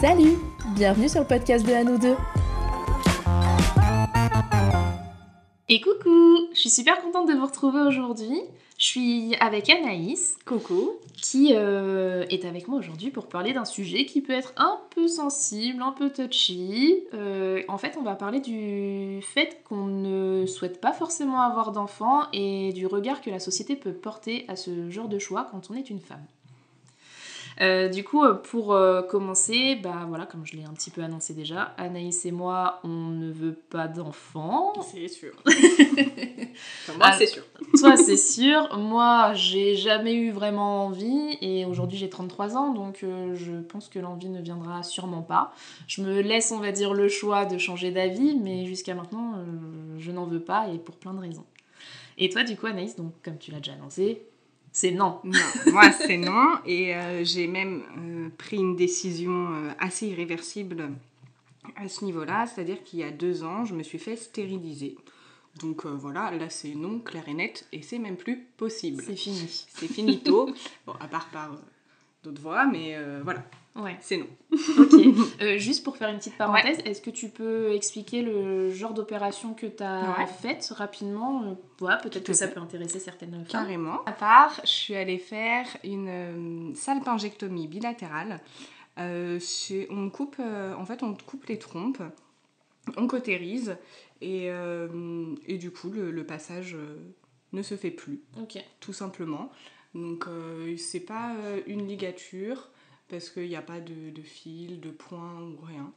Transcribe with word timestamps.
Salut 0.00 0.36
Bienvenue 0.74 1.08
sur 1.08 1.20
le 1.20 1.26
podcast 1.26 1.66
de 1.66 1.72
Anneau 1.72 1.96
2 1.96 2.14
Et 5.70 5.80
coucou 5.80 6.48
Je 6.52 6.60
suis 6.60 6.68
super 6.68 7.00
contente 7.00 7.26
de 7.26 7.32
vous 7.32 7.46
retrouver 7.46 7.80
aujourd'hui. 7.80 8.42
Je 8.76 8.84
suis 8.84 9.34
avec 9.40 9.70
Anaïs, 9.70 10.36
Coucou. 10.44 10.90
qui 11.14 11.54
euh, 11.54 12.26
est 12.28 12.44
avec 12.44 12.68
moi 12.68 12.78
aujourd'hui 12.78 13.10
pour 13.10 13.26
parler 13.26 13.54
d'un 13.54 13.64
sujet 13.64 14.04
qui 14.04 14.20
peut 14.20 14.34
être 14.34 14.52
un 14.58 14.78
peu 14.94 15.08
sensible, 15.08 15.80
un 15.82 15.92
peu 15.92 16.10
touchy. 16.10 17.04
Euh, 17.14 17.62
en 17.68 17.78
fait, 17.78 17.96
on 17.98 18.02
va 18.02 18.16
parler 18.16 18.40
du 18.40 19.22
fait 19.22 19.62
qu'on 19.64 19.86
ne 19.86 20.44
souhaite 20.44 20.78
pas 20.78 20.92
forcément 20.92 21.40
avoir 21.40 21.72
d'enfants 21.72 22.24
et 22.34 22.74
du 22.74 22.86
regard 22.86 23.22
que 23.22 23.30
la 23.30 23.40
société 23.40 23.76
peut 23.76 23.94
porter 23.94 24.44
à 24.48 24.56
ce 24.56 24.90
genre 24.90 25.08
de 25.08 25.18
choix 25.18 25.48
quand 25.50 25.70
on 25.70 25.74
est 25.74 25.88
une 25.88 26.00
femme. 26.00 26.26
Euh, 27.60 27.88
du 27.88 28.04
coup, 28.04 28.22
euh, 28.22 28.34
pour 28.34 28.74
euh, 28.74 29.02
commencer, 29.02 29.76
bah 29.76 30.04
voilà, 30.08 30.26
comme 30.26 30.44
je 30.44 30.56
l'ai 30.56 30.64
un 30.64 30.74
petit 30.74 30.90
peu 30.90 31.02
annoncé 31.02 31.32
déjà, 31.32 31.74
Anaïs 31.78 32.26
et 32.26 32.30
moi, 32.30 32.80
on 32.84 33.08
ne 33.08 33.30
veut 33.30 33.54
pas 33.54 33.88
d'enfants. 33.88 34.74
C'est 34.82 35.08
sûr. 35.08 35.32
Enfin, 36.88 36.96
moi, 36.96 37.12
c'est 37.12 37.26
sûr. 37.26 37.42
Toi, 37.78 37.98
c'est 37.98 38.16
sûr. 38.16 38.78
Moi, 38.78 39.34
j'ai 39.34 39.74
jamais 39.74 40.14
eu 40.14 40.30
vraiment 40.30 40.86
envie 40.86 41.36
et 41.42 41.66
aujourd'hui 41.66 41.98
j'ai 41.98 42.08
33 42.08 42.56
ans, 42.56 42.72
donc 42.72 43.02
euh, 43.02 43.34
je 43.34 43.52
pense 43.60 43.90
que 43.90 43.98
l'envie 43.98 44.30
ne 44.30 44.40
viendra 44.40 44.82
sûrement 44.82 45.20
pas. 45.20 45.52
Je 45.86 46.00
me 46.00 46.22
laisse, 46.22 46.52
on 46.52 46.58
va 46.58 46.72
dire, 46.72 46.94
le 46.94 47.08
choix 47.08 47.44
de 47.44 47.58
changer 47.58 47.90
d'avis, 47.90 48.36
mais 48.36 48.64
jusqu'à 48.64 48.94
maintenant, 48.94 49.34
je 49.98 50.10
n'en 50.12 50.24
veux 50.24 50.40
pas 50.40 50.68
et 50.68 50.78
pour 50.78 50.96
plein 50.96 51.12
de 51.12 51.20
raisons. 51.20 51.44
Et 52.16 52.30
toi, 52.30 52.42
du 52.42 52.56
coup, 52.56 52.66
Anaïs, 52.66 52.96
donc 52.96 53.12
comme 53.22 53.36
tu 53.36 53.50
l'as 53.50 53.58
déjà 53.58 53.74
annoncé, 53.74 54.26
c'est 54.76 54.90
non. 54.90 55.20
Non, 55.24 55.72
moi, 55.72 55.90
c'est 55.90 56.18
non. 56.18 56.58
Et 56.66 56.94
euh, 56.94 57.24
j'ai 57.24 57.46
même 57.46 57.82
euh, 57.96 58.28
pris 58.36 58.58
une 58.58 58.76
décision 58.76 59.48
euh, 59.54 59.70
assez 59.78 60.08
irréversible 60.08 60.90
à 61.76 61.88
ce 61.88 62.04
niveau-là. 62.04 62.46
C'est-à-dire 62.46 62.84
qu'il 62.84 62.98
y 62.98 63.02
a 63.02 63.10
deux 63.10 63.42
ans, 63.42 63.64
je 63.64 63.74
me 63.74 63.82
suis 63.82 63.98
fait 63.98 64.16
stériliser. 64.16 64.98
Donc 65.60 65.86
voilà, 65.86 66.30
là, 66.30 66.50
c'est 66.50 66.74
non, 66.74 66.98
clair 66.98 67.26
et 67.26 67.32
net. 67.32 67.66
Et 67.72 67.80
c'est 67.80 67.98
même 67.98 68.18
plus 68.18 68.36
possible. 68.58 69.02
C'est 69.06 69.16
fini. 69.16 69.66
C'est 69.70 69.88
finito. 69.88 70.52
bon, 70.86 70.92
à 71.00 71.08
part 71.08 71.30
par 71.30 71.52
d'autres 72.26 72.42
voies, 72.42 72.66
mais 72.66 72.94
euh, 72.96 73.20
voilà, 73.24 73.42
Ouais. 73.74 73.96
c'est 74.00 74.16
non. 74.16 74.26
Ok. 74.78 74.94
Euh, 75.42 75.58
juste 75.58 75.84
pour 75.84 75.96
faire 75.96 76.08
une 76.08 76.16
petite 76.18 76.36
parenthèse, 76.38 76.78
est-ce 76.84 77.00
que 77.02 77.10
tu 77.10 77.28
peux 77.28 77.72
expliquer 77.74 78.22
le 78.22 78.70
genre 78.70 78.94
d'opération 78.94 79.52
que 79.54 79.66
tu 79.66 79.82
as 79.82 80.16
Ouais. 80.18 80.26
faite 80.26 80.72
rapidement? 80.74 81.42
Euh, 81.44 81.54
voilà, 81.78 81.98
Peut-être 81.98 82.24
que 82.24 82.32
ça 82.32 82.48
fait. 82.48 82.54
peut 82.54 82.60
intéresser 82.60 82.98
certaines 82.98 83.32
femmes. 83.32 83.46
Carrément. 83.48 84.02
À 84.06 84.12
part, 84.12 84.60
je 84.64 84.68
suis 84.70 84.94
allée 84.96 85.18
faire 85.18 85.66
une 85.84 86.08
euh, 86.08 86.74
salpingectomie 86.74 87.68
bilatérale. 87.68 88.40
Euh, 88.98 89.38
on 89.90 90.08
coupe, 90.10 90.36
euh, 90.40 90.74
en 90.74 90.84
fait, 90.86 91.02
on 91.02 91.14
coupe 91.14 91.44
les 91.46 91.58
trompes, 91.58 92.02
on 92.96 93.06
cautérise 93.06 93.76
et, 94.22 94.50
euh, 94.50 95.34
et 95.46 95.58
du 95.58 95.70
coup, 95.70 95.90
le, 95.90 96.10
le 96.10 96.24
passage 96.24 96.74
euh, 96.74 96.96
ne 97.52 97.60
se 97.62 97.74
fait 97.76 97.90
plus, 97.90 98.22
Ok. 98.40 98.56
tout 98.80 98.94
simplement. 98.94 99.50
Donc, 99.96 100.26
euh, 100.28 100.76
c'est 100.76 101.00
pas 101.00 101.34
euh, 101.36 101.60
une 101.66 101.86
ligature 101.88 102.68
parce 103.08 103.30
qu'il 103.30 103.48
n'y 103.48 103.56
a 103.56 103.62
pas 103.62 103.80
de, 103.80 104.10
de 104.10 104.22
fil, 104.22 104.80
de 104.80 104.90
point 104.90 105.40
ou 105.40 105.56
rien. 105.64 105.90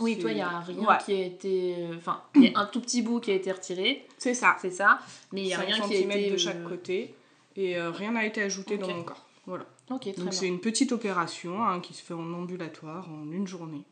Oui, 0.00 0.18
toi, 0.18 0.30
il 0.32 0.36
n'y 0.36 0.40
a 0.40 0.60
rien 0.60 0.76
Ouais, 0.78 0.96
qui 1.04 1.12
a 1.12 1.24
été. 1.24 1.74
euh, 1.78 1.96
Enfin, 1.96 2.22
il 2.34 2.44
y 2.44 2.54
a 2.54 2.58
un 2.58 2.66
tout 2.66 2.80
petit 2.80 3.02
bout 3.02 3.20
qui 3.20 3.30
a 3.30 3.34
été 3.34 3.50
retiré, 3.52 4.06
c'est 4.18 4.34
ça. 4.34 4.56
c'est 4.60 4.70
ça, 4.70 4.98
mais 5.32 5.42
il 5.42 5.46
n'y 5.46 5.54
a 5.54 5.58
5 5.58 5.66
rien 5.66 5.80
qui 5.88 5.94
a 5.94 5.98
été. 6.00 6.30
de 6.30 6.36
chaque 6.36 6.64
côté 6.64 7.14
et 7.56 7.78
euh, 7.78 7.90
rien 7.92 8.10
n'a 8.12 8.26
été 8.26 8.42
ajouté 8.42 8.74
Ok. 8.74 8.80
dans 8.80 8.88
mon 8.94 9.04
corps. 9.04 9.24
Voilà. 9.46 9.66
Ok, 9.90 10.00
très 10.02 10.12
Donc 10.14 10.32
c'est 10.34 10.48
une 10.48 10.60
petite 10.60 10.92
opération 10.92 11.62
hein, 11.62 11.80
qui 11.80 11.94
se 11.94 12.02
fait 12.02 12.14
en 12.14 12.32
ambulatoire 12.32 13.08
en 13.10 13.30
une 13.30 13.46
journée. 13.46 13.82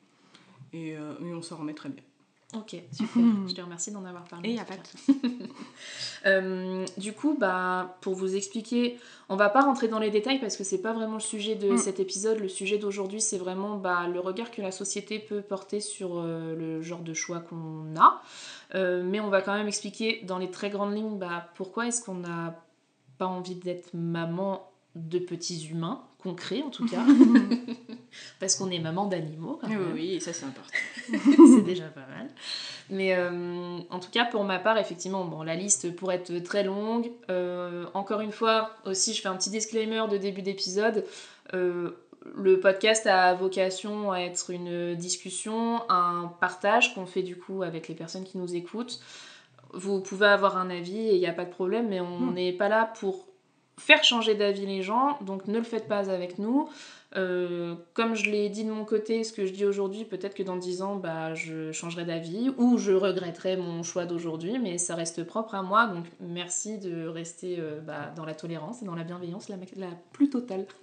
Et, 0.72 0.96
euh, 0.96 1.12
et 1.24 1.34
on 1.34 1.42
s'en 1.42 1.56
remet 1.58 1.74
très 1.74 1.88
bien. 1.90 2.02
Ok, 2.54 2.76
super. 2.92 3.22
Je 3.48 3.54
te 3.54 3.60
remercie 3.62 3.90
d'en 3.90 4.04
avoir 4.04 4.24
parlé. 4.24 4.48
Et 4.50 4.52
il 4.52 4.54
n'y 4.54 4.60
en 4.60 4.62
a 4.62 4.66
tout 4.66 4.72
pas 4.72 4.78
de 4.78 4.82
cas. 4.82 4.88
souci. 4.98 5.20
Euh, 6.24 6.86
du 6.98 7.12
coup, 7.14 7.36
bah, 7.36 7.96
pour 8.00 8.14
vous 8.14 8.36
expliquer, 8.36 8.96
on 9.28 9.34
va 9.34 9.48
pas 9.48 9.62
rentrer 9.62 9.88
dans 9.88 9.98
les 9.98 10.10
détails 10.10 10.38
parce 10.38 10.56
que 10.56 10.62
c'est 10.62 10.80
pas 10.80 10.92
vraiment 10.92 11.14
le 11.14 11.20
sujet 11.20 11.56
de 11.56 11.72
Mm. 11.72 11.78
cet 11.78 11.98
épisode. 11.98 12.38
Le 12.38 12.48
sujet 12.48 12.78
d'aujourd'hui, 12.78 13.20
c'est 13.20 13.38
vraiment 13.38 13.76
bah, 13.76 14.06
le 14.06 14.20
regard 14.20 14.52
que 14.52 14.62
la 14.62 14.70
société 14.70 15.18
peut 15.18 15.40
porter 15.42 15.80
sur 15.80 16.18
euh, 16.18 16.54
le 16.54 16.80
genre 16.80 17.00
de 17.00 17.12
choix 17.12 17.40
qu'on 17.40 17.96
a. 17.98 18.22
Euh, 18.76 19.02
mais 19.04 19.18
on 19.18 19.30
va 19.30 19.42
quand 19.42 19.54
même 19.54 19.66
expliquer 19.66 20.22
dans 20.24 20.38
les 20.38 20.48
très 20.50 20.70
grandes 20.70 20.94
lignes 20.94 21.18
bah, 21.18 21.48
pourquoi 21.56 21.88
est-ce 21.88 22.04
qu'on 22.04 22.14
n'a 22.14 22.54
pas 23.18 23.26
envie 23.26 23.56
d'être 23.56 23.90
maman 23.92 24.70
de 24.94 25.18
petits 25.18 25.68
humains, 25.70 26.02
concrets 26.22 26.62
en 26.62 26.70
tout 26.70 26.86
cas. 26.86 27.04
parce 28.40 28.56
qu'on 28.56 28.70
est 28.70 28.78
maman 28.78 29.06
d'animaux. 29.06 29.58
quand 29.60 29.68
Oui, 29.68 29.76
même 29.76 29.92
oui, 29.94 30.20
ça 30.20 30.32
c'est 30.32 30.44
important. 30.44 30.70
c'est 31.08 31.62
déjà 31.64 31.84
pas 31.86 32.06
mal. 32.06 32.28
Mais 32.90 33.14
euh, 33.14 33.78
en 33.90 34.00
tout 34.00 34.10
cas, 34.10 34.24
pour 34.26 34.44
ma 34.44 34.58
part, 34.58 34.76
effectivement, 34.78 35.24
bon, 35.24 35.42
la 35.42 35.54
liste 35.54 35.94
pourrait 35.96 36.16
être 36.16 36.38
très 36.42 36.62
longue. 36.62 37.10
Euh, 37.30 37.86
encore 37.94 38.20
une 38.20 38.32
fois, 38.32 38.70
aussi, 38.84 39.14
je 39.14 39.22
fais 39.22 39.28
un 39.28 39.36
petit 39.36 39.50
disclaimer 39.50 40.02
de 40.10 40.16
début 40.18 40.42
d'épisode. 40.42 41.04
Euh, 41.54 41.92
le 42.36 42.60
podcast 42.60 43.06
a 43.06 43.34
vocation 43.34 44.12
à 44.12 44.20
être 44.20 44.50
une 44.50 44.94
discussion, 44.94 45.82
un 45.90 46.30
partage 46.40 46.94
qu'on 46.94 47.06
fait 47.06 47.22
du 47.22 47.36
coup 47.36 47.62
avec 47.62 47.88
les 47.88 47.94
personnes 47.94 48.24
qui 48.24 48.38
nous 48.38 48.54
écoutent. 48.54 49.00
Vous 49.74 50.00
pouvez 50.00 50.26
avoir 50.26 50.56
un 50.58 50.68
avis 50.70 50.98
et 50.98 51.14
il 51.14 51.18
n'y 51.20 51.26
a 51.26 51.32
pas 51.32 51.46
de 51.46 51.50
problème, 51.50 51.88
mais 51.88 52.00
on 52.00 52.18
Hmm. 52.20 52.34
n'est 52.34 52.52
pas 52.52 52.68
là 52.68 52.92
pour 53.00 53.26
faire 53.82 54.04
changer 54.04 54.34
d'avis 54.34 54.64
les 54.66 54.82
gens, 54.82 55.18
donc 55.22 55.48
ne 55.48 55.58
le 55.58 55.64
faites 55.64 55.88
pas 55.88 56.08
avec 56.10 56.38
nous. 56.38 56.68
Euh, 57.16 57.74
comme 57.92 58.14
je 58.14 58.30
l'ai 58.30 58.48
dit 58.48 58.64
de 58.64 58.70
mon 58.70 58.84
côté, 58.84 59.22
ce 59.24 59.32
que 59.32 59.44
je 59.44 59.52
dis 59.52 59.66
aujourd'hui, 59.66 60.04
peut-être 60.04 60.34
que 60.34 60.42
dans 60.42 60.56
10 60.56 60.82
ans, 60.82 60.96
bah, 60.96 61.34
je 61.34 61.70
changerai 61.72 62.04
d'avis 62.04 62.50
ou 62.56 62.78
je 62.78 62.92
regretterai 62.92 63.56
mon 63.56 63.82
choix 63.82 64.06
d'aujourd'hui, 64.06 64.58
mais 64.58 64.78
ça 64.78 64.94
reste 64.94 65.24
propre 65.24 65.54
à 65.54 65.62
moi. 65.62 65.86
Donc 65.88 66.06
merci 66.20 66.78
de 66.78 67.06
rester 67.06 67.56
euh, 67.58 67.80
bah, 67.80 68.12
dans 68.16 68.24
la 68.24 68.34
tolérance 68.34 68.82
et 68.82 68.86
dans 68.86 68.94
la 68.94 69.04
bienveillance 69.04 69.48
la, 69.48 69.56
plus 70.12 70.30
totale. 70.30 70.66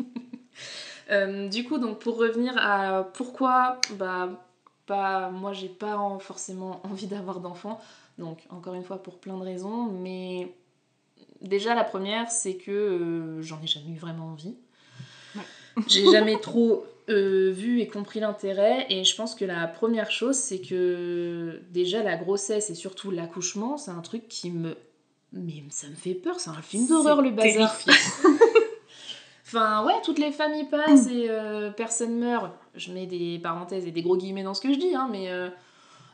Euh, 1.11 1.47
du 1.47 1.63
coup, 1.63 1.79
donc 1.79 1.97
pour 1.97 2.17
revenir 2.17 2.53
à 2.57 3.03
pourquoi, 3.15 3.79
bah, 3.97 4.29
pas, 4.85 5.31
moi 5.31 5.53
j'ai 5.53 5.69
pas 5.69 5.97
en- 5.97 6.19
forcément 6.19 6.81
envie 6.83 7.07
d'avoir 7.07 7.39
d'enfants. 7.39 7.79
Donc 8.19 8.45
encore 8.51 8.75
une 8.75 8.83
fois 8.83 9.01
pour 9.01 9.19
plein 9.19 9.37
de 9.37 9.43
raisons, 9.43 9.85
mais 9.85 10.53
déjà 11.41 11.75
la 11.75 11.83
première 11.83 12.29
c'est 12.29 12.55
que 12.55 12.71
euh, 12.71 13.41
j'en 13.41 13.61
ai 13.61 13.67
jamais 13.67 13.91
eu 13.91 13.97
vraiment 13.97 14.27
envie. 14.27 14.55
J'ai 15.87 16.09
jamais 16.11 16.39
trop 16.39 16.85
euh, 17.09 17.51
vu 17.51 17.79
et 17.79 17.87
compris 17.87 18.19
l'intérêt 18.19 18.85
et 18.89 19.03
je 19.03 19.15
pense 19.15 19.35
que 19.35 19.45
la 19.45 19.67
première 19.67 20.11
chose 20.11 20.35
c'est 20.35 20.59
que 20.59 21.61
déjà 21.71 22.03
la 22.03 22.17
grossesse 22.17 22.69
et 22.69 22.75
surtout 22.75 23.11
l'accouchement 23.11 23.77
c'est 23.77 23.91
un 23.91 24.01
truc 24.01 24.27
qui 24.27 24.51
me 24.51 24.75
mais 25.31 25.63
ça 25.69 25.87
me 25.87 25.93
fait 25.93 26.15
peur, 26.15 26.39
c'est 26.39 26.49
un 26.49 26.61
film 26.61 26.87
d'horreur 26.87 27.21
le 27.21 27.29
bazar. 27.31 27.77
Enfin 29.45 29.83
ouais, 29.83 29.95
toutes 30.03 30.19
les 30.19 30.31
familles 30.31 30.69
passent 30.69 31.07
et 31.07 31.27
euh, 31.27 31.71
personne 31.71 32.19
meurt. 32.19 32.53
Je 32.75 32.91
mets 32.91 33.07
des 33.07 33.39
parenthèses 33.39 33.87
et 33.87 33.91
des 33.91 34.03
gros 34.03 34.15
guillemets 34.15 34.43
dans 34.43 34.53
ce 34.53 34.61
que 34.61 34.71
je 34.71 34.77
dis, 34.77 34.93
hein, 34.93 35.07
mais 35.11 35.31
euh, 35.31 35.49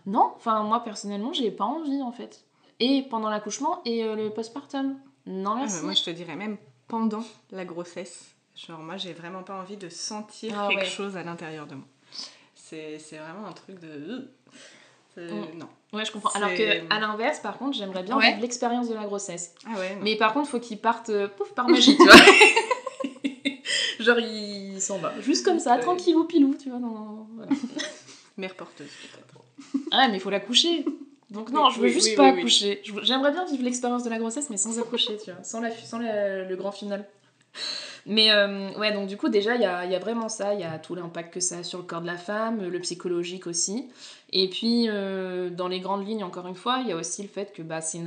non, 0.05 0.31
enfin 0.37 0.63
moi 0.63 0.81
personnellement 0.85 1.33
j'ai 1.33 1.51
pas 1.51 1.65
envie 1.65 2.01
en 2.01 2.13
fait. 2.13 2.45
Et 2.79 3.03
pendant 3.09 3.29
l'accouchement 3.29 3.81
et 3.83 4.05
euh, 4.05 4.15
le 4.15 4.29
postpartum. 4.29 4.95
Non 5.27 5.51
Ah, 5.53 5.59
merci. 5.61 5.77
mais 5.77 5.81
moi 5.83 5.93
je 5.93 6.03
te 6.03 6.09
dirais 6.11 6.35
même 6.35 6.57
pendant 6.87 7.23
la 7.51 7.65
grossesse. 7.65 8.25
Genre 8.55 8.79
moi 8.79 8.97
j'ai 8.97 9.13
vraiment 9.13 9.43
pas 9.43 9.59
envie 9.59 9.77
de 9.77 9.89
sentir 9.89 10.53
Ah, 10.59 10.67
quelque 10.69 10.81
ouais. 10.81 10.85
chose 10.85 11.17
à 11.17 11.23
l'intérieur 11.23 11.67
de 11.67 11.75
moi. 11.75 11.85
C'est 12.55 12.97
vraiment 13.11 13.47
un 13.47 13.53
truc 13.53 13.79
de... 13.79 14.31
C'est- 15.13 15.21
Mm. 15.31 15.57
Non. 15.59 15.69
Ouais, 15.93 16.03
je 16.03 16.11
comprends. 16.11 16.29
Alors 16.31 16.49
que 16.49 16.93
à 16.93 16.99
l'inverse, 16.99 17.39
par 17.39 17.57
contre, 17.57 17.77
j'aimerais 17.77 18.03
bien 18.03 18.17
Ouais. 18.17 18.31
vivre 18.31 18.41
l'expérience 18.41 18.89
de 18.89 18.93
la 18.95 19.05
grossesse. 19.05 19.55
Ah 19.65 19.79
ouais. 19.79 19.97
Mais 20.01 20.17
par 20.17 20.33
contre, 20.33 20.49
faut 20.49 20.59
qu'il 20.59 20.77
parte 20.77 21.09
euh, 21.09 21.29
pouf 21.29 21.53
par 21.53 21.67
magie, 21.69 21.95
tu 21.95 22.03
vois. 22.03 22.15
Genre 23.99 24.19
il 24.19 24.81
s'en 24.81 24.97
va, 24.97 25.13
juste 25.21 25.45
comme 25.45 25.59
ça, 25.59 25.75
Ouais. 25.75 25.81
tranquillou 25.81 26.25
pilou, 26.25 26.55
tu 26.61 26.69
vois. 26.69 26.79
Non, 26.79 26.89
non, 26.89 27.27
voilà. 27.35 27.51
Mère 28.37 28.55
porteuse 28.55 28.89
peut-être. 28.89 29.79
Ah 29.91 30.07
mais 30.09 30.17
il 30.17 30.19
faut 30.19 30.29
l'accoucher. 30.29 30.85
Donc 31.35 31.51
non, 31.51 31.65
Oui, 31.67 31.71
je 31.75 31.79
veux 31.79 31.85
oui, 31.87 31.91
juste 31.93 32.07
oui, 32.09 32.15
pas 32.15 32.27
accoucher. 32.29 32.81
J'aimerais 33.03 33.31
bien 33.31 33.45
vivre 33.45 33.63
l'expérience 33.63 34.03
de 34.03 34.09
la 34.09 34.17
grossesse, 34.17 34.49
mais 34.49 34.57
sans 34.57 34.79
accoucher, 34.79 35.17
tu 35.23 35.31
vois, 35.31 35.43
sans, 35.43 35.59
la, 35.61 35.69
sans 35.71 35.99
la- 35.99 36.43
le 36.45 36.55
grand 36.55 36.71
final. 36.71 37.05
Mais 38.05 38.31
euh, 38.31 38.71
ouais, 38.77 38.91
donc 38.93 39.07
du 39.07 39.17
coup, 39.17 39.29
déjà, 39.29 39.55
il 39.55 39.61
y 39.61 39.65
a, 39.65 39.85
y 39.85 39.95
a 39.95 39.99
vraiment 39.99 40.29
ça. 40.29 40.53
Il 40.53 40.59
y 40.59 40.63
a 40.63 40.77
tout 40.77 40.93
l'impact 40.93 41.33
que 41.33 41.39
ça 41.39 41.59
a 41.59 41.63
sur 41.63 41.79
le 41.79 41.85
corps 41.85 42.01
de 42.01 42.05
la 42.05 42.17
femme, 42.17 42.67
le 42.67 42.79
psychologique 42.79 43.47
aussi. 43.47 43.87
Et 44.31 44.49
puis, 44.49 44.87
euh, 44.89 45.49
dans 45.49 45.67
les 45.67 45.79
grandes 45.79 46.05
lignes, 46.05 46.23
encore 46.23 46.45
une 46.45 46.55
fois, 46.55 46.79
il 46.81 46.89
y 46.89 46.91
a 46.91 46.95
aussi 46.97 47.21
le 47.21 47.29
fait 47.29 47.53
que 47.53 47.61
bah, 47.61 47.79
c'est 47.79 48.01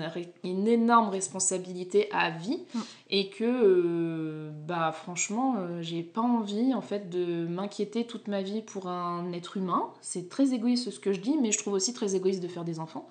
une 0.44 0.68
énorme 0.68 1.08
responsabilité 1.08 2.08
à 2.12 2.30
vie. 2.30 2.60
Mm. 2.74 2.80
Et 3.10 3.30
que, 3.30 3.44
euh, 3.44 4.50
bah, 4.66 4.92
franchement, 4.92 5.56
euh, 5.58 5.80
j'ai 5.80 6.02
pas 6.02 6.20
envie, 6.20 6.74
en 6.74 6.82
fait, 6.82 7.08
de 7.08 7.46
m'inquiéter 7.46 8.06
toute 8.06 8.28
ma 8.28 8.42
vie 8.42 8.60
pour 8.60 8.88
un 8.88 9.32
être 9.32 9.56
humain. 9.56 9.88
C'est 10.00 10.28
très 10.28 10.52
égoïste 10.52 10.90
ce 10.90 11.00
que 11.00 11.12
je 11.12 11.20
dis, 11.20 11.36
mais 11.40 11.50
je 11.50 11.58
trouve 11.58 11.72
aussi 11.72 11.94
très 11.94 12.14
égoïste 12.14 12.42
de 12.42 12.48
faire 12.48 12.64
des 12.64 12.78
enfants. 12.78 13.08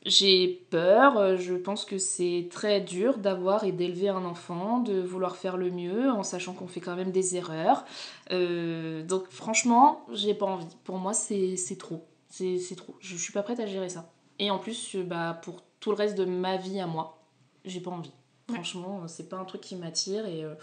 Euh, 0.00 0.10
j'ai 0.10 0.64
peur, 0.70 1.36
je 1.36 1.54
pense 1.54 1.84
que 1.84 1.98
c'est 1.98 2.48
très 2.50 2.80
dur 2.80 3.18
d'avoir 3.18 3.64
et 3.64 3.72
d'élever 3.72 4.08
un 4.08 4.24
enfant, 4.24 4.80
de 4.80 5.00
vouloir 5.00 5.36
faire 5.36 5.56
le 5.56 5.70
mieux 5.70 6.10
en 6.10 6.22
sachant 6.22 6.54
qu'on 6.54 6.68
fait 6.68 6.80
quand 6.80 6.96
même 6.96 7.10
des 7.10 7.36
erreurs. 7.36 7.84
Euh, 8.30 9.02
donc 9.02 9.28
franchement, 9.30 10.06
j'ai 10.12 10.34
pas 10.34 10.46
envie. 10.46 10.66
Pour 10.84 10.98
moi, 10.98 11.12
c'est 11.12 11.56
trop. 11.78 12.06
C'est 12.28 12.76
trop. 12.76 12.96
Je, 13.00 13.16
suis 13.16 13.32
pas 13.32 13.42
prête 13.42 13.60
à 13.60 13.66
gérer 13.66 13.88
ça. 13.88 14.10
Et 14.38 14.50
en 14.50 14.58
plus, 14.58 14.96
bah, 14.96 15.40
pour 15.42 15.62
tout 15.80 15.90
le 15.90 15.96
reste 15.96 16.16
de 16.16 16.24
ma 16.24 16.56
vie 16.56 16.80
à 16.80 16.86
moi, 16.86 17.22
j'ai 17.64 17.80
pas 17.80 17.90
envie. 17.90 18.12
Franchement, 18.48 19.06
c'est 19.06 19.28
pas 19.28 19.36
un 19.36 19.44
truc 19.44 19.60
qui 19.60 19.76
m'attire 19.76 20.26
et... 20.26 20.44
Euh, 20.44 20.54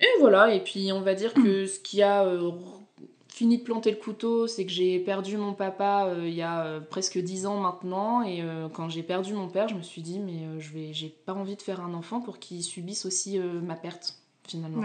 et 0.00 0.20
voilà, 0.20 0.54
et 0.54 0.62
puis 0.62 0.92
on 0.92 1.00
va 1.00 1.14
dire 1.14 1.34
que 1.34 1.66
ce 1.66 1.80
qui 1.80 2.02
a 2.02 2.24
euh, 2.24 2.52
fini 3.38 3.58
de 3.58 3.62
planter 3.62 3.92
le 3.92 3.96
couteau, 3.96 4.48
c'est 4.48 4.66
que 4.66 4.72
j'ai 4.72 4.98
perdu 4.98 5.36
mon 5.36 5.54
papa 5.54 6.06
euh, 6.08 6.26
il 6.26 6.34
y 6.34 6.42
a 6.42 6.64
euh, 6.64 6.80
presque 6.80 7.18
10 7.18 7.46
ans 7.46 7.60
maintenant. 7.60 8.22
Et 8.22 8.44
quand 8.74 8.88
j'ai 8.88 9.04
perdu 9.04 9.32
mon 9.32 9.48
père, 9.48 9.68
je 9.68 9.76
me 9.76 9.82
suis 9.82 10.02
dit, 10.02 10.18
mais 10.18 10.60
je 10.60 10.72
vais, 10.72 10.92
j'ai 10.92 11.08
pas 11.08 11.34
envie 11.34 11.56
de 11.56 11.62
faire 11.62 11.80
un 11.80 11.94
enfant 11.94 12.20
pour 12.20 12.40
qu'il 12.40 12.62
subisse 12.64 13.06
aussi 13.06 13.38
ma 13.38 13.76
perte, 13.76 14.18
finalement. 14.46 14.82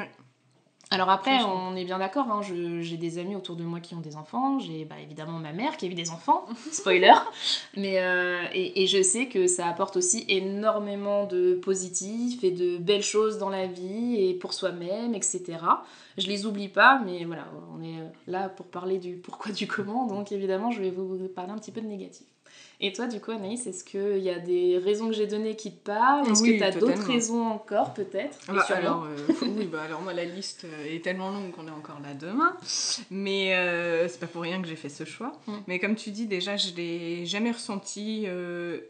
Alors 0.94 1.10
après, 1.10 1.42
on 1.44 1.76
est 1.76 1.86
bien 1.86 1.98
d'accord, 1.98 2.28
hein, 2.30 2.42
j'ai 2.44 2.98
des 2.98 3.18
amis 3.18 3.36
autour 3.36 3.56
de 3.56 3.64
moi 3.64 3.80
qui 3.80 3.96
ont 3.96 4.00
des 4.00 4.16
enfants, 4.16 4.60
j'ai 4.60 4.86
bah, 4.86 4.94
évidemment 5.02 5.40
ma 5.40 5.52
mère 5.52 5.76
qui 5.76 5.88
a 5.88 5.90
eu 5.90 5.96
des 5.96 6.12
enfants, 6.12 6.46
spoiler, 6.72 7.16
mais 7.76 8.00
euh, 8.00 8.44
et, 8.54 8.86
je 8.86 9.02
sais 9.02 9.26
que 9.28 9.48
ça 9.48 9.66
apporte 9.66 9.98
aussi 9.98 10.24
énormément 10.30 11.26
de 11.26 11.56
positifs 11.56 12.44
et 12.44 12.52
de 12.52 12.78
belles 12.78 13.02
choses 13.02 13.40
dans 13.40 13.50
la 13.50 13.66
vie 13.66 14.18
et 14.18 14.36
pour 14.36 14.54
soi-même, 14.54 15.16
etc. 15.16 15.42
Je 16.20 16.28
les 16.28 16.46
oublie 16.46 16.70
pas, 16.70 17.02
mais 17.04 17.26
voilà, 17.26 17.48
on 17.76 17.82
est 17.82 17.98
là 18.28 18.48
pour 18.50 18.68
parler 18.68 19.00
du 19.00 19.16
pourquoi 19.16 19.52
du 19.52 19.66
comment, 19.66 20.06
donc 20.06 20.32
évidemment 20.32 20.70
je 20.70 20.80
vais 20.80 20.92
vous 20.92 21.28
parler 21.28 21.54
un 21.54 21.58
petit 21.58 21.72
peu 21.72 21.82
de 21.82 21.88
négatif. 21.88 22.28
Et 22.86 22.92
toi, 22.92 23.08
du 23.08 23.22
coup, 23.22 23.32
Anaïs, 23.32 23.66
est-ce 23.66 23.86
qu'il 23.86 24.18
y 24.18 24.30
a 24.30 24.40
des 24.40 24.78
raisons 24.78 25.08
que 25.08 25.14
j'ai 25.14 25.26
données 25.26 25.56
qui 25.56 25.72
te 25.72 25.86
parlent? 25.86 26.30
Est-ce 26.30 26.44
que 26.44 26.58
tu 26.58 26.62
as 26.62 26.72
d'autres 26.72 27.08
raisons 27.08 27.42
encore, 27.42 27.94
peut-être? 27.94 28.38
Bah, 28.50 28.66
alors, 28.72 29.06
euh, 29.06 29.16
oui, 29.42 29.68
bah, 29.68 29.84
alors, 29.84 30.02
moi, 30.02 30.12
la 30.12 30.26
liste 30.26 30.66
euh, 30.66 30.94
est 30.94 31.02
tellement 31.02 31.32
longue 31.32 31.52
qu'on 31.52 31.66
est 31.66 31.72
encore 31.72 32.02
là 32.02 32.14
demain. 32.14 32.58
Mais 33.10 33.56
euh, 33.56 34.10
c'est 34.10 34.20
pas 34.20 34.28
pour 34.28 34.42
rien 34.42 34.62
que 34.62 34.68
j'ai 34.68 34.76
fait 34.76 34.90
ce 34.90 35.06
choix. 35.06 35.32
Mm. 35.48 35.54
Mais 35.68 35.80
comme 35.80 35.96
tu 35.96 36.12
dis, 36.12 36.28
déjà, 36.28 36.58
je 36.58 36.76
l'ai 36.76 37.26
jamais 37.26 37.52
ressenti 37.52 38.28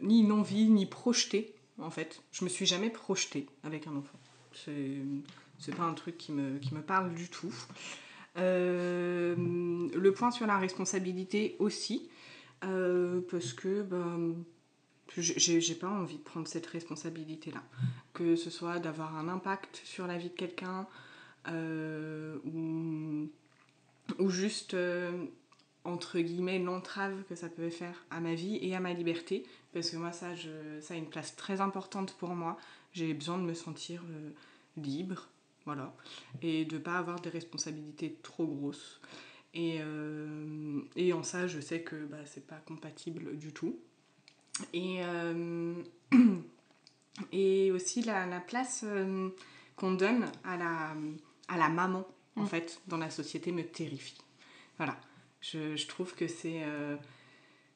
ni 0.02 0.20
une 0.22 0.32
envie, 0.32 0.68
ni 0.68 0.86
projeté, 0.86 1.54
en 1.80 1.90
fait. 1.90 2.20
Je 2.32 2.42
me 2.44 2.50
suis 2.50 2.66
jamais 2.66 2.90
projetée 2.90 3.46
avec 3.62 3.86
un 3.86 3.94
enfant. 3.94 4.18
C'est 4.52 5.74
pas 5.76 5.84
un 5.84 5.94
truc 5.94 6.18
qui 6.18 6.32
me, 6.32 6.58
qui 6.58 6.74
me 6.74 6.82
parle 6.82 7.14
du 7.14 7.28
tout. 7.28 7.54
le 8.34 10.10
point 10.10 10.32
sur 10.32 10.48
la 10.48 10.58
responsabilité 10.58 11.54
aussi. 11.60 12.08
Euh, 12.64 13.20
parce 13.30 13.52
que 13.52 13.82
ben, 13.82 14.44
j'ai 15.16 15.74
pas 15.74 15.88
envie 15.88 16.16
de 16.16 16.22
prendre 16.22 16.48
cette 16.48 16.66
responsabilité-là. 16.66 17.62
Que 18.12 18.36
ce 18.36 18.50
soit 18.50 18.78
d'avoir 18.78 19.16
un 19.16 19.28
impact 19.28 19.80
sur 19.84 20.06
la 20.06 20.16
vie 20.16 20.30
de 20.30 20.34
quelqu'un 20.34 20.86
euh, 21.48 22.38
ou, 22.44 23.28
ou, 24.18 24.30
juste, 24.30 24.74
euh, 24.74 25.26
entre 25.84 26.18
guillemets, 26.18 26.58
l'entrave 26.58 27.22
que 27.28 27.34
ça 27.34 27.48
peut 27.48 27.70
faire 27.70 28.04
à 28.10 28.20
ma 28.20 28.34
vie 28.34 28.58
et 28.62 28.74
à 28.74 28.80
ma 28.80 28.92
liberté. 28.92 29.44
Parce 29.72 29.90
que 29.90 29.96
moi, 29.96 30.12
ça, 30.12 30.34
je, 30.34 30.80
ça 30.80 30.94
a 30.94 30.96
une 30.96 31.08
place 31.08 31.36
très 31.36 31.60
importante 31.60 32.16
pour 32.16 32.30
moi. 32.30 32.56
J'ai 32.92 33.12
besoin 33.12 33.38
de 33.38 33.42
me 33.42 33.54
sentir 33.54 34.02
libre, 34.76 35.28
voilà, 35.64 35.94
et 36.42 36.64
de 36.64 36.78
pas 36.78 36.98
avoir 36.98 37.20
des 37.20 37.30
responsabilités 37.30 38.18
trop 38.22 38.46
grosses. 38.46 39.00
Et, 39.54 39.78
euh, 39.80 40.80
et 40.96 41.12
en 41.12 41.22
ça, 41.22 41.46
je 41.46 41.60
sais 41.60 41.80
que 41.80 41.94
bah, 42.06 42.18
c'est 42.26 42.46
pas 42.46 42.60
compatible 42.66 43.36
du 43.36 43.52
tout. 43.52 43.78
Et, 44.72 44.98
euh, 45.04 45.74
et 47.32 47.70
aussi 47.70 48.02
la, 48.02 48.26
la 48.26 48.40
place 48.40 48.84
euh, 48.84 49.30
qu'on 49.76 49.92
donne 49.92 50.30
à 50.42 50.56
la, 50.56 50.94
à 51.48 51.56
la 51.56 51.68
maman, 51.68 52.06
en 52.36 52.42
mm. 52.42 52.46
fait, 52.48 52.80
dans 52.88 52.98
la 52.98 53.10
société 53.10 53.52
me 53.52 53.64
terrifie. 53.64 54.18
Voilà. 54.76 54.96
Je, 55.40 55.76
je 55.76 55.86
trouve 55.86 56.14
que 56.14 56.26
c'est. 56.26 56.62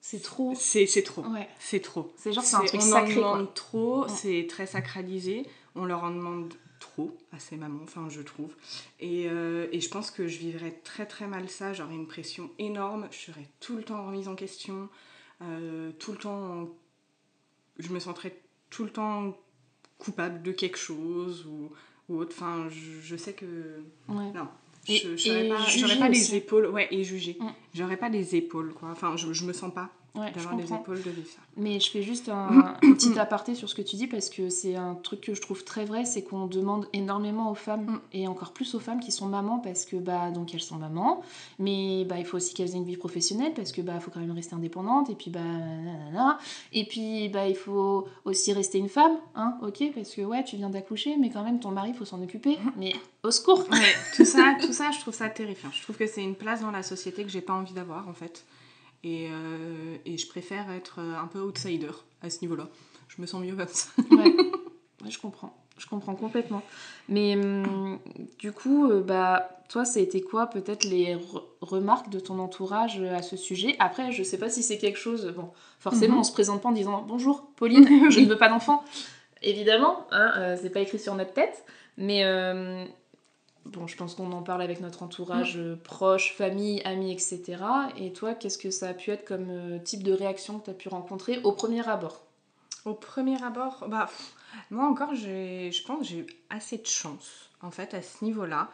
c'est 0.00 0.22
trop. 0.22 0.54
C'est, 0.56 0.86
trop. 1.04 1.22
Ouais. 1.26 1.48
C'est 1.60 1.80
trop. 1.80 2.12
C'est 2.16 2.32
genre, 2.32 2.42
c'est 2.42 2.56
un 2.56 2.64
truc 2.64 2.80
on 2.80 2.84
sacré. 2.84 3.18
On 3.18 3.24
en 3.24 3.34
demande 3.36 3.54
trop, 3.54 4.08
c'est 4.08 4.46
très 4.48 4.66
sacralisé. 4.66 5.46
On 5.74 5.84
leur 5.84 6.02
en 6.02 6.10
demande 6.10 6.54
trop 6.78 7.16
à 7.32 7.38
ces 7.38 7.56
mamans, 7.56 7.82
enfin 7.82 8.08
je 8.08 8.20
trouve. 8.20 8.54
Et, 9.00 9.28
euh, 9.28 9.68
et, 9.72 9.80
je 9.80 9.88
pense 9.88 10.10
que 10.10 10.26
je 10.26 10.38
vivrais 10.38 10.72
très 10.84 11.06
très 11.06 11.26
mal 11.26 11.48
ça, 11.48 11.72
j'aurais 11.72 11.94
une 11.94 12.06
pression 12.06 12.50
énorme, 12.58 13.08
je 13.10 13.18
serais 13.18 13.48
tout 13.60 13.76
le 13.76 13.82
temps 13.82 14.06
remise 14.06 14.28
en 14.28 14.34
question, 14.34 14.88
euh, 15.42 15.92
tout 15.98 16.12
le 16.12 16.18
temps, 16.18 16.68
je 17.78 17.88
me 17.90 18.00
sentirais 18.00 18.36
tout 18.70 18.84
le 18.84 18.90
temps 18.90 19.36
coupable 19.98 20.42
de 20.42 20.52
quelque 20.52 20.78
chose 20.78 21.46
ou, 21.46 21.70
ou 22.08 22.18
autre. 22.18 22.34
Enfin, 22.36 22.68
je, 22.68 23.16
sais 23.16 23.32
que... 23.32 23.82
Non, 24.08 24.48
je 24.86 25.80
n'aurais 25.80 25.94
pas, 25.94 26.00
pas 26.00 26.08
les 26.08 26.34
épaules, 26.34 26.66
ouais, 26.66 26.88
et 26.90 27.04
juger. 27.04 27.36
Mm. 27.40 27.48
J'aurais 27.74 27.96
pas 27.96 28.08
les 28.08 28.36
épaules, 28.36 28.72
quoi. 28.72 28.90
Enfin, 28.90 29.16
je, 29.16 29.32
je 29.32 29.44
me 29.44 29.52
sens 29.52 29.72
pas 29.72 29.90
d'avoir 30.34 30.56
les 30.56 30.72
épaules 30.72 31.02
de 31.02 31.10
vivre 31.10 31.28
ça. 31.28 31.40
Mais 31.56 31.80
je 31.80 31.90
fais 31.90 32.02
juste 32.02 32.28
un, 32.28 32.74
petit 32.80 33.18
aparté 33.18 33.54
sur 33.54 33.68
ce 33.68 33.74
que 33.74 33.82
tu 33.82 33.96
dis 33.96 34.06
parce 34.06 34.30
que 34.30 34.48
c'est 34.48 34.76
un 34.76 34.94
truc 34.94 35.20
que 35.20 35.34
je 35.34 35.40
trouve 35.40 35.64
très 35.64 35.84
vrai, 35.84 36.04
c'est 36.04 36.22
qu'on 36.22 36.46
demande 36.46 36.86
énormément 36.92 37.50
aux 37.50 37.54
femmes 37.54 37.86
mm. 37.86 38.00
et 38.12 38.28
encore 38.28 38.52
plus 38.52 38.74
aux 38.74 38.80
femmes 38.80 39.00
qui 39.00 39.12
sont 39.12 39.26
mamans 39.26 39.58
parce 39.58 39.84
que 39.84 39.96
bah 39.96 40.30
donc 40.30 40.54
elles 40.54 40.60
sont 40.60 40.76
mamans, 40.76 41.22
mais 41.58 42.04
bah 42.04 42.18
il 42.18 42.24
faut 42.24 42.36
aussi 42.36 42.54
qu'elles 42.54 42.70
aient 42.70 42.78
une 42.78 42.84
vie 42.84 42.96
professionnelle 42.96 43.52
parce 43.54 43.72
que 43.72 43.80
bah 43.80 44.00
faut 44.00 44.10
quand 44.10 44.20
même 44.20 44.32
rester 44.32 44.54
indépendante 44.54 45.10
et 45.10 45.14
puis 45.14 45.30
bah 45.30 45.40
nanana. 45.40 46.38
et 46.72 46.84
puis 46.84 47.28
bah 47.28 47.48
il 47.48 47.56
faut 47.56 48.06
aussi 48.24 48.52
rester 48.52 48.78
une 48.78 48.88
femme, 48.88 49.16
hein, 49.34 49.56
ok 49.62 49.92
parce 49.94 50.14
que 50.14 50.22
ouais 50.22 50.44
tu 50.44 50.56
viens 50.56 50.70
d'accoucher 50.70 51.16
mais 51.18 51.30
quand 51.30 51.42
même 51.42 51.60
ton 51.60 51.70
mari 51.70 51.92
faut 51.94 52.04
s'en 52.04 52.22
occuper, 52.22 52.56
mm. 52.56 52.70
mais 52.76 52.92
au 53.22 53.30
secours. 53.30 53.64
tout 54.16 54.24
ça, 54.24 54.56
tout 54.60 54.72
ça 54.72 54.90
je 54.90 55.00
trouve 55.00 55.14
ça 55.14 55.28
terrifiant. 55.28 55.70
Je 55.72 55.82
trouve 55.82 55.96
que 55.96 56.06
c'est 56.06 56.22
une 56.22 56.34
place 56.34 56.60
dans 56.60 56.70
la 56.70 56.82
société 56.82 57.24
que 57.24 57.30
j'ai 57.30 57.40
pas 57.40 57.54
envie 57.54 57.72
d'avoir 57.72 58.08
en 58.08 58.14
fait. 58.14 58.44
Et, 59.04 59.28
euh, 59.30 59.96
et, 60.04 60.18
je 60.18 60.26
préfère 60.26 60.70
être 60.72 60.98
un 60.98 61.26
peu 61.28 61.40
outsider 61.40 61.90
à 62.20 62.30
ce 62.30 62.40
niveau-là. 62.42 62.68
Je 63.08 63.22
me 63.22 63.26
sens 63.26 63.42
mieux 63.42 63.54
comme 63.54 63.68
ça. 63.68 63.90
ouais. 64.10 64.34
je 65.08 65.18
comprends. 65.18 65.56
Je 65.78 65.86
comprends 65.86 66.14
complètement. 66.14 66.62
Mais 67.08 67.36
hum, 67.36 67.98
du 68.38 68.52
coup, 68.52 68.90
euh, 68.90 69.00
bah, 69.00 69.48
toi, 69.68 69.84
ça 69.84 70.00
a 70.00 70.02
été 70.02 70.20
quoi 70.20 70.48
peut-être 70.48 70.84
les 70.84 71.16
remarques 71.60 72.10
de 72.10 72.18
ton 72.18 72.38
entourage 72.40 73.00
à 73.00 73.22
ce 73.22 73.36
sujet? 73.36 73.76
Après, 73.78 74.10
je 74.12 74.22
sais 74.22 74.38
pas 74.38 74.50
si 74.50 74.62
c'est 74.62 74.78
quelque 74.78 74.98
chose. 74.98 75.32
Bon, 75.36 75.50
forcément, 75.78 76.14
mhm. 76.14 76.20
on 76.20 76.24
se 76.24 76.32
présente 76.32 76.62
pas 76.62 76.68
en 76.68 76.72
disant 76.72 77.04
bonjour, 77.06 77.50
Pauline, 77.56 77.86
je 78.10 78.20
ne 78.20 78.26
veux 78.26 78.38
pas 78.38 78.48
d'enfant. 78.48 78.82
Évidemment, 79.42 80.06
hein, 80.10 80.32
euh, 80.36 80.56
c'est 80.60 80.70
pas 80.70 80.80
écrit 80.80 80.98
sur 80.98 81.14
notre 81.14 81.32
tête. 81.32 81.64
Mais 81.96 82.22
bon, 83.72 83.86
je 83.86 83.96
pense 83.96 84.14
qu'on 84.14 84.32
en 84.32 84.42
parle 84.42 84.62
avec 84.62 84.80
notre 84.80 85.02
entourage 85.02 85.56
mm. 85.56 85.60
euh, 85.60 85.76
proche, 85.76 86.34
famille, 86.34 86.82
amis, 86.84 87.12
etc. 87.12 87.62
Et 87.96 88.12
toi, 88.12 88.34
qu'est-ce 88.34 88.58
que 88.58 88.70
ça 88.70 88.88
a 88.88 88.94
pu 88.94 89.10
être 89.10 89.24
comme 89.24 89.50
euh, 89.50 89.78
type 89.78 90.02
de 90.02 90.12
réaction 90.12 90.58
que 90.58 90.66
tu 90.66 90.70
as 90.70 90.74
pu 90.74 90.88
rencontrer 90.88 91.40
au 91.44 91.52
premier 91.52 91.86
abord? 91.88 92.24
Au 92.84 92.94
premier 92.94 93.42
abord, 93.42 93.86
bah, 93.88 94.10
moi 94.70 94.86
encore, 94.86 95.14
je 95.14 95.84
pense 95.84 96.00
que 96.00 96.04
j'ai 96.04 96.18
eu 96.20 96.26
assez 96.48 96.78
de 96.78 96.86
chance, 96.86 97.50
en 97.60 97.70
fait, 97.70 97.94
à 97.94 98.02
ce 98.02 98.24
niveau-là. 98.24 98.70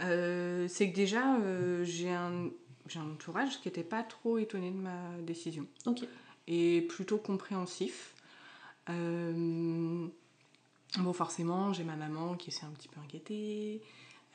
Euh, 0.00 0.66
c'est 0.68 0.90
que 0.90 0.96
déjà, 0.96 1.36
j'ai 1.82 2.10
un, 2.10 2.48
un 2.94 3.12
entourage 3.12 3.60
qui 3.60 3.68
n'était 3.68 3.82
pas 3.82 4.02
trop 4.02 4.38
étonné 4.38 4.70
de 4.70 4.76
ma 4.76 5.10
décision. 5.22 5.66
Ok. 5.86 6.04
Et 6.46 6.82
plutôt 6.82 7.18
compréhensif. 7.18 8.14
Bon, 8.86 10.10
forcément, 11.12 11.74
j'ai 11.74 11.84
ma 11.84 11.96
maman 11.96 12.36
qui 12.36 12.50
s'est 12.50 12.64
un 12.64 12.70
petit 12.70 12.88
peu 12.88 13.00
inquiétée. 13.00 13.82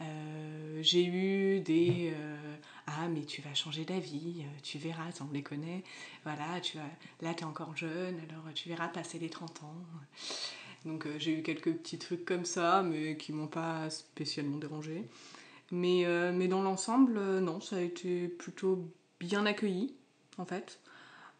Euh, 0.01 0.79
j'ai 0.81 1.05
eu 1.05 1.59
des 1.59 2.11
euh, 2.15 2.55
ah 2.87 3.07
mais 3.07 3.25
tu 3.25 3.41
vas 3.41 3.53
changer 3.53 3.85
d'avis, 3.85 4.41
euh, 4.41 4.59
tu 4.63 4.77
verras, 4.77 5.09
on 5.21 5.31
les 5.31 5.43
connaît, 5.43 5.83
voilà, 6.23 6.59
tu 6.61 6.77
vas, 6.77 6.83
là 7.21 7.33
tu 7.33 7.43
es 7.43 7.45
encore 7.45 7.75
jeune, 7.77 8.19
alors 8.29 8.53
tu 8.53 8.69
verras 8.69 8.87
passer 8.87 9.19
les 9.19 9.29
30 9.29 9.63
ans. 9.63 9.75
Donc 10.85 11.07
j'ai 11.17 11.39
eu 11.39 11.43
quelques 11.43 11.71
petits 11.73 11.99
trucs 11.99 12.25
comme 12.25 12.45
ça, 12.45 12.83
mais 12.83 13.17
qui 13.17 13.31
m'ont 13.31 13.47
pas 13.47 13.89
spécialement 13.89 14.57
dérangé. 14.57 15.07
Mais, 15.71 16.05
mais 16.33 16.47
dans 16.47 16.61
l'ensemble, 16.61 17.39
non, 17.39 17.61
ça 17.61 17.77
a 17.77 17.81
été 17.81 18.27
plutôt 18.27 18.91
bien 19.19 19.45
accueilli, 19.45 19.95
en 20.37 20.45
fait. 20.45 20.79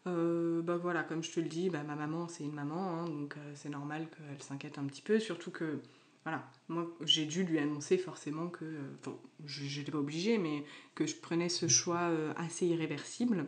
bah 0.06 0.76
voilà, 0.78 1.02
comme 1.02 1.22
je 1.22 1.30
te 1.30 1.40
le 1.40 1.48
dis, 1.48 1.68
bah, 1.68 1.82
ma 1.82 1.94
maman 1.94 2.26
c'est 2.28 2.44
une 2.44 2.54
maman, 2.54 3.00
hein, 3.00 3.04
donc 3.08 3.36
c'est 3.54 3.68
normal 3.68 4.08
qu'elle 4.08 4.42
s'inquiète 4.42 4.78
un 4.78 4.84
petit 4.84 5.02
peu, 5.02 5.20
surtout 5.20 5.50
que 5.50 5.82
voilà, 6.24 6.50
moi 6.68 6.90
j'ai 7.04 7.26
dû 7.26 7.44
lui 7.44 7.58
annoncer 7.58 7.98
forcément 7.98 8.48
que, 8.48 8.64
enfin, 9.00 9.16
j'étais 9.46 9.92
pas 9.92 9.98
obligée, 9.98 10.38
mais 10.38 10.64
que 10.94 11.06
je 11.06 11.14
prenais 11.16 11.48
ce 11.48 11.68
choix 11.68 12.08
euh, 12.10 12.32
assez 12.36 12.66
irréversible, 12.66 13.46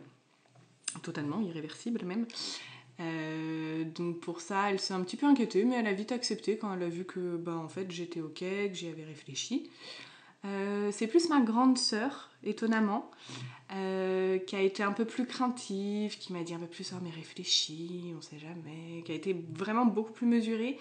totalement 1.01 1.41
irréversible 1.41 2.05
même. 2.05 2.25
Euh, 2.99 3.83
donc 3.83 4.19
pour 4.19 4.41
ça, 4.41 4.71
elle 4.71 4.79
s'est 4.79 4.93
un 4.93 5.01
petit 5.01 5.17
peu 5.17 5.25
inquiétée, 5.25 5.65
mais 5.65 5.75
elle 5.75 5.87
a 5.87 5.93
vite 5.93 6.11
accepté 6.11 6.57
quand 6.57 6.73
elle 6.73 6.83
a 6.83 6.89
vu 6.89 7.05
que 7.05 7.37
bah, 7.37 7.55
en 7.55 7.69
fait 7.69 7.91
j'étais 7.91 8.21
ok, 8.21 8.39
que 8.39 8.73
j'y 8.73 8.87
avais 8.87 9.05
réfléchi. 9.05 9.69
Euh, 10.45 10.91
c'est 10.91 11.07
plus 11.07 11.29
ma 11.29 11.41
grande 11.41 11.77
sœur, 11.77 12.29
étonnamment, 12.43 13.09
euh, 13.73 14.37
qui 14.37 14.55
a 14.55 14.61
été 14.61 14.83
un 14.83 14.93
peu 14.93 15.05
plus 15.05 15.25
craintive, 15.25 16.17
qui 16.17 16.31
m'a 16.31 16.43
dit 16.43 16.53
un 16.53 16.59
peu 16.59 16.67
plus, 16.67 16.93
oh 16.93 16.99
mais 17.03 17.09
réfléchis, 17.09 18.13
on 18.17 18.21
sait 18.21 18.39
jamais, 18.39 19.03
qui 19.03 19.11
a 19.11 19.15
été 19.15 19.35
vraiment 19.53 19.85
beaucoup 19.85 20.13
plus 20.13 20.27
mesurée. 20.27 20.77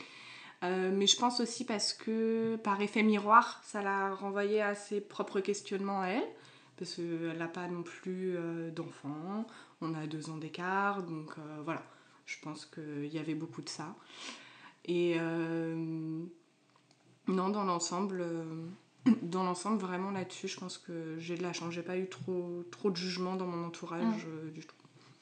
Euh, 0.64 0.90
mais 0.92 1.06
je 1.06 1.16
pense 1.18 1.40
aussi 1.40 1.64
parce 1.64 1.92
que 1.92 2.56
par 2.56 2.80
effet 2.80 3.02
miroir, 3.02 3.60
ça 3.64 3.82
l'a 3.82 4.14
renvoyé 4.14 4.62
à 4.62 4.74
ses 4.74 5.00
propres 5.00 5.40
questionnements 5.40 6.00
à 6.00 6.08
elle, 6.08 6.28
parce 6.76 6.94
qu'elle 6.94 7.36
n'a 7.38 7.48
pas 7.48 7.68
non 7.68 7.82
plus 7.82 8.36
d'enfants, 8.74 9.46
on 9.80 9.94
a 9.94 10.06
deux 10.06 10.30
ans 10.30 10.36
d'écart, 10.36 11.02
donc 11.02 11.34
voilà, 11.64 11.82
je 12.24 12.36
pense 12.40 12.66
qu'il 12.66 13.12
y 13.12 13.18
avait 13.18 13.34
beaucoup 13.34 13.62
de 13.62 13.68
ça. 13.68 13.94
Et 14.86 15.18
non, 17.28 17.48
dans 17.48 17.64
l'ensemble 17.64 18.24
dans 19.22 19.44
l'ensemble, 19.44 19.78
vraiment 19.78 20.10
là-dessus, 20.10 20.48
je 20.48 20.58
pense 20.58 20.78
que 20.78 21.16
j'ai 21.18 21.36
de 21.36 21.42
la 21.42 21.52
chance. 21.52 21.72
J'ai 21.72 21.82
pas 21.82 21.96
eu 21.96 22.08
trop, 22.08 22.64
trop 22.70 22.90
de 22.90 22.96
jugement 22.96 23.36
dans 23.36 23.46
mon 23.46 23.66
entourage 23.66 24.02
mm. 24.02 24.28
euh, 24.28 24.50
du 24.50 24.60
tout. 24.60 24.76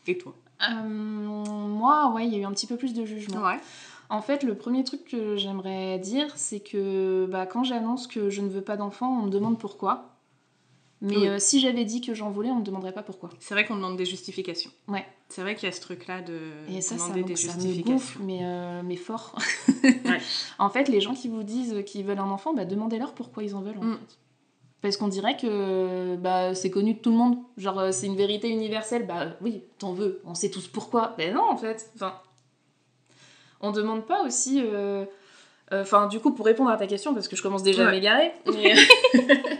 Et 0.07 0.19
toi? 0.19 0.35
Euh, 0.63 0.83
Moi, 0.89 2.13
ouais, 2.15 2.27
il 2.27 2.33
y 2.33 2.37
a 2.37 2.39
eu 2.41 2.45
un 2.45 2.53
petit 2.53 2.67
peu 2.67 2.77
plus 2.77 2.95
de 2.95 3.05
jugement. 3.05 3.43
Ouais. 3.43 3.61
En 4.11 4.23
fait, 4.23 4.43
le 4.43 4.55
premier 4.55 4.85
truc 4.85 5.05
que 5.05 5.37
j'aimerais 5.37 5.99
dire, 5.99 6.31
c'est 6.37 6.61
que 6.61 7.27
bah, 7.31 7.47
quand 7.47 7.65
j'annonce 7.65 8.07
que 8.07 8.31
je 8.31 8.43
ne 8.43 8.49
veux 8.49 8.63
pas 8.63 8.77
d'enfant, 8.77 9.21
on 9.21 9.27
me 9.27 9.31
demande 9.31 9.59
pourquoi. 9.59 10.11
Mais 11.01 11.29
euh, 11.29 11.39
si 11.39 11.61
j'avais 11.61 11.85
dit 11.85 12.01
que 12.01 12.15
j'en 12.15 12.31
voulais, 12.31 12.51
on 12.51 12.61
me 12.61 12.65
demanderait 12.65 12.93
pas 12.93 13.03
pourquoi. 13.03 13.29
C'est 13.39 13.53
vrai 13.53 13.67
qu'on 13.67 13.77
demande 13.77 13.97
des 13.97 14.07
justifications. 14.07 14.71
Ouais. 14.89 15.05
C'est 15.29 15.43
vrai 15.43 15.55
qu'il 15.55 15.69
y 15.69 15.73
a 15.73 15.75
ce 15.75 15.81
truc-là 15.81 16.23
de 16.23 16.39
Et 16.71 16.81
ça, 16.81 16.95
demander 16.95 17.21
ça, 17.21 17.27
des 17.27 17.37
justifications. 17.37 17.85
Me 17.85 17.93
gonfle, 17.93 18.19
mais, 18.23 18.39
euh, 18.43 18.83
mais 18.83 18.97
fort. 18.97 19.37
En 20.59 20.71
fait, 20.71 20.89
les 20.89 21.01
gens 21.01 21.15
qui 21.15 21.29
vous 21.29 21.43
disent 21.43 21.83
qu'ils 21.85 22.05
veulent 22.05 22.19
un 22.19 22.31
enfant, 22.31 22.55
bah, 22.55 22.65
demandez-leur 22.65 23.13
pourquoi 23.13 23.43
ils 23.43 23.55
en 23.55 23.61
veulent. 23.61 23.79
En 23.79 23.85
mm. 23.85 23.99
fait. 23.99 24.19
Parce 24.81 24.99
qu'on 24.99 25.09
dirait 25.09 25.37
que 25.37 26.17
bah, 26.17 26.55
c'est 26.55 26.71
connu 26.71 26.93
de 26.93 26.99
tout 26.99 27.11
le 27.11 27.17
monde. 27.17 27.39
Genre, 27.57 27.79
euh, 27.79 27.91
c'est 27.91 28.07
une 28.07 28.17
vérité 28.17 28.51
universelle. 28.51 29.07
Bah 29.07 29.29
oui, 29.41 29.63
t'en 29.79 29.95
veux. 29.95 30.21
On 30.27 30.35
sait 30.35 30.51
tous 30.51 30.69
pourquoi. 30.69 31.15
Ben 31.17 31.33
non, 31.33 31.49
en 31.49 31.57
fait. 31.57 31.91
Enfin, 31.95 32.21
on 33.65 33.73
demande 33.73 34.07
pas 34.07 34.23
aussi. 34.25 34.63
Enfin, 35.73 36.07
du 36.07 36.21
coup, 36.21 36.33
pour 36.33 36.47
répondre 36.47 36.71
à 36.71 36.77
ta 36.77 36.87
question, 36.87 37.15
parce 37.15 37.29
que 37.29 37.37
je 37.37 37.43
commence 37.43 37.63
déjà 37.63 37.89
à 37.89 37.91
m'égarer. 37.91 38.33
Mais... 38.47 38.75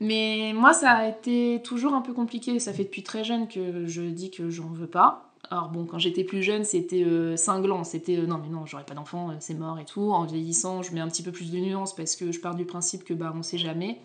Mais 0.00 0.52
moi, 0.54 0.72
ça 0.72 0.90
a 0.90 1.08
été 1.08 1.60
toujours 1.64 1.94
un 1.94 2.00
peu 2.00 2.12
compliqué. 2.12 2.58
Ça 2.58 2.72
fait 2.72 2.84
depuis 2.84 3.02
très 3.02 3.24
jeune 3.24 3.46
que 3.48 3.86
je 3.86 4.02
dis 4.02 4.30
que 4.30 4.50
j'en 4.50 4.68
veux 4.68 4.86
pas. 4.88 5.30
Alors 5.50 5.68
bon, 5.68 5.84
quand 5.84 5.98
j'étais 5.98 6.24
plus 6.24 6.42
jeune, 6.42 6.64
c'était 6.64 7.04
euh, 7.04 7.36
cinglant. 7.36 7.84
C'était 7.84 8.16
euh, 8.16 8.26
non, 8.26 8.38
mais 8.42 8.48
non, 8.48 8.66
j'aurais 8.66 8.84
pas 8.84 8.94
d'enfant, 8.94 9.30
euh, 9.30 9.34
c'est 9.40 9.54
mort 9.54 9.78
et 9.78 9.84
tout. 9.84 10.10
En 10.10 10.24
vieillissant, 10.24 10.82
je 10.82 10.92
mets 10.92 11.00
un 11.00 11.08
petit 11.08 11.22
peu 11.22 11.32
plus 11.32 11.50
de 11.50 11.58
nuances 11.58 11.94
parce 11.94 12.16
que 12.16 12.32
je 12.32 12.40
pars 12.40 12.54
du 12.54 12.64
principe 12.64 13.04
que 13.04 13.14
bah 13.14 13.32
on 13.36 13.42
sait 13.42 13.58
jamais 13.58 14.00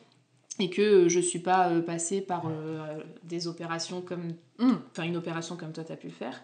et 0.60 0.70
que 0.70 1.08
je 1.08 1.20
suis 1.20 1.40
pas 1.40 1.70
passée 1.82 2.20
par 2.20 2.44
des 3.24 3.48
opérations 3.48 4.02
comme. 4.02 4.34
Hmm, 4.58 4.76
enfin, 4.92 5.04
une 5.04 5.16
opération 5.16 5.56
comme 5.56 5.72
toi, 5.72 5.86
t'as 5.86 5.96
pu 5.96 6.08
le 6.08 6.14
faire. 6.14 6.42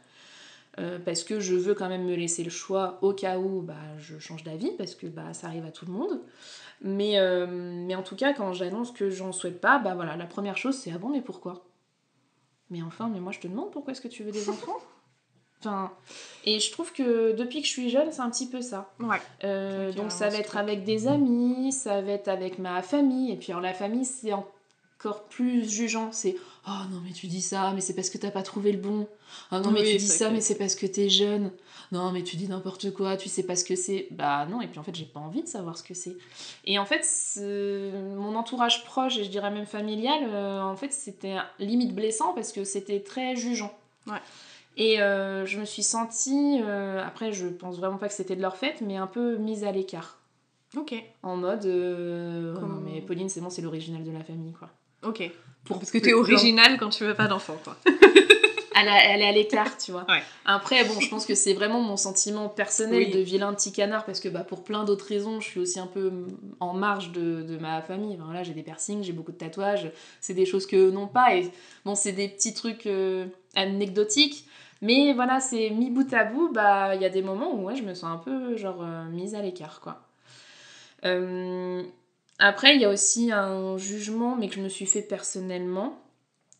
Parce 1.05 1.23
que 1.23 1.39
je 1.39 1.55
veux 1.55 1.73
quand 1.73 1.89
même 1.89 2.05
me 2.05 2.15
laisser 2.15 2.43
le 2.43 2.49
choix 2.49 2.99
au 3.01 3.13
cas 3.13 3.37
où 3.37 3.61
bah, 3.61 3.75
je 3.97 4.19
change 4.19 4.43
d'avis, 4.43 4.71
parce 4.77 4.95
que 4.95 5.07
bah, 5.07 5.33
ça 5.33 5.47
arrive 5.47 5.65
à 5.65 5.71
tout 5.71 5.85
le 5.85 5.93
monde. 5.93 6.21
Mais, 6.81 7.17
euh, 7.19 7.47
mais 7.47 7.95
en 7.95 8.03
tout 8.03 8.15
cas, 8.15 8.33
quand 8.33 8.53
j'annonce 8.53 8.91
que 8.91 9.09
j'en 9.09 9.31
souhaite 9.31 9.61
pas, 9.61 9.79
bah 9.79 9.95
voilà, 9.95 10.15
la 10.17 10.25
première 10.25 10.57
chose 10.57 10.77
c'est 10.77 10.91
Ah 10.93 10.97
bon, 10.97 11.09
mais 11.09 11.21
pourquoi? 11.21 11.65
Mais 12.69 12.81
enfin, 12.81 13.09
mais 13.11 13.19
moi 13.19 13.31
je 13.31 13.39
te 13.39 13.47
demande 13.47 13.71
pourquoi 13.71 13.91
est-ce 13.93 14.01
que 14.01 14.07
tu 14.07 14.23
veux 14.23 14.31
des 14.31 14.49
enfants? 14.49 14.77
Enfin, 15.59 15.91
et 16.43 16.59
je 16.59 16.71
trouve 16.71 16.91
que 16.91 17.31
depuis 17.31 17.61
que 17.61 17.67
je 17.67 17.71
suis 17.71 17.89
jeune, 17.89 18.11
c'est 18.11 18.21
un 18.21 18.29
petit 18.29 18.47
peu 18.47 18.61
ça. 18.61 18.93
Ouais. 18.99 19.17
Euh, 19.43 19.91
donc 19.93 20.11
ça 20.11 20.29
va 20.29 20.37
être 20.37 20.57
avec 20.57 20.83
des 20.83 21.07
amis, 21.07 21.71
ça 21.71 22.01
va 22.01 22.11
être 22.11 22.27
avec 22.27 22.59
ma 22.59 22.81
famille. 22.81 23.31
Et 23.31 23.35
puis 23.35 23.51
alors 23.51 23.63
la 23.63 23.73
famille, 23.73 24.05
c'est 24.05 24.33
encore 24.97 25.25
plus 25.25 25.69
jugeant. 25.69 26.11
C'est 26.11 26.35
Oh 26.67 26.71
non, 26.89 26.99
mais 27.05 27.11
tu 27.11 27.27
dis 27.27 27.41
ça, 27.41 27.71
mais 27.75 27.81
c'est 27.81 27.93
parce 27.93 28.09
que 28.09 28.17
t'as 28.17 28.31
pas 28.31 28.41
trouvé 28.41 28.71
le 28.71 28.79
bon. 28.79 29.07
Oh 29.51 29.59
non, 29.59 29.69
mais 29.69 29.83
tu 29.83 29.97
dis 29.97 30.07
ça, 30.07 30.31
mais 30.31 30.41
c'est 30.41 30.57
parce 30.57 30.73
que 30.73 30.87
t'es 30.87 31.09
jeune. 31.09 31.51
Non, 31.91 32.11
mais 32.11 32.23
tu 32.23 32.37
dis 32.37 32.47
n'importe 32.47 32.91
quoi, 32.91 33.17
tu 33.17 33.29
sais 33.29 33.43
pas 33.43 33.55
ce 33.55 33.63
que 33.63 33.75
c'est. 33.75 34.07
Bah 34.09 34.47
non, 34.49 34.61
et 34.61 34.67
puis 34.67 34.79
en 34.79 34.83
fait, 34.83 34.95
j'ai 34.95 35.05
pas 35.05 35.19
envie 35.19 35.43
de 35.43 35.47
savoir 35.47 35.77
ce 35.77 35.83
que 35.83 35.93
c'est. 35.93 36.17
Et 36.65 36.79
en 36.79 36.85
fait, 36.85 37.05
mon 37.39 38.35
entourage 38.35 38.83
proche, 38.83 39.17
et 39.17 39.23
je 39.23 39.29
dirais 39.29 39.51
même 39.51 39.67
familial, 39.67 40.23
euh, 40.27 40.61
en 40.61 40.75
fait, 40.75 40.91
c'était 40.91 41.37
limite 41.59 41.93
blessant 41.93 42.33
parce 42.33 42.51
que 42.51 42.63
c'était 42.63 43.01
très 43.01 43.35
jugeant. 43.35 43.77
Ouais. 44.07 44.21
Et 44.77 45.01
euh, 45.01 45.45
je 45.45 45.59
me 45.59 45.65
suis 45.65 45.83
sentie, 45.83 46.59
euh, 46.63 47.05
après, 47.05 47.31
je 47.31 47.47
pense 47.47 47.77
vraiment 47.77 47.97
pas 47.97 48.07
que 48.07 48.13
c'était 48.13 48.35
de 48.35 48.41
leur 48.41 48.57
fait, 48.57 48.81
mais 48.81 48.97
un 48.97 49.07
peu 49.07 49.37
mise 49.37 49.63
à 49.63 49.71
l'écart. 49.71 50.17
Ok. 50.75 50.95
En 51.21 51.37
mode, 51.37 51.65
non, 51.65 52.81
mais 52.83 53.01
Pauline, 53.01 53.29
c'est 53.29 53.39
bon, 53.39 53.51
c'est 53.51 53.61
l'original 53.61 54.03
de 54.03 54.11
la 54.11 54.23
famille, 54.23 54.51
quoi. 54.51 54.71
Ok. 55.05 55.31
Parce 55.67 55.91
que 55.91 55.97
t'es 55.97 56.13
original 56.13 56.77
quand 56.77 56.89
tu 56.89 57.03
veux 57.03 57.15
pas 57.15 57.27
d'enfant, 57.27 57.57
quoi. 57.63 57.75
elle, 58.75 58.87
elle, 58.87 59.21
est 59.21 59.27
à 59.27 59.31
l'écart, 59.31 59.77
tu 59.77 59.91
vois. 59.91 60.05
Après, 60.45 60.83
bon, 60.83 60.99
je 60.99 61.09
pense 61.09 61.25
que 61.25 61.33
c'est 61.33 61.53
vraiment 61.53 61.81
mon 61.81 61.97
sentiment 61.97 62.49
personnel 62.49 63.11
de 63.11 63.19
vilain 63.19 63.53
petit 63.53 63.71
canard, 63.71 64.05
parce 64.05 64.19
que 64.19 64.29
bah, 64.29 64.43
pour 64.43 64.63
plein 64.63 64.83
d'autres 64.83 65.07
raisons, 65.07 65.39
je 65.39 65.47
suis 65.47 65.59
aussi 65.59 65.79
un 65.79 65.87
peu 65.87 66.11
en 66.59 66.73
marge 66.73 67.11
de, 67.11 67.41
de 67.41 67.57
ma 67.57 67.81
famille. 67.81 68.17
Enfin, 68.19 68.31
là, 68.33 68.43
j'ai 68.43 68.53
des 68.53 68.63
piercings, 68.63 69.03
j'ai 69.03 69.13
beaucoup 69.13 69.31
de 69.31 69.37
tatouages, 69.37 69.91
c'est 70.21 70.33
des 70.33 70.45
choses 70.45 70.67
que 70.67 70.91
non 70.91 71.07
pas. 71.07 71.35
Et 71.35 71.49
bon, 71.85 71.95
c'est 71.95 72.11
des 72.11 72.27
petits 72.27 72.53
trucs 72.53 72.85
euh, 72.85 73.25
anecdotiques. 73.55 74.45
Mais 74.81 75.13
voilà, 75.13 75.39
c'est 75.39 75.69
mis 75.69 75.89
bout 75.89 76.13
à 76.13 76.25
bout, 76.25 76.51
bah 76.51 76.95
il 76.95 77.01
y 77.01 77.05
a 77.05 77.09
des 77.09 77.21
moments 77.21 77.55
où 77.55 77.65
ouais, 77.65 77.75
je 77.75 77.83
me 77.83 77.93
sens 77.93 78.11
un 78.11 78.17
peu 78.17 78.57
genre 78.57 78.83
euh, 78.83 79.05
mise 79.05 79.33
à 79.33 79.41
l'écart, 79.41 79.79
quoi. 79.79 80.01
Euh, 81.05 81.81
après, 82.39 82.75
il 82.75 82.81
y 82.81 82.85
a 82.85 82.89
aussi 82.89 83.31
un 83.31 83.77
jugement, 83.77 84.35
mais 84.35 84.49
que 84.49 84.55
je 84.55 84.61
me 84.61 84.69
suis 84.69 84.85
fait 84.85 85.01
personnellement. 85.01 86.01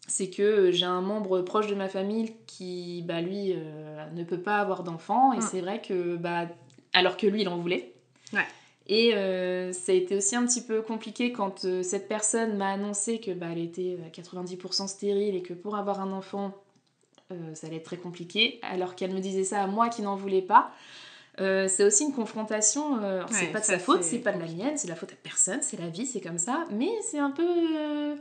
C'est 0.08 0.30
que 0.30 0.72
j'ai 0.72 0.86
un 0.86 1.02
membre 1.02 1.42
proche 1.42 1.68
de 1.68 1.76
ma 1.76 1.90
famille 1.90 2.34
qui, 2.46 3.04
bah, 3.08 3.22
lui, 3.22 3.54
euh, 3.54 4.06
ne 4.12 4.24
peut 4.24 4.40
pas 4.40 4.60
avoir 4.60 4.84
d'enfant. 4.84 5.34
Et 5.34 5.40
mm. 5.40 5.42
c'est 5.42 5.62
vrai 5.62 5.82
que, 5.82 6.16
bah, 6.16 6.48
alors 6.94 7.18
que 7.18 7.28
lui, 7.28 7.42
il 7.42 7.50
en 7.50 7.58
voulait. 7.58 7.94
Ouais. 8.32 8.46
Et 8.88 9.16
euh, 9.16 9.74
ça 9.74 9.92
a 9.92 9.96
été 9.96 10.16
aussi 10.16 10.36
un 10.36 10.46
petit 10.46 10.62
peu 10.62 10.84
compliqué 10.84 11.32
quand 11.32 11.66
euh, 11.66 11.82
cette 11.82 12.08
personne 12.08 12.56
m'a 12.56 12.70
annoncé 12.70 13.20
que 13.20 13.32
bah, 13.32 13.48
elle 13.52 13.64
était 13.64 13.98
à 14.06 14.10
90% 14.10 14.88
stérile 14.88 15.36
et 15.36 15.42
que 15.42 15.54
pour 15.54 15.76
avoir 15.76 16.00
un 16.00 16.12
enfant, 16.12 16.52
ça 17.56 17.66
allait 17.66 17.78
être 17.78 17.86
très 17.86 17.98
compliqué, 17.98 18.60
alors 18.62 18.96
qu'elle 18.96 19.12
me 19.12 19.20
disait 19.20 19.44
ça 19.44 19.64
à 19.64 19.66
moi 19.66 19.90
qui 19.90 20.04
n'en 20.04 20.16
voulais 20.16 20.44
pas. 20.44 20.72
Euh, 21.42 21.68
c'est 21.68 21.84
aussi 21.84 22.04
une 22.04 22.14
confrontation. 22.14 23.04
Euh, 23.04 23.24
c'est 23.30 23.48
pas 23.48 23.60
de 23.60 23.66
sa 23.66 23.80
faute, 23.80 24.04
c'est 24.04 24.20
pas 24.20 24.32
de 24.32 24.40
la 24.40 24.48
mienne, 24.48 24.78
c'est 24.78 24.88
la 24.88 24.96
faute 24.96 25.12
à 25.12 25.16
personne, 25.22 25.60
c'est 25.62 25.80
la 25.80 25.90
vie, 25.90 26.06
c'est 26.06 26.22
comme 26.22 26.38
ça. 26.38 26.66
Mais 26.72 26.90
c'est 27.02 27.20
un 27.20 27.32
peu. 27.32 27.44
Euh, 27.44 28.16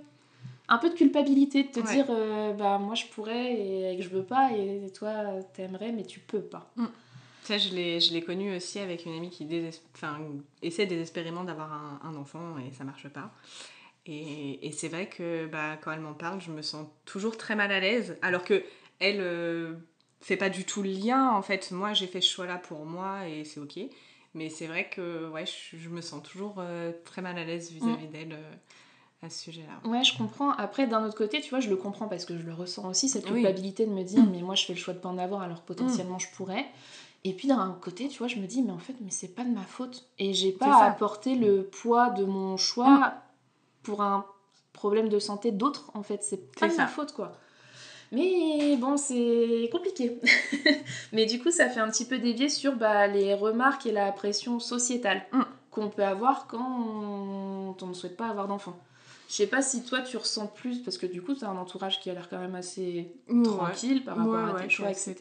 un 0.67 0.79
peu 0.79 0.89
de 0.89 0.95
culpabilité 0.95 1.65
de 1.65 1.69
te 1.69 1.81
dire 1.93 2.07
bah 2.57 2.79
moi 2.79 2.95
je 2.95 3.05
pourrais 3.05 3.53
et, 3.53 3.99
que 3.99 4.03
je 4.03 4.09
veux 4.09 4.23
pas 4.23 4.51
et 4.53 4.91
toi 4.95 5.43
t'aimerais 5.53 5.93
mais 5.93 6.05
tu 6.05 6.21
peux 6.21 6.41
pas. 6.41 6.73
Mm. 6.77 6.87
Ça, 7.43 7.59
je 7.59 7.69
l'ai 7.75 8.23
connu 8.23 8.57
aussi 8.57 8.79
avec 8.79 9.05
une 9.05 9.15
amie 9.15 9.29
qui 9.29 9.47
essaie 10.63 10.87
désespérément 10.87 11.45
d'avoir 11.45 11.71
un, 11.71 12.01
un, 12.03 12.17
enfant 12.17 12.57
et 12.57 12.73
ça 12.73 12.85
marche 12.85 13.09
pas. 13.09 13.31
Et, 14.07 14.67
et 14.67 14.73
c'est 14.73 14.89
vrai 14.89 15.07
que 15.11 15.47
bah, 15.47 15.77
quand 15.83 15.93
elle 15.93 16.01
m'en 16.01 16.15
parle, 16.15 16.41
je 16.41 16.51
me 16.51 16.63
sens 16.63 16.87
toujours 17.05 17.37
très 17.37 17.55
mal 17.55 17.71
à 17.71 17.81
l'aise. 17.81 18.17
Alors 18.23 18.45
que 18.45 18.65
elle, 18.99 19.21
fait 20.25 20.37
pas 20.37 20.49
du 20.49 20.65
tout 20.65 20.83
le 20.83 20.91
lien. 20.91 21.31
En 21.31 21.43
fait, 21.43 21.71
moi, 21.71 21.93
j'ai 21.93 22.07
fait 22.07 22.21
ce 22.21 22.31
choix-là 22.31 22.57
pour 22.57 22.87
moi 22.87 23.29
et 23.29 23.45
c'est 23.45 23.61
ok. 23.61 23.79
Mais 24.33 24.49
c'est 24.49 24.67
vrai 24.67 24.89
que 24.89 25.29
ouais, 25.29 25.45
je, 25.47 25.89
me 25.89 26.01
sens 26.01 26.23
toujours 26.23 26.57
euh, 26.59 26.93
très 27.05 27.23
mal 27.23 27.39
à 27.39 27.45
l'aise 27.45 27.71
vis-à-vis 27.71 28.09
mm. 28.09 28.11
d'elle 28.11 28.33
euh, 28.33 28.53
à 29.23 29.31
ce 29.31 29.45
sujet-là. 29.45 29.89
Ouais, 29.89 30.03
je 30.03 30.17
comprends. 30.17 30.51
Après, 30.53 30.87
d'un 30.87 31.05
autre 31.05 31.17
côté, 31.17 31.41
tu 31.41 31.51
vois, 31.51 31.61
je 31.61 31.69
le 31.69 31.77
comprends 31.77 32.09
parce 32.09 32.25
que 32.25 32.37
je 32.39 32.43
le 32.43 32.55
ressens 32.55 32.89
aussi, 32.89 33.09
cette 33.09 33.27
culpabilité 33.27 33.87
de 33.87 33.93
me 33.93 34.03
dire, 34.03 34.25
mais 34.25 34.41
moi, 34.41 34.55
je 34.55 34.65
fais 34.65 34.73
le 34.73 34.79
choix 34.79 34.95
de 34.95 34.99
pas 34.99 35.09
en 35.09 35.19
avoir 35.19 35.43
alors 35.43 35.61
potentiellement 35.61 36.19
je 36.19 36.29
pourrais. 36.35 36.67
Et 37.27 37.33
puis 37.33 37.49
d'un 37.49 37.79
côté, 37.81 38.09
tu 38.09 38.19
vois, 38.19 38.29
je 38.29 38.37
me 38.37 38.47
dis, 38.47 38.63
mais 38.63 38.73
en 38.73 38.79
fait, 38.79 38.95
mais 39.01 39.11
c'est 39.11 39.35
pas 39.35 39.45
de 39.45 39.51
ma 39.51 39.63
faute. 39.63 40.09
Et 40.19 40.35
j'ai 40.35 40.53
pas 40.53 40.85
à 40.85 40.91
porter 40.91 41.37
le 41.37 41.65
poids 41.65 42.11
de 42.11 42.25
mon 42.25 42.57
choix 42.57 42.99
mm. 42.99 43.13
pour 43.83 44.03
un 44.03 44.27
problème 44.73 45.09
de 45.09 45.19
santé 45.19 45.53
d'autres, 45.53 45.91
en 45.95 46.03
fait. 46.03 46.23
C'est 46.23 46.51
pas 46.59 46.69
de 46.69 46.77
ma 46.77 46.87
faute, 46.87 47.13
quoi. 47.13 47.33
Mais 48.15 48.77
bon, 48.77 48.97
c'est 48.97 49.69
compliqué. 49.73 50.19
Mais 51.13 51.27
du 51.27 51.41
coup, 51.41 51.51
ça 51.51 51.69
fait 51.69 51.81
un 51.81 51.91
petit 51.91 52.05
peu 52.05 52.19
dévier 52.19 52.49
sur 52.49 52.77
bah, 52.77 53.07
les 53.07 53.35
remarques 53.35 53.87
et 53.87 53.93
la 53.93 54.13
pression 54.13 54.61
sociétale 54.61 55.23
mm. 55.33 55.43
qu'on 55.71 55.89
peut 55.89 56.05
avoir 56.05 56.47
quand 56.47 57.75
on, 57.81 57.87
ne 57.87 57.95
souhaite 57.95 58.17
pas 58.17 58.29
avoir 58.29 58.49
d'enfant. 58.49 58.79
Je 59.29 59.35
sais 59.35 59.47
pas 59.47 59.63
si 59.63 59.85
toi 59.85 60.01
tu 60.01 60.17
ressens 60.17 60.47
plus, 60.47 60.79
parce 60.83 60.99
que 60.99 61.07
du 61.07 61.23
coup, 61.23 61.35
tu 61.35 61.45
as 61.45 61.49
un 61.49 61.57
entourage 61.57 62.01
qui 62.01 62.11
a 62.11 62.15
l'air 62.15 62.29
quand 62.29 62.39
même 62.39 62.55
assez 62.55 63.13
tranquille 63.43 64.05
par 64.05 64.17
rapport 64.17 64.57
à 64.57 64.61
tes 64.61 64.69
choix, 64.69 64.91
etc. 64.91 65.17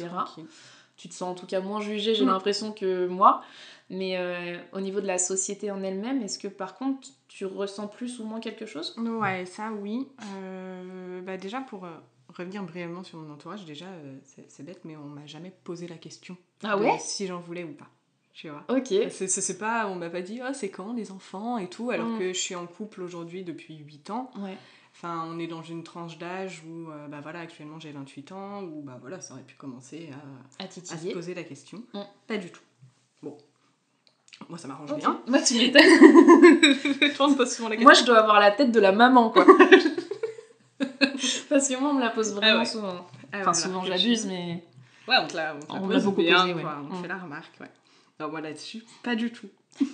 Tu 0.95 1.09
te 1.09 1.13
sens 1.15 1.31
en 1.31 1.33
tout 1.33 1.47
cas 1.47 1.59
moins 1.59 1.81
jugé, 1.81 2.13
j'ai 2.13 2.25
mm. 2.25 2.29
l'impression 2.29 2.71
que 2.71 3.07
moi. 3.07 3.41
Mais 3.89 4.17
euh, 4.17 4.57
au 4.71 4.79
niveau 4.79 5.01
de 5.01 5.07
la 5.07 5.17
société 5.17 5.69
en 5.69 5.83
elle-même, 5.83 6.21
est-ce 6.21 6.39
que 6.39 6.47
par 6.47 6.75
contre 6.75 7.09
tu 7.27 7.45
ressens 7.45 7.87
plus 7.87 8.19
ou 8.19 8.25
moins 8.25 8.39
quelque 8.39 8.65
chose? 8.65 8.95
Ouais, 8.97 9.45
ça 9.45 9.71
oui. 9.71 10.07
Euh, 10.35 11.21
bah 11.21 11.37
déjà 11.37 11.61
pour 11.61 11.85
euh, 11.85 11.95
revenir 12.35 12.63
brièvement 12.63 13.03
sur 13.03 13.17
mon 13.19 13.31
entourage, 13.33 13.65
déjà, 13.65 13.85
euh, 13.85 14.17
c'est 14.47 14.63
bête, 14.63 14.81
mais 14.85 14.95
on 14.97 15.05
m'a 15.05 15.25
jamais 15.25 15.51
posé 15.63 15.87
la 15.87 15.95
question 15.97 16.35
ah 16.63 16.77
ouais 16.77 16.97
si 16.99 17.27
j'en 17.27 17.39
voulais 17.39 17.63
ou 17.63 17.73
pas. 17.73 17.87
Tu 18.33 18.49
vois. 18.49 18.63
Ok. 18.69 18.87
C'est- 19.11 19.57
pas, 19.59 19.87
on 19.87 19.95
m'a 19.95 20.09
pas 20.09 20.21
dit, 20.21 20.39
oh, 20.43 20.51
c'est 20.53 20.69
quand 20.69 20.93
les 20.93 21.11
enfants 21.11 21.57
et 21.59 21.69
tout, 21.69 21.91
alors 21.91 22.07
Mm. 22.07 22.19
que 22.19 22.27
je 22.33 22.39
suis 22.39 22.55
en 22.55 22.65
couple 22.65 23.01
aujourd'hui 23.03 23.43
depuis 23.43 23.77
8 23.77 24.09
ans. 24.09 24.31
Ouais. 24.39 24.57
Enfin, 24.95 25.27
on 25.27 25.37
est 25.39 25.47
dans 25.47 25.61
une 25.61 25.83
tranche 25.83 26.17
d'âge 26.17 26.63
où, 26.67 26.89
euh, 26.91 27.07
bah 27.07 27.19
voilà, 27.21 27.39
actuellement 27.41 27.79
j'ai 27.79 27.91
28 27.91 28.31
ans, 28.31 28.63
où 28.63 28.81
bah 28.81 28.97
voilà, 29.01 29.21
ça 29.21 29.33
aurait 29.35 29.43
pu 29.43 29.55
commencer 29.55 30.09
à, 30.59 30.63
À 30.63 30.67
à 30.67 30.69
se 30.97 31.13
poser 31.13 31.33
la 31.35 31.43
question. 31.43 31.83
Mm. 31.93 31.99
Pas 32.27 32.37
du 32.37 32.49
tout. 32.51 32.61
Bon. 33.21 33.37
Moi, 34.49 34.57
ça 34.57 34.67
m'arrange 34.67 34.95
bien. 34.95 35.21
Moi, 35.27 35.41
tu 35.41 35.53
m'étonnes. 35.55 35.81
je 35.83 37.15
pense 37.17 37.35
pas 37.37 37.45
souvent 37.45 37.69
la 37.69 37.75
question. 37.75 37.83
Moi, 37.89 37.93
je 37.93 38.03
dois 38.05 38.17
avoir 38.17 38.39
la 38.39 38.51
tête 38.51 38.71
de 38.71 38.79
la 38.79 38.91
maman, 38.91 39.29
quoi. 39.29 39.45
Parce 41.53 41.67
que 41.69 41.79
moi, 41.79 41.89
on 41.91 41.93
me 41.93 42.01
la 42.01 42.09
pose 42.09 42.33
vraiment 42.33 42.55
Ah 42.55 42.59
ouais. 42.59 42.65
souvent. 42.65 43.07
Ah, 43.31 43.37
Enfin, 43.39 43.41
voilà, 43.41 43.53
souvent, 43.53 43.81
que 43.81 43.87
j'abuse, 43.87 44.25
mais. 44.25 44.63
Ouais, 45.07 45.15
on 45.21 45.27
te 45.27 45.35
la, 45.35 45.55
on 45.55 45.59
te 45.59 45.73
la 45.73 45.79
On 45.81 45.85
me 45.85 45.89
l'a 45.93 45.95
pose 45.99 46.05
beaucoup 46.05 46.21
bien, 46.21 46.41
posé, 46.41 46.53
ouais. 46.53 46.61
quoi, 46.61 46.81
On 46.89 46.93
Mm. 46.97 47.01
fait 47.01 47.07
la 47.07 47.17
remarque, 47.17 47.59
ouais. 47.61 47.69
Non, 48.19 48.29
moi 48.29 48.41
là-dessus, 48.41 48.83
pas 49.03 49.15
du 49.15 49.31
tout. 49.31 49.47
de 49.81 49.87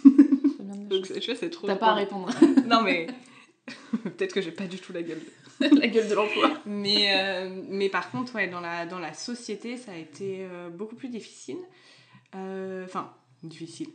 Donc, 0.89 1.05
tu 1.07 1.19
vois, 1.25 1.35
c'est 1.35 1.49
trop. 1.49 1.67
T'as 1.67 1.75
pas 1.75 1.87
à 1.91 1.93
répondre. 1.95 2.29
Non, 2.65 2.81
mais. 2.81 3.07
Peut-être 4.03 4.33
que 4.33 4.41
j'ai 4.41 4.51
pas 4.51 4.65
du 4.65 4.77
tout 4.79 4.93
la 4.93 5.03
gueule. 5.03 5.21
la 5.59 5.87
gueule 5.87 6.07
de 6.07 6.13
l'emploi. 6.15 6.51
Mais, 6.65 7.11
euh, 7.15 7.61
mais 7.69 7.89
par 7.89 8.09
contre, 8.11 8.35
ouais, 8.35 8.47
dans, 8.47 8.61
la, 8.61 8.85
dans 8.85 8.99
la 8.99 9.13
société, 9.13 9.77
ça 9.77 9.91
a 9.91 9.95
été 9.95 10.39
euh, 10.49 10.69
beaucoup 10.69 10.95
plus 10.95 11.09
difficile. 11.09 11.57
Euh, 12.35 12.85
Enfin, 12.85 13.11
difficile. 13.43 13.89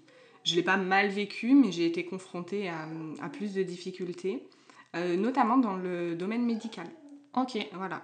Je 0.44 0.54
l'ai 0.56 0.62
pas 0.62 0.76
mal 0.76 1.09
vécu, 1.09 1.54
mais 1.54 1.73
j'ai 1.73 1.87
été 1.87 2.04
confrontée 2.04 2.68
à, 2.68 2.87
à 3.23 3.28
plus 3.30 3.54
de 3.54 3.62
difficultés, 3.62 4.47
notamment 5.16 5.56
dans 5.56 5.75
le 5.76 6.14
domaine 6.14 6.44
médical. 6.44 6.87
Ok. 7.37 7.59
Voilà. 7.75 8.03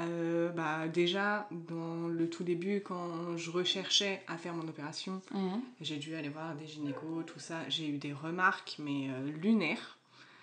Euh, 0.00 0.48
bah, 0.50 0.88
déjà, 0.88 1.46
dans 1.50 2.08
le 2.08 2.30
tout 2.30 2.42
début, 2.42 2.80
quand 2.80 3.36
je 3.36 3.50
recherchais 3.50 4.22
à 4.28 4.38
faire 4.38 4.54
mon 4.54 4.66
opération, 4.66 5.20
Mhm. 5.32 5.60
j'ai 5.80 5.96
dû 5.98 6.14
aller 6.14 6.30
voir 6.30 6.54
des 6.54 6.66
gynécos, 6.66 7.24
tout 7.26 7.38
ça. 7.38 7.68
J'ai 7.68 7.86
eu 7.88 7.98
des 7.98 8.12
remarques, 8.14 8.76
mais 8.78 9.08
euh, 9.10 9.30
lunaires. 9.32 9.98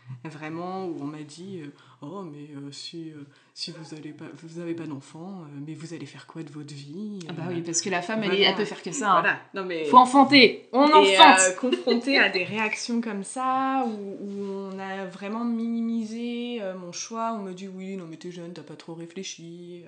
Vraiment, 0.23 0.85
où 0.85 0.97
on 1.01 1.05
m'a 1.05 1.21
dit 1.23 1.61
euh, 1.63 1.67
Oh, 2.01 2.21
mais 2.21 2.47
euh, 2.55 2.71
si, 2.71 3.11
euh, 3.11 3.23
si 3.53 3.71
vous 3.71 3.95
n'avez 3.95 4.11
pas, 4.11 4.25
vous 4.41 4.59
avez 4.59 4.73
pas 4.73 4.85
d'enfant, 4.85 5.41
mais 5.65 5.73
vous 5.73 5.93
allez 5.93 6.05
faire 6.05 6.27
quoi 6.27 6.43
de 6.43 6.49
votre 6.51 6.73
vie 6.73 7.19
Ah 7.29 7.33
bah 7.33 7.43
oui, 7.49 7.61
parce 7.61 7.81
que 7.81 7.89
la 7.89 8.01
femme, 8.01 8.23
elle, 8.23 8.29
Voilà. 8.29 8.49
elle 8.49 8.55
peut 8.55 8.65
faire 8.65 8.81
que 8.81 8.91
ça. 8.91 9.11
hein. 9.11 9.21
Voilà. 9.21 9.39
Non, 9.53 9.65
mais. 9.65 9.85
Faut 9.85 9.97
enfanter. 9.97 10.67
On 10.73 10.87
Et 11.03 11.17
enfante. 11.19 11.55
confrontée 11.59 12.17
à 12.19 12.29
des 12.29 12.43
réactions 12.43 13.01
comme 13.01 13.23
ça, 13.23 13.85
où, 13.85 13.89
où 13.89 14.43
on 14.73 14.79
a 14.79 15.05
vraiment 15.05 15.43
minimisé 15.45 16.61
mon 16.79 16.91
choix, 16.91 17.33
on 17.33 17.43
me 17.43 17.53
dit 17.53 17.67
oui, 17.67 17.97
non 17.97 18.05
mais 18.09 18.17
t'es 18.17 18.31
jeune, 18.31 18.53
t'as 18.53 18.61
pas 18.63 18.75
trop 18.75 18.93
réfléchi. 18.93 19.83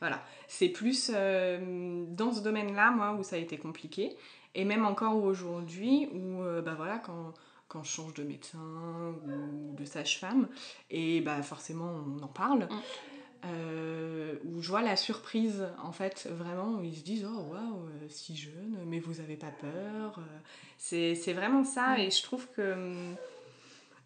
voilà. 0.00 0.24
C'est 0.48 0.68
plus 0.68 1.10
dans 1.10 2.32
ce 2.32 2.40
domaine-là, 2.42 2.90
moi, 2.92 3.16
où 3.18 3.22
ça 3.22 3.36
a 3.36 3.38
été 3.38 3.56
compliqué. 3.56 4.16
Et 4.54 4.64
même 4.64 4.84
encore 4.84 5.22
aujourd'hui, 5.22 6.08
où 6.12 6.42
bah 6.64 6.74
voilà, 6.76 6.98
quand, 6.98 7.34
quand 7.70 7.82
je 7.84 7.90
change 7.90 8.12
de 8.14 8.24
médecin 8.24 9.14
ou 9.26 9.74
de 9.74 9.84
sage-femme, 9.86 10.48
et 10.90 11.20
bah 11.22 11.40
forcément 11.42 11.90
on 12.18 12.22
en 12.22 12.28
parle. 12.28 12.64
Mm. 12.64 13.46
euh, 13.46 14.34
où 14.44 14.60
je 14.60 14.68
vois 14.68 14.82
la 14.82 14.96
surprise 14.96 15.66
en 15.82 15.92
fait 15.92 16.28
vraiment 16.30 16.78
où 16.78 16.84
ils 16.84 16.96
se 16.98 17.02
disent 17.02 17.24
oh 17.26 17.40
waouh 17.52 17.86
euh, 17.86 18.08
si 18.10 18.36
jeune 18.36 18.76
mais 18.86 18.98
vous 18.98 19.20
avez 19.20 19.36
pas 19.36 19.50
peur 19.50 20.18
euh, 20.18 20.38
c'est 20.76 21.14
c'est 21.14 21.32
vraiment 21.32 21.64
ça 21.64 21.96
Mm. 21.96 22.00
et 22.00 22.10
je 22.10 22.22
trouve 22.22 22.46
que 22.54 22.72
hum, 22.74 23.16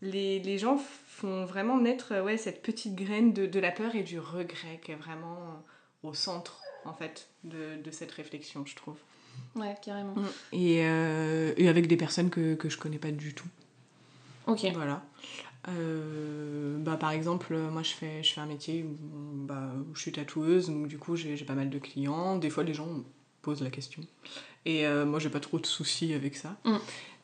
les, 0.02 0.38
les 0.38 0.56
gens 0.58 0.78
font 1.08 1.46
vraiment 1.46 1.78
naître 1.78 2.12
euh, 2.12 2.22
ouais, 2.22 2.36
cette 2.36 2.62
petite 2.62 2.94
graine 2.94 3.32
de, 3.32 3.46
de 3.46 3.58
la 3.60 3.72
peur 3.72 3.96
et 3.96 4.04
du 4.04 4.20
regret 4.20 4.78
qui 4.84 4.92
est 4.92 4.96
vraiment 5.06 5.64
au 6.04 6.14
centre 6.14 6.60
en 6.84 6.92
fait 6.94 7.28
de, 7.42 7.82
de 7.82 7.90
cette 7.90 8.12
réflexion 8.12 8.64
je 8.66 8.76
trouve 8.76 8.98
Ouais, 9.56 9.74
carrément. 9.84 10.14
et, 10.52 10.80
euh, 10.84 11.52
et 11.56 11.68
avec 11.68 11.86
des 11.86 11.96
personnes 11.96 12.30
que, 12.30 12.54
que 12.54 12.68
je 12.68 12.76
connais 12.78 12.98
pas 12.98 13.10
du 13.12 13.34
tout 13.34 13.46
Ok. 14.46 14.66
voilà. 14.74 15.02
Euh, 15.68 16.76
bah, 16.78 16.96
par 16.96 17.12
exemple, 17.12 17.56
moi 17.56 17.82
je 17.82 17.92
fais, 17.92 18.22
je 18.22 18.32
fais 18.32 18.40
un 18.40 18.46
métier 18.46 18.82
où, 18.84 18.96
bah, 19.46 19.70
où 19.90 19.94
je 19.94 20.00
suis 20.00 20.12
tatoueuse, 20.12 20.68
donc 20.68 20.88
du 20.88 20.98
coup 20.98 21.16
j'ai 21.16 21.36
pas 21.36 21.54
mal 21.54 21.70
de 21.70 21.78
clients. 21.78 22.36
Des 22.36 22.50
fois 22.50 22.64
les 22.64 22.74
gens 22.74 22.88
posent 23.42 23.62
la 23.62 23.70
question. 23.70 24.02
Et 24.66 24.86
euh, 24.86 25.04
moi 25.06 25.18
j'ai 25.18 25.30
pas 25.30 25.40
trop 25.40 25.58
de 25.58 25.66
soucis 25.66 26.12
avec 26.14 26.36
ça. 26.36 26.56
Mm. 26.64 26.76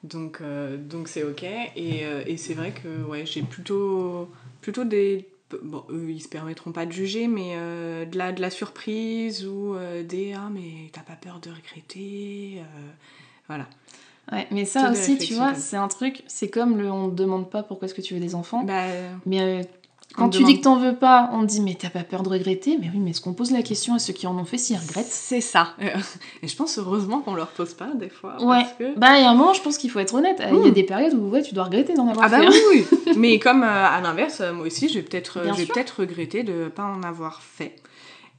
Donc 0.04 0.40
euh, 0.40 0.76
donc 0.78 1.08
c'est 1.08 1.24
ok. 1.24 1.42
Et, 1.42 2.06
euh, 2.06 2.22
et 2.26 2.36
c'est 2.36 2.54
vrai 2.54 2.72
que 2.72 3.02
ouais, 3.04 3.26
j'ai 3.26 3.42
plutôt, 3.42 4.30
plutôt 4.60 4.84
des. 4.84 5.28
Bon, 5.62 5.84
eux 5.90 6.10
ils 6.10 6.22
se 6.22 6.28
permettront 6.28 6.72
pas 6.72 6.86
de 6.86 6.92
juger, 6.92 7.26
mais 7.26 7.52
euh, 7.54 8.04
de, 8.04 8.16
la, 8.16 8.32
de 8.32 8.40
la 8.40 8.50
surprise 8.50 9.46
ou 9.46 9.74
euh, 9.74 10.02
des 10.02 10.34
Ah, 10.34 10.48
mais 10.52 10.90
t'as 10.92 11.02
pas 11.02 11.16
peur 11.16 11.40
de 11.40 11.50
regretter 11.50 12.58
euh, 12.58 12.90
Voilà. 13.48 13.66
Ouais, 14.32 14.46
mais 14.52 14.64
ça 14.64 14.90
aussi, 14.90 15.18
tu 15.18 15.34
vois, 15.34 15.54
c'est 15.54 15.76
un 15.76 15.88
truc, 15.88 16.22
c'est 16.28 16.48
comme 16.48 16.78
le 16.78 16.90
on 16.90 17.10
te 17.10 17.14
demande 17.14 17.50
pas 17.50 17.64
pourquoi 17.64 17.86
est-ce 17.86 17.94
que 17.94 18.00
tu 18.00 18.14
veux 18.14 18.20
des 18.20 18.36
enfants. 18.36 18.62
Bah, 18.62 18.84
Mais 19.26 19.66
quand 20.16 20.28
tu 20.28 20.38
demande- 20.38 20.50
dis 20.52 20.58
que 20.58 20.64
t'en 20.64 20.76
veux 20.78 20.96
pas, 20.96 21.30
on 21.32 21.42
te 21.42 21.46
dit 21.46 21.60
mais 21.60 21.76
t'as 21.78 21.90
pas 21.90 22.02
peur 22.04 22.22
de 22.22 22.28
regretter? 22.28 22.76
Mais 22.80 22.90
oui, 22.92 22.98
mais 22.98 23.10
est-ce 23.10 23.20
qu'on 23.20 23.32
pose 23.34 23.50
la 23.52 23.62
question 23.62 23.94
à 23.94 23.98
ceux 23.98 24.12
qui 24.12 24.26
en 24.26 24.36
ont 24.38 24.44
fait 24.44 24.58
s'ils 24.58 24.76
regrettent 24.78 25.06
C'est 25.06 25.40
ça. 25.40 25.74
Et 26.42 26.48
je 26.48 26.56
pense 26.56 26.78
heureusement 26.78 27.20
qu'on 27.20 27.34
leur 27.34 27.48
pose 27.48 27.74
pas 27.74 27.92
des 27.94 28.08
fois. 28.08 28.36
Ouais. 28.42 28.62
Parce 28.62 28.72
que... 28.74 28.98
Bah, 28.98 29.18
il 29.18 29.22
y 29.22 29.24
a 29.24 29.30
un 29.30 29.34
moment, 29.34 29.52
je 29.54 29.62
pense 29.62 29.78
qu'il 29.78 29.90
faut 29.90 29.98
être 30.00 30.14
honnête. 30.14 30.36
Il 30.40 30.54
y 30.54 30.66
a 30.66 30.70
Mm. 30.70 30.72
des 30.72 30.82
périodes 30.82 31.14
où 31.14 31.28
ouais, 31.30 31.42
tu 31.42 31.54
dois 31.54 31.64
regretter 31.64 31.94
d'en 31.94 32.08
avoir 32.08 32.26
Ah 32.26 32.28
bah 32.28 32.40
fait. 32.40 32.48
oui, 32.72 32.84
oui. 33.06 33.12
Mais 33.16 33.38
comme 33.38 33.62
euh, 33.62 33.66
à 33.86 34.00
l'inverse, 34.00 34.40
euh, 34.40 34.52
moi 34.52 34.66
aussi, 34.66 34.88
j'ai 34.88 35.02
peut-être 35.02 35.40
Bien 35.42 35.54
j'ai 35.54 35.64
sûr. 35.64 35.74
peut-être 35.74 36.00
regretté 36.00 36.42
de 36.42 36.68
pas 36.68 36.84
en 36.84 37.02
avoir 37.02 37.40
fait. 37.42 37.76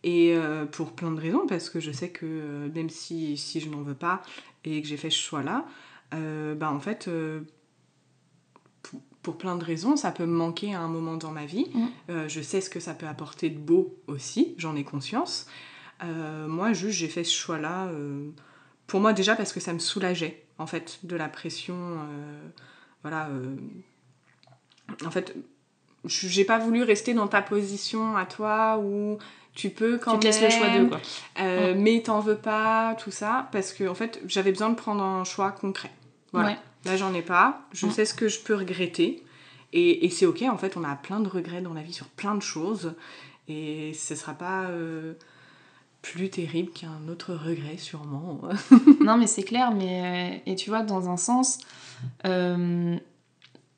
Et 0.04 0.34
euh, 0.36 0.66
pour 0.66 0.94
plein 0.94 1.12
de 1.12 1.22
raisons, 1.22 1.46
parce 1.48 1.70
que 1.70 1.80
je 1.80 1.92
sais 1.92 2.10
que 2.10 2.26
euh, 2.26 2.68
même 2.74 2.90
si, 2.90 3.38
si 3.38 3.60
je 3.60 3.70
n'en 3.70 3.82
veux 3.82 3.94
pas 3.94 4.22
et 4.66 4.82
que 4.82 4.88
j'ai 4.88 4.98
fait 4.98 5.10
ce 5.12 5.20
choix-là, 5.20 5.66
euh, 6.16 6.56
bah 6.56 6.72
en 6.72 6.80
fait, 6.80 7.06
euh, 7.08 7.42
pour, 9.22 9.38
plein 9.38 9.56
de 9.56 9.64
raisons, 9.64 9.96
ça 9.96 10.12
peut 10.12 10.26
me 10.26 10.36
manquer 10.36 10.74
à 10.74 10.82
un 10.82 10.88
moment 10.88 11.16
dans 11.16 11.32
ma 11.32 11.46
vie. 11.46 11.68
Mm. 11.74 11.86
Euh, 12.10 12.28
je 12.28 12.42
sais 12.42 12.62
ce 12.62 12.70
que 12.70 12.80
ça 12.80 12.94
peut 12.94 13.08
apporter 13.08 13.50
de 13.50 13.60
beau 13.60 13.96
aussi, 14.08 14.56
j'en 14.58 14.76
ai 14.76 14.84
conscience. 14.84 15.48
Euh, 16.04 16.48
moi, 16.48 16.74
juste, 16.74 16.98
j'ai 16.98 17.08
fait 17.08 17.24
ce 17.24 17.34
choix-là, 17.34 17.88
euh, 17.88 18.30
pour 18.88 19.00
moi 19.00 19.14
déjà 19.14 19.36
parce 19.36 19.54
que 19.54 19.60
ça 19.60 19.74
me 19.74 19.80
soulageait, 19.80 20.46
en 20.58 20.68
fait, 20.68 21.00
de 21.04 21.16
la 21.16 21.30
pression. 21.30 21.76
voilà. 23.04 23.30
en 25.06 25.12
fait, 25.12 25.36
j'ai 26.06 26.46
pas 26.46 26.58
voulu 26.58 26.84
rester 26.84 27.14
dans 27.14 27.28
ta 27.28 27.42
position 27.42 28.16
à 28.18 28.26
toi 28.26 28.80
où 28.80 29.18
tu 29.54 29.70
peux 29.70 29.98
quand 29.98 30.14
Tu 30.14 30.20
te 30.20 30.26
laisses 30.26 30.42
le 30.42 30.50
choix 30.50 30.68
même, 30.68 30.84
d'eux, 30.84 30.90
quoi. 30.90 31.00
euh, 31.42 31.74
mais 31.78 32.02
t'en 32.02 32.20
veux 32.20 32.38
pas, 32.38 32.96
tout 32.96 33.12
ça, 33.12 33.50
parce 33.52 33.74
que 33.74 33.88
en 33.88 33.96
fait, 33.96 34.22
j'avais 34.26 34.52
besoin 34.52 34.70
de 34.70 34.76
prendre 34.76 35.04
un 35.04 35.24
choix 35.24 35.52
concret. 35.52 35.92
Voilà. 36.32 36.50
Ouais. 36.50 36.58
Là, 36.86 36.98
j'en 36.98 37.14
ai 37.14 37.22
pas. 37.22 37.62
Je 37.74 37.86
Mm. 37.88 37.92
sais 37.92 38.06
ce 38.06 38.14
que 38.14 38.28
je 38.28 38.40
peux 38.40 38.56
regretter. 38.56 39.24
Et, 39.74 40.06
et 40.06 40.10
c'est 40.10 40.26
ok, 40.26 40.42
en 40.44 40.58
fait, 40.58 40.76
on 40.78 40.84
a 40.84 40.96
plein 40.96 41.20
de 41.20 41.30
regrets 41.30 41.62
dans 41.62 41.74
la 41.74 41.82
vie 41.82 41.94
sur 41.94 42.08
plein 42.08 42.36
de 42.36 42.42
choses. 42.42 42.94
Et 43.48 43.94
ce 43.94 44.16
sera 44.16 44.34
pas 44.34 44.64
euh, 44.66 45.14
plus 46.02 46.30
terrible 46.30 46.72
qu'un 46.72 47.08
autre 47.10 47.34
regret, 47.34 47.78
sûrement. 47.78 48.42
non, 49.02 49.18
mais 49.18 49.28
c'est 49.28 49.44
clair, 49.44 49.72
mais. 49.72 50.34
euh, 50.36 50.52
Et 50.52 50.56
tu 50.56 50.70
vois, 50.70 50.82
dans 50.84 51.10
un 51.10 51.18
sens. 51.18 51.60
euh, 52.26 52.98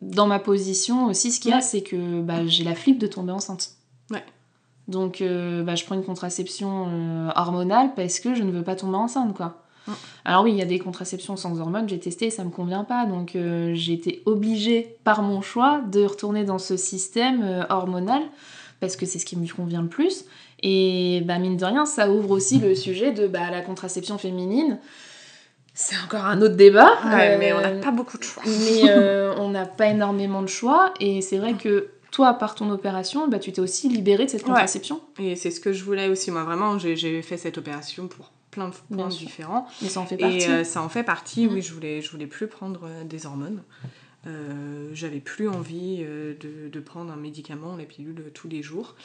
Dans 0.02 0.28
ma 0.28 0.40
position 0.40 1.06
aussi, 1.06 1.32
ce 1.32 1.40
qu'il 1.40 1.52
y 1.52 1.54
a, 1.54 1.58
Ouais. 1.58 1.62
c'est 1.62 1.82
que 1.84 2.22
bah, 2.22 2.46
j'ai 2.48 2.64
la 2.64 2.76
flip 2.76 2.98
de 3.00 3.08
tomber 3.08 3.32
enceinte. 3.32 3.72
Ouais. 4.12 4.24
Donc, 4.88 5.22
euh, 5.22 5.64
bah, 5.64 5.76
je 5.76 5.86
prends 5.86 5.96
une 5.96 6.04
contraception 6.04 7.30
hormonale 7.36 7.94
parce 7.96 8.20
que 8.20 8.36
je 8.36 8.44
ne 8.44 8.52
veux 8.52 8.64
pas 8.64 8.76
tomber 8.76 8.98
enceinte, 8.98 9.36
quoi. 9.36 9.63
Alors 10.26 10.44
oui, 10.44 10.52
il 10.52 10.58
y 10.58 10.62
a 10.62 10.66
des 10.66 10.80
contraceptions 10.80 11.36
sans 11.36 11.60
hormones, 11.60 11.90
j'ai 11.90 12.00
testé, 12.00 12.30
ça 12.30 12.44
me 12.44 12.50
convient 12.50 12.84
pas, 12.86 13.06
donc 13.06 13.36
euh, 13.36 13.72
j'ai 13.74 13.94
été 13.94 14.22
obligée 14.26 14.96
par 15.04 15.22
mon 15.22 15.42
choix 15.42 15.82
de 15.92 16.06
retourner 16.06 16.46
dans 16.46 16.60
ce 16.60 16.78
système 16.78 17.42
euh, 17.44 17.64
hormonal 17.70 18.22
parce 18.80 18.96
que 18.96 19.06
c'est 19.06 19.20
ce 19.20 19.26
qui 19.26 19.38
me 19.38 19.48
convient 19.54 19.82
le 19.82 19.88
plus. 19.90 20.26
Et 20.62 21.22
bah 21.26 21.40
mine 21.40 21.58
de 21.58 21.66
rien, 21.66 21.86
ça 21.86 22.10
ouvre 22.10 22.32
aussi 22.32 22.60
le 22.60 22.74
sujet 22.76 23.12
de 23.12 23.28
bah, 23.28 23.50
la 23.52 23.62
contraception 23.62 24.18
féminine. 24.18 24.80
C'est 25.74 25.96
encore 26.06 26.26
un 26.26 26.42
autre 26.42 26.56
débat. 26.56 26.90
Ouais, 27.06 27.32
euh, 27.32 27.38
mais 27.40 27.52
on 27.52 27.60
n'a 27.62 27.72
pas 27.82 27.92
beaucoup 27.92 28.18
de 28.18 28.24
choix. 28.24 28.44
mais 28.46 28.90
euh, 28.90 29.34
on 29.40 29.50
n'a 29.50 29.66
pas 29.66 29.88
énormément 29.88 30.42
de 30.42 30.48
choix 30.48 30.94
et 31.00 31.22
c'est 31.22 31.38
vrai 31.40 31.54
que 31.56 31.90
toi, 32.12 32.36
par 32.36 32.54
ton 32.56 32.70
opération, 32.70 33.28
bah, 33.28 33.40
tu 33.40 33.52
t'es 33.52 33.60
aussi 33.60 33.90
libérée 33.90 34.26
de 34.26 34.30
cette 34.30 34.44
Ouais. 34.44 34.50
contraception. 34.50 35.02
Et 35.20 35.36
c'est 35.36 35.50
ce 35.50 35.60
que 35.60 35.74
je 35.74 35.84
voulais 35.84 36.08
aussi. 36.10 36.30
Moi, 36.30 36.44
vraiment, 36.44 36.78
j'ai 36.78 37.22
fait 37.24 37.38
cette 37.38 37.58
opération 37.58 38.08
pour 38.08 38.32
plein 38.54 38.70
de 38.70 38.74
points 38.76 39.08
différents. 39.10 39.68
Mais 39.82 39.90
ça 39.90 40.00
en 40.00 40.06
fait 40.06 40.18
partie. 40.18 40.38
Et 40.38 40.48
euh, 40.50 40.64
ça 40.64 40.82
en 40.82 40.90
fait 40.90 41.04
partie, 41.04 41.48
oui, 41.48 41.62
je 41.62 41.74
voulais, 41.74 42.02
je 42.02 42.10
voulais 42.12 42.28
plus 42.28 42.48
prendre 42.48 42.82
euh, 42.86 43.04
des 43.04 43.26
hormones. 43.26 43.64
Euh, 44.26 44.90
J'avais 44.94 45.20
plus 45.20 45.50
envie 45.50 45.98
de, 46.00 46.70
de 46.70 46.80
prendre 46.80 47.12
un 47.12 47.18
médicament, 47.18 47.76
la 47.76 47.84
pilule, 47.86 48.32
tous 48.34 48.48
les 48.48 48.64
jours. 48.64 48.96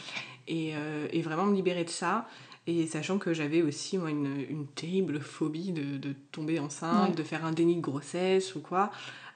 Et, 0.46 0.72
et 1.12 1.20
vraiment 1.22 1.44
me 1.44 1.54
libérer 1.54 1.84
de 1.84 1.90
ça. 1.90 2.26
Et 2.66 2.86
sachant 2.86 3.18
que 3.18 3.32
j'avais 3.34 3.62
aussi, 3.62 3.98
moi, 3.98 4.10
une, 4.10 4.44
une 4.48 4.66
terrible 4.66 5.20
phobie 5.20 5.72
de, 5.72 5.96
de 5.98 6.14
tomber 6.32 6.58
enceinte, 6.58 7.08
Ouais. 7.10 7.14
de 7.14 7.22
faire 7.22 7.44
un 7.44 7.52
déni 7.52 7.76
de 7.76 7.80
grossesse 7.80 8.54
ou 8.54 8.60
quoi. 8.60 8.90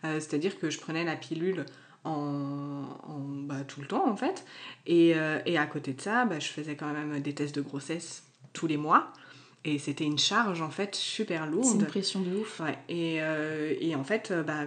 Euh, 0.04 0.20
C'est-à-dire 0.20 0.58
que 0.58 0.70
je 0.70 0.78
prenais 0.78 1.04
la 1.04 1.16
pilule 1.16 1.64
en, 2.04 2.84
en- 3.08 3.18
bah, 3.44 3.64
tout 3.66 3.80
le 3.80 3.86
temps, 3.86 4.08
en 4.08 4.16
fait. 4.16 4.44
Et, 4.86 5.12
euh, 5.16 5.40
et 5.46 5.58
à 5.58 5.66
côté 5.66 5.92
de 5.94 6.00
ça, 6.00 6.24
bah, 6.26 6.38
je 6.38 6.48
faisais 6.48 6.76
quand 6.76 6.92
même 6.92 7.20
des 7.20 7.34
tests 7.34 7.54
de 7.54 7.60
grossesse 7.62 8.22
tous 8.52 8.66
les 8.66 8.76
mois. 8.76 9.12
Et 9.64 9.78
c'était 9.78 10.04
une 10.04 10.18
charge 10.18 10.60
en 10.60 10.70
fait 10.70 10.94
super 10.94 11.46
lourde. 11.46 11.64
C'est 11.64 11.78
une 11.78 11.86
pression 11.86 12.20
de 12.20 12.36
ouf. 12.36 12.60
Ouais. 12.60 12.76
Et, 12.88 13.18
euh, 13.20 13.74
et 13.80 13.94
en 13.94 14.02
fait, 14.04 14.30
euh, 14.32 14.42
bah, 14.42 14.64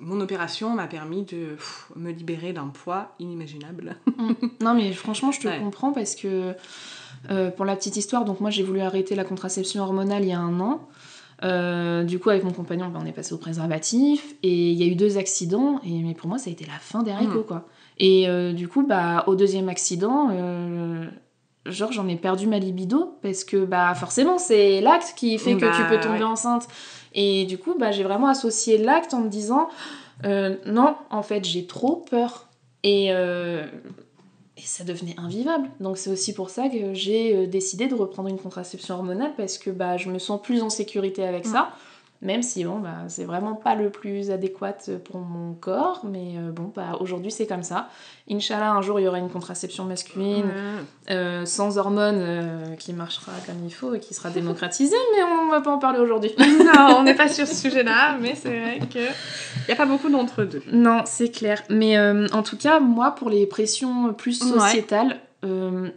mon 0.00 0.20
opération 0.20 0.70
m'a 0.74 0.86
permis 0.86 1.22
de 1.24 1.54
pff, 1.54 1.90
me 1.96 2.10
libérer 2.12 2.52
d'un 2.52 2.68
poids 2.68 3.14
inimaginable. 3.18 3.96
Mm. 4.18 4.32
Non, 4.62 4.74
mais 4.74 4.92
franchement, 4.92 5.30
je 5.32 5.40
te 5.40 5.46
Ouais. 5.48 5.58
comprends 5.60 5.92
parce 5.92 6.16
que, 6.16 6.52
euh, 7.30 7.50
pour 7.52 7.64
la 7.64 7.76
petite 7.76 7.96
histoire, 7.96 8.24
donc 8.24 8.40
moi 8.40 8.50
j'ai 8.50 8.64
voulu 8.64 8.80
arrêter 8.80 9.14
la 9.14 9.22
contraception 9.24 9.80
hormonale 9.82 10.24
il 10.24 10.28
y 10.30 10.32
a 10.32 10.40
un 10.40 10.58
an. 10.60 10.88
Euh, 11.44 12.02
du 12.02 12.18
coup, 12.18 12.30
avec 12.30 12.42
mon 12.42 12.50
compagnon, 12.52 12.88
ben, 12.88 12.98
on 13.00 13.06
est 13.06 13.12
passé 13.12 13.32
au 13.32 13.38
préservatif 13.38 14.34
et 14.42 14.72
il 14.72 14.76
y 14.76 14.82
a 14.82 14.86
eu 14.86 14.96
deux 14.96 15.18
accidents. 15.18 15.80
Et 15.86 16.02
mais 16.02 16.14
pour 16.14 16.28
moi, 16.28 16.36
ça 16.38 16.50
a 16.50 16.52
été 16.52 16.64
la 16.66 16.78
fin 16.80 17.04
des 17.04 17.12
haricots, 17.12 17.42
Mm. 17.42 17.46
quoi. 17.46 17.68
Et 17.98 18.28
euh, 18.28 18.52
du 18.52 18.66
coup, 18.66 18.84
bah, 18.84 19.22
au 19.28 19.36
deuxième 19.36 19.68
accident, 19.68 20.30
euh, 20.32 21.06
genre 21.70 21.92
j'en 21.92 22.06
ai 22.08 22.16
perdu 22.16 22.46
ma 22.46 22.58
libido 22.58 23.16
parce 23.22 23.44
que 23.44 23.64
bah 23.64 23.94
forcément 23.94 24.38
c'est 24.38 24.80
l'acte 24.80 25.14
qui 25.16 25.38
fait 25.38 25.54
que 25.56 25.60
Bah, 25.66 25.72
tu 25.76 25.82
peux 25.94 26.00
tomber 26.00 26.18
ouais. 26.18 26.24
enceinte. 26.24 26.66
Et 27.14 27.44
du 27.46 27.56
coup, 27.58 27.74
bah, 27.78 27.90
j'ai 27.90 28.02
vraiment 28.04 28.28
associé 28.28 28.78
l'acte 28.78 29.14
en 29.14 29.20
me 29.20 29.28
disant 29.28 29.68
euh, 30.24 30.56
non, 30.66 30.94
en 31.10 31.22
fait, 31.22 31.44
j'ai 31.44 31.66
trop 31.66 31.96
peur. 31.96 32.46
Et, 32.84 33.08
euh, 33.10 33.64
et 34.56 34.60
ça 34.62 34.84
devenait 34.84 35.14
invivable. 35.18 35.68
Donc 35.80 35.96
c'est 35.98 36.10
aussi 36.10 36.32
pour 36.34 36.50
ça 36.50 36.68
que 36.68 36.92
j'ai 36.94 37.34
euh, 37.34 37.46
décidé 37.46 37.86
de 37.86 37.94
reprendre 37.94 38.28
une 38.28 38.38
contraception 38.38 38.94
hormonale 38.96 39.32
parce 39.36 39.58
que 39.58 39.70
bah, 39.70 39.96
je 39.96 40.10
me 40.10 40.18
sens 40.18 40.40
plus 40.42 40.62
en 40.62 40.70
sécurité 40.70 41.24
avec 41.24 41.46
Mm. 41.46 41.50
ça. 41.52 41.70
Même 42.20 42.42
si 42.42 42.64
bon, 42.64 42.80
bah, 42.80 43.04
c'est 43.06 43.24
vraiment 43.24 43.54
pas 43.54 43.76
le 43.76 43.90
plus 43.90 44.32
adéquat 44.32 44.74
pour 45.04 45.20
mon 45.20 45.54
corps, 45.54 46.00
mais 46.04 46.34
euh, 46.36 46.50
bon, 46.50 46.72
bah, 46.74 46.96
aujourd'hui 46.98 47.30
c'est 47.30 47.46
comme 47.46 47.62
ça. 47.62 47.88
Inch'Allah, 48.28 48.72
un 48.72 48.82
jour 48.82 48.98
il 48.98 49.04
y 49.04 49.08
aura 49.08 49.18
une 49.18 49.30
contraception 49.30 49.84
masculine 49.84 50.46
euh, 51.10 51.44
sans 51.46 51.78
hormones 51.78 52.18
euh, 52.18 52.74
qui 52.74 52.92
marchera 52.92 53.30
comme 53.46 53.64
il 53.64 53.70
faut 53.72 53.94
et 53.94 54.00
qui 54.00 54.14
sera 54.14 54.30
démocratisée, 54.30 54.96
mais 55.16 55.22
on 55.22 55.48
va 55.48 55.60
pas 55.60 55.70
en 55.70 55.78
parler 55.78 56.00
aujourd'hui. 56.00 56.32
non, 56.38 56.96
on 56.98 57.02
n'est 57.04 57.14
pas 57.14 57.28
sur 57.28 57.46
ce 57.46 57.54
sujet-là, 57.54 58.16
mais 58.20 58.34
c'est 58.34 58.58
vrai 58.58 58.80
que 58.92 59.68
y 59.68 59.72
a 59.72 59.76
pas 59.76 59.86
beaucoup 59.86 60.08
d'entre 60.10 60.42
deux. 60.42 60.62
Non, 60.72 61.02
c'est 61.04 61.30
clair. 61.30 61.62
Mais 61.70 61.96
euh, 61.98 62.26
en 62.32 62.42
tout 62.42 62.56
cas, 62.56 62.80
moi, 62.80 63.12
pour 63.12 63.30
les 63.30 63.46
pressions 63.46 64.12
plus 64.12 64.42
Ouais. 64.42 64.58
sociétales, 64.58 65.20
euh, 65.44 65.88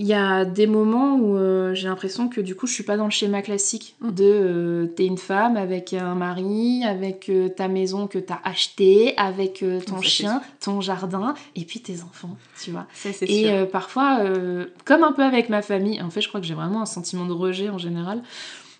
il 0.00 0.06
y 0.06 0.14
a 0.14 0.44
des 0.44 0.68
moments 0.68 1.16
où 1.16 1.36
euh, 1.36 1.74
j'ai 1.74 1.88
l'impression 1.88 2.28
que 2.28 2.40
du 2.40 2.54
coup, 2.54 2.68
je 2.68 2.72
suis 2.72 2.84
pas 2.84 2.96
dans 2.96 3.04
le 3.06 3.10
schéma 3.10 3.42
classique 3.42 3.96
Mm. 4.00 4.10
de 4.12 4.24
euh, 4.24 4.86
t'es 4.86 5.06
une 5.06 5.18
femme 5.18 5.56
avec 5.56 5.92
un 5.92 6.14
mari, 6.14 6.84
avec 6.84 7.28
euh, 7.28 7.48
ta 7.48 7.66
maison 7.66 8.06
que 8.06 8.18
t'as 8.18 8.38
achetée, 8.44 9.14
avec 9.16 9.64
ton 9.86 10.00
chien, 10.00 10.40
ton 10.60 10.80
jardin, 10.80 11.34
et 11.56 11.64
puis 11.64 11.80
tes 11.80 12.02
enfants, 12.02 12.36
tu 12.62 12.70
vois. 12.70 12.86
Ça, 12.94 13.08
Et 13.22 13.50
parfois, 13.72 14.20
comme 14.84 15.02
un 15.02 15.12
peu 15.12 15.22
avec 15.22 15.48
ma 15.48 15.62
famille, 15.62 16.00
en 16.00 16.10
fait, 16.10 16.20
je 16.20 16.28
crois 16.28 16.40
que 16.40 16.46
j'ai 16.46 16.54
vraiment 16.54 16.82
un 16.82 16.86
sentiment 16.86 17.26
de 17.26 17.32
rejet 17.32 17.68
en 17.68 17.78
général, 17.78 18.22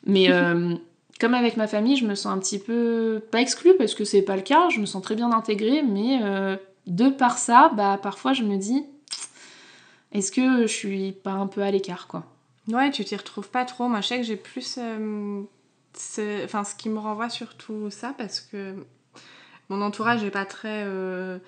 mais 0.06 0.28
comme 1.20 1.34
avec 1.34 1.56
ma 1.56 1.66
famille, 1.66 1.96
je 1.96 2.06
me 2.06 2.14
sens 2.14 2.32
un 2.32 2.38
petit 2.38 2.60
peu 2.60 3.20
pas 3.32 3.40
exclue 3.40 3.74
parce 3.76 3.94
que 3.94 4.04
c'est 4.04 4.22
pas 4.22 4.36
le 4.36 4.42
cas, 4.42 4.68
je 4.68 4.78
me 4.80 4.86
sens 4.86 5.02
très 5.02 5.16
bien 5.16 5.32
intégrée, 5.32 5.82
mais 5.82 6.20
de 6.86 7.08
par 7.08 7.38
ça, 7.38 7.72
bah 7.76 7.98
parfois 8.00 8.32
je 8.32 8.44
me 8.44 8.56
dis, 8.56 8.84
est-ce 10.12 10.32
que 10.32 10.62
je 10.62 10.66
suis 10.72 11.12
pas 11.12 11.32
un 11.32 11.46
peu 11.46 11.62
à 11.62 11.70
l'écart, 11.70 12.06
quoi? 12.08 12.24
Ouais, 12.68 12.90
tu 12.90 13.04
t'y 13.04 13.16
retrouves 13.16 13.48
pas 13.50 13.64
trop. 13.64 13.88
Moi, 13.88 14.00
je 14.00 14.06
sais 14.08 14.16
que 14.18 14.22
j'ai 14.24 14.36
plus. 14.36 14.76
euh, 14.78 15.42
ce... 15.94 16.44
Enfin, 16.44 16.64
ce 16.64 16.74
qui 16.74 16.88
me 16.88 16.98
renvoie 16.98 17.30
surtout 17.30 17.88
ça, 17.90 18.14
parce 18.16 18.40
que 18.40 18.74
mon 19.68 19.80
entourage 19.82 20.22
n'est 20.22 20.30
pas 20.30 20.44
très. 20.44 20.84
euh, 20.86 21.38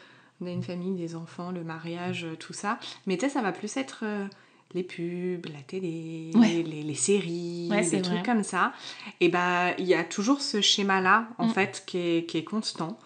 On 0.41 0.47
a 0.47 0.51
une 0.51 0.63
famille, 0.63 0.95
des 0.97 1.15
enfants, 1.17 1.51
le 1.51 1.63
mariage, 1.63 2.25
euh, 2.25 2.37
tout 2.37 2.53
ça. 2.55 2.79
Mais 3.07 3.17
tu 3.19 3.27
sais, 3.27 3.33
ça 3.33 3.43
va 3.43 3.53
plus 3.53 3.77
être 3.77 4.01
euh, 4.05 4.27
les 4.73 4.83
pubs, 4.83 5.45
la 5.53 5.61
télé, 5.67 6.31
Ouais. 6.35 6.63
les, 6.63 6.83
les 6.83 6.95
séries, 6.95 7.69
Ouais, 7.71 7.83
des 7.89 8.01
trucs 8.01 8.15
vrai. 8.19 8.23
comme 8.25 8.43
ça. 8.43 8.73
Et 9.21 9.29
bah, 9.29 9.73
il 9.79 9.85
y 9.87 9.95
a 9.95 10.05
toujours 10.05 10.41
ce 10.41 10.61
schéma-là, 10.63 11.29
en 11.39 11.47
Mm. 11.47 11.51
fait, 11.51 11.83
qui 11.87 11.99
est, 11.99 12.27
qui 12.27 12.39
est 12.39 12.45
constant. 12.45 12.99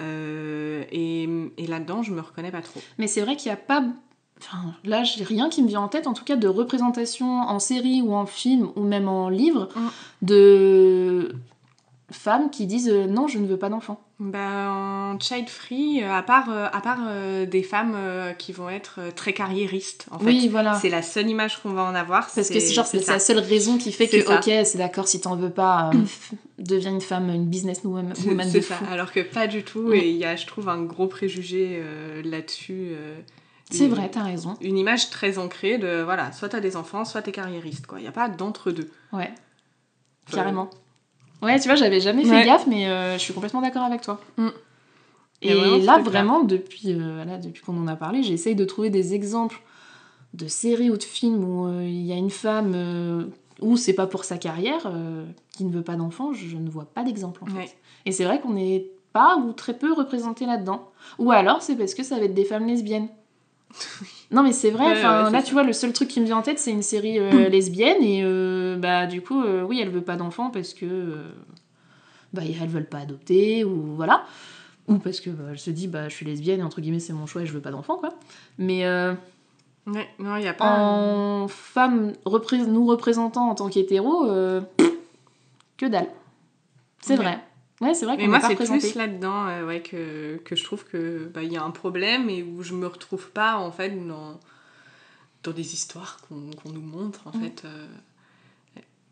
Et, 0.00 1.28
et 1.56 1.66
là-dedans, 1.66 2.02
je 2.02 2.12
me 2.12 2.20
reconnais 2.20 2.50
pas 2.50 2.62
trop. 2.62 2.82
Mais 2.98 3.06
c'est 3.06 3.20
vrai 3.22 3.36
qu'il 3.36 3.50
n'y 3.50 3.54
a 3.54 3.60
pas. 3.60 3.84
Enfin, 4.40 4.74
là, 4.84 5.02
j'ai 5.02 5.24
rien 5.24 5.48
qui 5.48 5.62
me 5.62 5.68
vient 5.68 5.80
en 5.80 5.88
tête, 5.88 6.06
en 6.06 6.12
tout 6.12 6.24
cas, 6.24 6.36
de 6.36 6.46
représentation 6.48 7.40
en 7.40 7.58
série 7.58 8.02
ou 8.02 8.14
en 8.14 8.26
film 8.26 8.68
ou 8.76 8.82
même 8.82 9.08
en 9.08 9.28
livre 9.30 9.68
Mm. 9.74 9.88
de 10.22 11.34
femmes 12.12 12.50
qui 12.50 12.66
disent 12.66 12.88
euh, 12.88 13.06
non, 13.06 13.26
je 13.28 13.38
ne 13.38 13.46
veux 13.46 13.56
pas 13.56 13.68
d'enfant. 13.68 14.00
Bah, 14.20 14.70
en 14.72 15.18
child 15.20 15.48
free, 15.48 16.02
euh, 16.02 16.12
à 16.14 16.22
part, 16.22 16.50
euh, 16.50 16.66
à 16.72 16.80
part 16.80 17.00
euh, 17.08 17.44
des 17.46 17.62
femmes 17.62 17.96
qui 18.38 18.52
vont 18.52 18.68
être 18.70 19.00
très 19.14 19.32
carriéristes, 19.32 20.06
en 20.10 20.18
fait. 20.18 20.26
Oui, 20.26 20.48
voilà. 20.48 20.74
C'est 20.80 20.88
la 20.90 21.02
seule 21.02 21.28
image 21.28 21.60
qu'on 21.62 21.70
va 21.72 21.82
en 21.82 21.94
avoir. 21.94 22.22
Parce 22.34 22.48
que 22.48 22.60
c'est 22.60 22.72
genre 22.74 22.86
c'est 22.86 23.00
ça. 23.00 23.14
la 23.14 23.18
seule 23.18 23.38
raison 23.40 23.76
qui 23.78 23.90
fait 23.92 24.06
que 24.08 24.22
ça. 24.22 24.36
ok 24.38 24.50
c'est 24.64 24.78
d'accord 24.78 25.08
si 25.08 25.20
t'en 25.20 25.36
veux 25.36 25.50
pas 25.50 25.90
f- 25.92 26.32
deviens 26.58 26.92
une 26.92 27.00
femme 27.02 27.28
une 27.30 27.46
business 27.46 27.80
woman, 27.84 28.12
C'est 28.14 28.34
de 28.58 28.60
ça. 28.62 28.76
Alors 28.90 29.12
que 29.12 29.20
pas 29.20 29.46
du 29.46 29.64
tout. 29.64 29.88
Mm. 29.88 29.94
Et 29.94 30.08
il 30.10 30.16
y 30.16 30.24
a, 30.24 30.36
je 30.36 30.46
trouve, 30.46 30.68
un 30.68 30.82
gros 30.82 31.08
préjugé 31.08 31.82
là-dessus. 32.24 32.92
Euh, 33.72 33.76
C'est 33.76 33.88
vrai 33.88 34.10
t'as 34.10 34.22
raison. 34.22 34.54
Une 34.60 34.78
image 34.78 35.10
très 35.10 35.38
ancrée 35.38 35.78
de, 35.78 36.02
voilà, 36.02 36.32
soit 36.32 36.48
t'as 36.48 36.60
des 36.60 36.76
enfants, 36.76 37.04
soit 37.04 37.22
t'es 37.22 37.32
carriériste, 37.32 37.86
quoi. 37.86 37.98
Il 37.98 38.02
n'y 38.02 38.08
a 38.08 38.12
pas 38.12 38.28
d'entre-deux. 38.28 38.90
Ouais 39.12 39.32
Euh, 40.32 40.36
carrément. 40.36 40.70
Ouais 41.42 41.58
tu 41.60 41.68
vois 41.68 41.76
j'avais 41.76 42.00
jamais 42.00 42.24
fait 42.24 42.30
Ouais. 42.30 42.46
gaffe 42.46 42.66
mais 42.66 42.88
euh, 42.88 43.14
je 43.14 43.18
suis 43.18 43.34
complètement 43.34 43.60
d'accord 43.62 43.82
avec 43.82 44.00
toi. 44.00 44.20
Mm. 44.38 44.48
Et 45.42 45.80
là 45.82 45.98
vraiment 45.98 46.42
depuis 46.42 46.92
euh, 46.92 47.24
là 47.24 47.36
depuis 47.38 47.62
qu'on 47.62 47.76
en 47.78 47.86
a 47.86 47.94
parlé 47.96 48.22
j'essaye 48.22 48.54
de 48.54 48.64
trouver 48.64 48.88
des 48.90 49.12
exemples 49.14 49.60
de 50.32 50.48
séries 50.48 50.90
ou 50.90 50.96
de 50.96 51.02
films 51.02 51.44
où 51.44 51.66
euh, 51.68 51.82
il 51.84 52.06
y 52.06 52.12
a 52.12 52.16
une 52.16 52.30
femme 52.30 52.72
euh, 52.74 53.24
où 53.60 53.76
c'est 53.76 53.92
pas 53.92 54.06
pour 54.06 54.24
sa 54.24 54.38
carrière 54.38 54.86
euh, 54.86 55.26
qui 55.52 55.64
ne 55.64 55.70
veut 55.72 55.82
pas 55.82 55.94
d'enfant 55.96 56.32
je, 56.32 56.46
je 56.48 56.56
ne 56.56 56.70
vois 56.70 56.86
pas 56.86 57.04
d'exemple 57.04 57.42
en 57.44 57.46
fait. 57.46 57.58
Ouais. 57.58 57.70
Et 58.06 58.12
c'est 58.12 58.24
vrai 58.24 58.40
qu'on 58.40 58.54
n'est 58.54 58.86
pas 59.12 59.36
ou 59.36 59.52
très 59.52 59.76
peu 59.76 59.92
représenté 59.92 60.46
là-dedans. 60.46 60.90
Ou 61.18 61.30
alors 61.32 61.60
c'est 61.62 61.76
parce 61.76 61.94
que 61.94 62.02
ça 62.02 62.18
va 62.18 62.24
être 62.24 62.34
des 62.34 62.44
femmes 62.44 62.66
lesbiennes. 62.66 63.08
non 64.30 64.42
mais 64.42 64.52
c'est 64.52 64.70
vrai, 64.70 64.90
enfin, 64.92 65.30
là 65.30 65.42
tu 65.42 65.52
vois, 65.52 65.62
le 65.62 65.72
seul 65.72 65.92
truc 65.92 66.08
qui 66.08 66.20
me 66.20 66.26
vient 66.26 66.38
en 66.38 66.42
tête 66.42 66.58
c'est 66.58 66.70
une 66.70 66.82
série 66.82 67.18
euh, 67.18 67.48
lesbienne 67.50 68.02
et 68.02 68.22
euh, 68.24 68.76
bah 68.76 69.06
du 69.06 69.20
coup, 69.22 69.42
euh, 69.42 69.62
oui, 69.62 69.80
elle 69.80 69.90
veut 69.90 70.02
pas 70.04 70.16
d'enfants 70.16 70.50
parce 70.50 70.72
que 70.74 71.16
bah 72.32 72.42
elles 72.44 72.68
veulent 72.68 72.88
pas 72.88 72.98
adopter 72.98 73.64
ou 73.64 73.94
voilà. 73.96 74.24
Ou 74.88 74.98
parce 74.98 75.20
que 75.20 75.30
bah, 75.30 75.44
elle 75.50 75.58
se 75.58 75.70
dit 75.70 75.88
bah 75.88 76.08
je 76.08 76.14
suis 76.14 76.24
lesbienne 76.26 76.60
et 76.60 76.62
entre 76.62 76.80
guillemets 76.80 77.00
c'est 77.00 77.12
mon 77.12 77.26
choix 77.26 77.42
et 77.42 77.46
je 77.46 77.52
veux 77.52 77.60
pas 77.60 77.70
d'enfants 77.72 77.96
quoi. 77.96 78.10
Mais 78.58 78.84
Ouais, 79.88 80.08
non, 80.18 80.34
il 80.36 80.42
n'y 80.42 80.48
a 80.48 80.52
pas. 80.52 80.64
en 80.64 81.46
femme 81.48 82.12
repré- 82.24 82.66
nous 82.66 82.86
représentant 82.86 83.48
en 83.50 83.54
tant 83.54 83.68
qu'hétéro, 83.68 84.26
que 85.76 85.86
dalle. 85.86 86.08
C'est 87.00 87.16
Ouais. 87.16 87.22
vrai. 87.24 87.38
Ouais, 87.80 87.92
c'est 87.94 88.06
vrai 88.06 88.16
Mais 88.16 88.26
moi, 88.26 88.40
c'est 88.40 88.54
plus 88.56 88.94
là-dedans 88.94 89.48
euh, 89.48 89.66
ouais, 89.66 89.80
que, 89.82 90.36
que 90.44 90.56
je 90.56 90.64
trouve 90.64 90.84
que 90.86 91.30
bah, 91.34 91.42
il 91.42 91.52
y 91.52 91.56
a 91.56 91.62
un 91.62 91.70
problème 91.70 92.30
et 92.30 92.42
où 92.42 92.62
je 92.62 92.72
me 92.74 92.86
retrouve 92.86 93.30
pas 93.30 93.56
en 93.56 93.70
fait 93.70 93.90
dans, 93.90 94.40
dans 95.42 95.52
des 95.52 95.74
histoires 95.74 96.18
qu'on 96.28 96.70
nous 96.72 96.80
montre 96.80 97.26
en 97.26 97.36
Mm. 97.36 97.40
fait. 97.42 97.62
euh. 97.66 97.86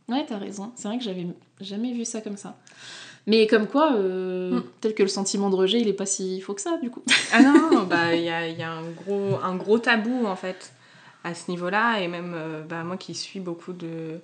Ouais, 0.09 0.25
t'as 0.27 0.37
raison. 0.39 0.71
C'est 0.77 0.89
vrai 0.89 0.99
que 0.99 1.05
j'avais 1.05 1.27
jamais 1.61 1.93
vu 1.93 2.05
ça 2.05 2.21
comme 2.21 2.37
ça. 2.37 2.59
Mais 3.27 3.47
comme 3.47 3.67
quoi, 3.67 3.95
euh, 3.95 4.59
Mm. 4.61 4.65
tel 4.83 4.95
que 4.95 5.03
le 5.03 5.09
sentiment 5.09 5.49
de 5.51 5.57
rejet, 5.57 5.81
il 5.81 5.89
est 5.89 5.93
pas 5.95 6.05
si 6.07 6.41
faux 6.43 6.53
que 6.55 6.61
ça, 6.61 6.77
du 6.83 6.91
coup. 6.91 7.03
Ah 7.33 7.43
non, 7.43 7.53
non, 7.73 7.83
bah 7.89 8.15
il 8.15 8.23
y 8.25 8.29
a, 8.29 8.47
y 8.49 8.63
a 8.63 8.71
un, 8.71 8.91
gros, 8.91 9.39
un 9.43 9.57
gros 9.57 9.79
tabou 9.79 10.27
en 10.27 10.37
fait 10.37 10.73
à 11.23 11.35
ce 11.35 11.51
niveau-là 11.51 12.01
et 12.01 12.09
même 12.09 12.33
euh, 12.35 12.63
bah, 12.63 12.83
moi 12.85 12.99
qui 12.99 13.15
suis 13.15 13.41
beaucoup 13.41 13.73
de, 13.73 14.21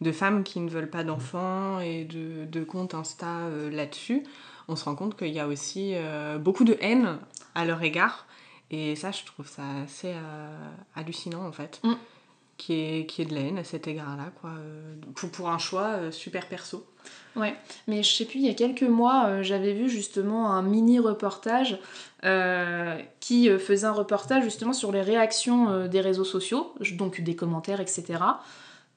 de 0.00 0.12
femmes 0.12 0.44
qui 0.44 0.60
ne 0.60 0.68
veulent 0.68 0.90
pas 0.90 1.04
d'enfants 1.04 1.80
et 1.80 2.04
de, 2.04 2.44
de 2.44 2.64
comptes 2.64 2.94
Insta 2.94 3.26
euh, 3.26 3.70
là-dessus, 3.70 4.24
on 4.68 4.76
se 4.76 4.84
rend 4.84 4.94
compte 4.94 5.16
qu'il 5.16 5.28
y 5.32 5.40
a 5.40 5.46
aussi 5.46 5.92
euh, 5.94 6.38
beaucoup 6.38 6.64
de 6.64 6.76
haine 6.80 7.18
à 7.54 7.64
leur 7.64 7.82
égard 7.82 8.26
et 8.70 8.96
ça 8.96 9.10
je 9.10 9.24
trouve 9.24 9.48
ça 9.48 9.62
assez 9.84 10.12
euh, 10.12 10.68
hallucinant 10.94 11.46
en 11.46 11.52
fait. 11.52 11.80
Mm. 11.82 11.94
Qui 12.56 12.74
est, 12.74 13.06
qui 13.06 13.20
est 13.20 13.24
de 13.24 13.34
la 13.34 13.40
haine 13.40 13.58
à 13.58 13.64
cet 13.64 13.88
égard-là, 13.88 14.30
quoi. 14.40 14.52
pour, 15.16 15.28
pour 15.32 15.48
un 15.48 15.58
choix 15.58 16.12
super 16.12 16.46
perso. 16.46 16.86
Ouais, 17.34 17.56
mais 17.88 18.04
je 18.04 18.14
sais 18.14 18.24
plus, 18.24 18.36
il 18.36 18.46
y 18.46 18.48
a 18.48 18.54
quelques 18.54 18.84
mois, 18.84 19.42
j'avais 19.42 19.72
vu 19.72 19.90
justement 19.90 20.52
un 20.52 20.62
mini 20.62 21.00
reportage 21.00 21.80
euh, 22.24 22.98
qui 23.20 23.50
faisait 23.58 23.86
un 23.86 23.92
reportage 23.92 24.44
justement 24.44 24.72
sur 24.72 24.92
les 24.92 25.02
réactions 25.02 25.68
euh, 25.68 25.88
des 25.88 26.00
réseaux 26.00 26.24
sociaux, 26.24 26.72
donc 26.92 27.20
des 27.20 27.36
commentaires, 27.36 27.80
etc., 27.80 28.04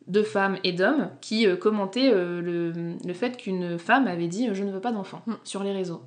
de 0.07 0.23
femmes 0.23 0.57
et 0.63 0.71
d'hommes 0.73 1.09
qui 1.21 1.45
euh, 1.47 1.55
commentaient 1.55 2.11
euh, 2.11 2.41
le, 2.41 2.71
le 3.05 3.13
fait 3.13 3.37
qu'une 3.37 3.77
femme 3.77 4.07
avait 4.07 4.27
dit 4.27 4.49
euh, 4.49 4.53
Je 4.53 4.63
ne 4.63 4.71
veux 4.71 4.79
pas 4.81 4.91
d'enfant 4.91 5.21
Mm. 5.27 5.33
sur 5.43 5.63
les 5.63 5.71
réseaux. 5.73 6.01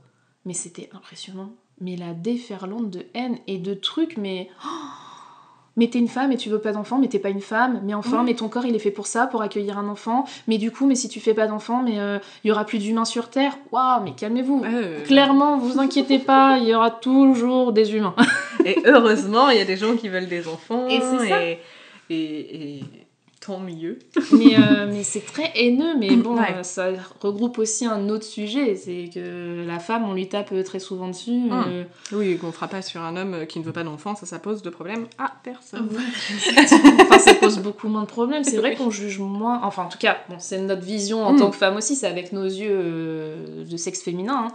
Mais 0.47 0.55
c'était 0.55 0.89
impressionnant. 0.95 1.51
Mais 1.81 1.97
la 1.97 2.13
déferlante 2.15 2.91
de 2.91 3.07
haine 3.15 3.39
et 3.47 3.59
de 3.59 3.75
trucs, 3.75 4.17
mais. 4.17 4.49
oh 4.65 4.69
mais 5.77 5.89
t'es 5.89 5.99
une 6.01 6.09
femme 6.09 6.31
et 6.33 6.37
tu 6.37 6.51
veux 6.51 6.59
pas 6.59 6.73
d'enfant, 6.73 6.99
mais 6.99 7.09
t'es 7.09 7.21
pas 7.21 7.31
une 7.31 7.41
femme, 7.41 7.81
mais 7.85 7.95
enfin, 7.95 8.23
mais 8.25 8.35
ton 8.35 8.49
corps 8.49 8.67
il 8.67 8.75
est 8.75 8.81
fait 8.81 8.91
pour 8.91 9.07
ça, 9.07 9.27
pour 9.29 9.41
accueillir 9.41 9.79
un 9.79 9.89
enfant, 9.89 10.25
mais 10.49 10.59
du 10.59 10.73
coup, 10.73 10.85
mais 10.85 10.97
si 10.97 11.09
tu 11.09 11.21
fais 11.21 11.33
pas 11.33 11.47
d'enfant, 11.47 11.83
mais 11.83 11.99
euh, 12.01 12.19
il 12.45 12.49
y 12.49 12.51
aura 12.51 12.65
plus 12.67 12.79
d'humains 12.79 13.05
sur 13.07 13.31
Terre. 13.31 13.57
Waouh, 13.71 14.03
mais 14.03 14.13
calmez-vous. 14.15 14.63
Euh, 14.65 15.03
Clairement, 15.05 15.57
vous 15.59 15.79
inquiétez 15.79 16.19
pas, 16.19 16.59
il 16.59 16.69
y 16.69 16.75
aura 16.75 16.91
toujours 16.91 17.73
des 17.73 17.95
humains. 17.95 18.17
Et 18.65 18.77
heureusement, 18.85 19.49
il 19.51 19.59
y 19.59 19.61
a 19.61 19.65
des 19.65 19.77
gens 19.77 19.97
qui 19.97 20.09
veulent 20.09 20.29
des 20.29 20.49
enfants. 20.49 20.87
Et 20.89 21.01
c'est 21.01 21.29
ça. 21.29 21.45
Et, 21.45 21.59
et, 22.11 22.77
et- 22.79 22.81
tant 23.45 23.59
mieux. 23.59 23.99
mais, 24.33 24.55
euh, 24.59 24.87
mais 24.87 25.03
c'est 25.03 25.25
très 25.25 25.51
haineux, 25.55 25.97
mais 25.99 26.15
bon, 26.17 26.37
Ouais. 26.37 26.55
euh, 26.59 26.63
ça 26.63 26.89
regroupe 27.23 27.59
aussi 27.59 27.87
un 27.87 28.09
autre 28.11 28.25
sujet, 28.27 28.75
c'est 28.77 29.09
que 29.15 29.65
la 29.67 29.79
femme, 29.79 30.05
on 30.09 30.13
lui 30.13 30.29
tape 30.29 30.53
très 30.65 30.79
souvent 30.79 31.09
dessus. 31.09 31.41
Euh, 31.51 31.85
Oui, 32.13 32.37
qu'on 32.37 32.53
fera 32.53 32.69
pas 32.69 32.83
sur 32.83 33.01
un 33.01 33.17
homme 33.17 33.33
euh, 33.35 33.45
qui 33.47 33.59
ne 33.59 33.65
veut 33.65 33.73
pas 33.73 33.83
d'enfant, 33.83 34.15
ça, 34.15 34.27
ça 34.27 34.39
pose 34.39 34.61
de 34.63 34.69
problème 34.69 35.07
à 35.19 35.33
personne. 35.43 35.89
enfin, 37.01 37.19
ça 37.19 37.35
pose 37.35 37.59
beaucoup 37.61 37.89
moins 37.89 38.03
de 38.03 38.07
problèmes. 38.09 38.45
C'est 38.45 38.59
vrai 38.59 38.75
qu'on 38.77 38.91
juge 38.91 39.19
moins. 39.19 39.61
Enfin, 39.63 39.85
en 39.85 39.89
tout 39.89 39.99
cas, 39.99 40.19
bon, 40.29 40.37
c'est 40.39 40.61
notre 40.61 40.83
vision 40.83 41.25
en 41.25 41.33
Mm. 41.33 41.39
tant 41.39 41.51
que 41.51 41.57
femme 41.57 41.77
aussi, 41.77 41.97
c'est 41.97 42.07
avec 42.09 42.33
nos 42.33 42.45
yeux 42.45 42.69
euh, 42.71 43.65
de 43.65 43.77
sexe 43.79 44.03
féminin. 44.03 44.49
hein. 44.51 44.55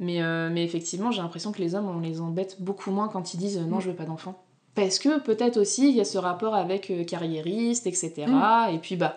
Mais, 0.00 0.22
euh, 0.22 0.48
mais 0.52 0.64
effectivement, 0.64 1.10
j'ai 1.10 1.20
l'impression 1.22 1.50
que 1.52 1.60
les 1.60 1.74
hommes, 1.74 1.88
on 1.88 2.00
les 2.00 2.20
embête 2.20 2.56
beaucoup 2.60 2.90
moins 2.92 3.08
quand 3.08 3.34
ils 3.34 3.36
disent 3.38 3.58
euh, 3.58 3.62
non, 3.64 3.76
Mm. 3.78 3.80
je 3.80 3.90
veux 3.90 3.96
pas 3.96 4.04
d'enfant. 4.04 4.42
Parce 4.80 4.98
que 4.98 5.18
peut-être 5.20 5.56
aussi, 5.58 5.88
il 5.88 5.94
y 5.96 6.00
a 6.00 6.04
ce 6.04 6.18
rapport 6.18 6.54
avec 6.54 6.90
euh, 6.90 7.04
carriériste, 7.04 7.86
etc. 7.86 8.26
Mm. 8.26 8.74
Et 8.74 8.78
puis, 8.78 8.96
bah. 8.96 9.16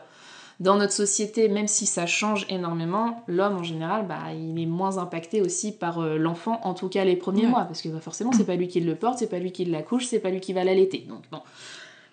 Dans 0.60 0.76
notre 0.76 0.94
société, 0.94 1.50
même 1.50 1.68
si 1.68 1.88
ça 1.88 2.06
change 2.06 2.46
énormément, 2.48 3.24
l'homme 3.28 3.58
en 3.58 3.64
général, 3.64 4.06
bah, 4.06 4.32
il 4.32 4.62
est 4.62 4.68
moins 4.68 5.00
impacté 5.00 5.42
aussi 5.42 5.72
par 5.72 5.98
euh, 6.00 6.18
l'enfant, 6.20 6.60
en 6.64 6.76
tout 6.76 6.88
cas 6.88 7.04
les 7.04 7.16
premiers 7.16 7.46
Ouais. 7.46 7.48
mois, 7.50 7.64
parce 7.64 7.82
que 7.82 7.90
bah, 7.90 8.00
forcément, 8.00 8.32
c'est 8.32 8.44
pas 8.46 8.56
lui 8.56 8.68
qui 8.68 8.80
le 8.80 8.94
porte, 8.94 9.18
c'est 9.18 9.26
pas 9.30 9.40
lui 9.40 9.52
qui 9.52 9.66
l'accouche, 9.66 10.06
c'est 10.06 10.20
pas 10.20 10.30
lui 10.30 10.40
qui 10.40 10.54
va 10.54 10.64
l'allaiter. 10.64 11.04
Donc 11.10 11.24
bon, 11.32 11.40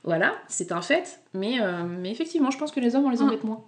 voilà, 0.03 0.33
c'est 0.49 0.73
un 0.73 0.81
fait, 0.81 1.21
mais, 1.35 1.61
euh, 1.61 1.83
mais 1.85 2.11
effectivement, 2.11 2.51
je 2.51 2.57
pense 2.57 2.73
que 2.73 2.81
les 2.81 2.97
hommes, 2.97 3.05
on 3.05 3.11
les 3.11 3.19
Mm. 3.19 3.23
embête 3.25 3.45
moins. 3.45 3.61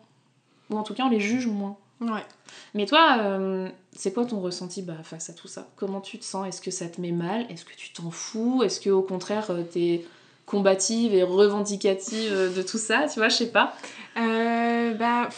Ou 0.71 0.79
en 0.79 0.83
tout 0.83 0.95
cas, 0.95 1.05
on 1.05 1.11
les 1.11 1.21
juge 1.21 1.47
moins. 1.47 1.77
Ouais. 2.01 2.25
Mais 2.73 2.87
toi, 2.87 3.19
euh, 3.21 3.69
c'est 4.01 4.15
quoi 4.15 4.25
ton 4.25 4.41
ressenti 4.41 4.81
bah, 4.81 4.97
face 5.03 5.29
à 5.29 5.35
tout 5.35 5.47
ça? 5.47 5.69
Comment 5.77 6.01
tu 6.01 6.19
te 6.19 6.25
sens? 6.25 6.49
Est-ce 6.49 6.63
que 6.63 6.71
ça 6.71 6.89
te 6.89 6.99
met 7.03 7.13
mal? 7.13 7.45
Est-ce 7.51 7.67
que 7.67 7.75
tu 7.77 7.93
t'en 7.93 8.11
fous? 8.11 8.63
Est-ce 8.65 8.81
que 8.81 8.89
au 8.89 9.03
contraire, 9.03 9.51
euh, 9.51 9.63
t'es 9.63 10.07
combative 10.47 11.13
et 11.13 11.23
revendicative 11.23 12.33
euh, 12.33 12.49
de 12.51 12.63
tout 12.63 12.79
ça? 12.79 13.09
Tu 13.13 13.19
vois, 13.19 13.29
je 13.29 13.37
sais 13.37 13.51
pas. 13.51 13.77
Euh, 14.17 14.95
bah, 14.95 15.29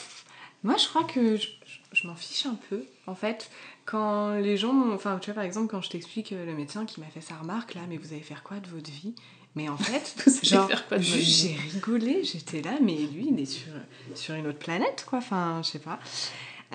moi, 0.62 0.77
je 0.77 0.87
crois 0.87 1.03
que 1.03 1.35
je, 1.35 2.07
m'en 2.07 2.14
fiche 2.14 2.46
un 2.46 2.57
peu. 2.70 2.85
En 3.09 3.16
fait, 3.16 3.51
quand 3.85 4.35
les 4.35 4.57
gens. 4.57 4.92
Enfin, 4.92 5.18
tu 5.20 5.31
vois, 5.31 5.35
par 5.35 5.44
exemple, 5.44 5.66
quand 5.66 5.83
je 5.83 5.90
t'explique 5.90 6.31
le 6.31 6.55
médecin 6.55 6.87
qui 6.87 7.01
m'a 7.01 7.07
fait 7.07 7.20
sa 7.20 7.35
remarque, 7.35 7.75
là, 7.75 7.81
mais 7.88 7.96
vous 7.96 8.12
allez 8.12 8.22
faire 8.22 8.44
quoi 8.44 8.61
de 8.61 8.68
votre 8.68 8.92
vie? 8.92 9.16
Mais 9.57 9.68
en 9.68 9.77
fait, 9.77 10.14
genre, 10.44 10.70
j'ai 10.98 11.57
rigolé, 11.72 12.22
j'étais 12.22 12.62
là, 12.62 12.77
mais 12.81 12.94
lui, 12.94 13.27
il 13.33 13.40
est 13.40 13.44
sur, 13.44 13.72
sur 14.14 14.37
une 14.37 14.46
autre 14.46 14.61
planète, 14.61 15.05
quoi. 15.09 15.18
Enfin, 15.18 15.62
je 15.64 15.70
sais 15.70 15.79
pas. 15.81 15.98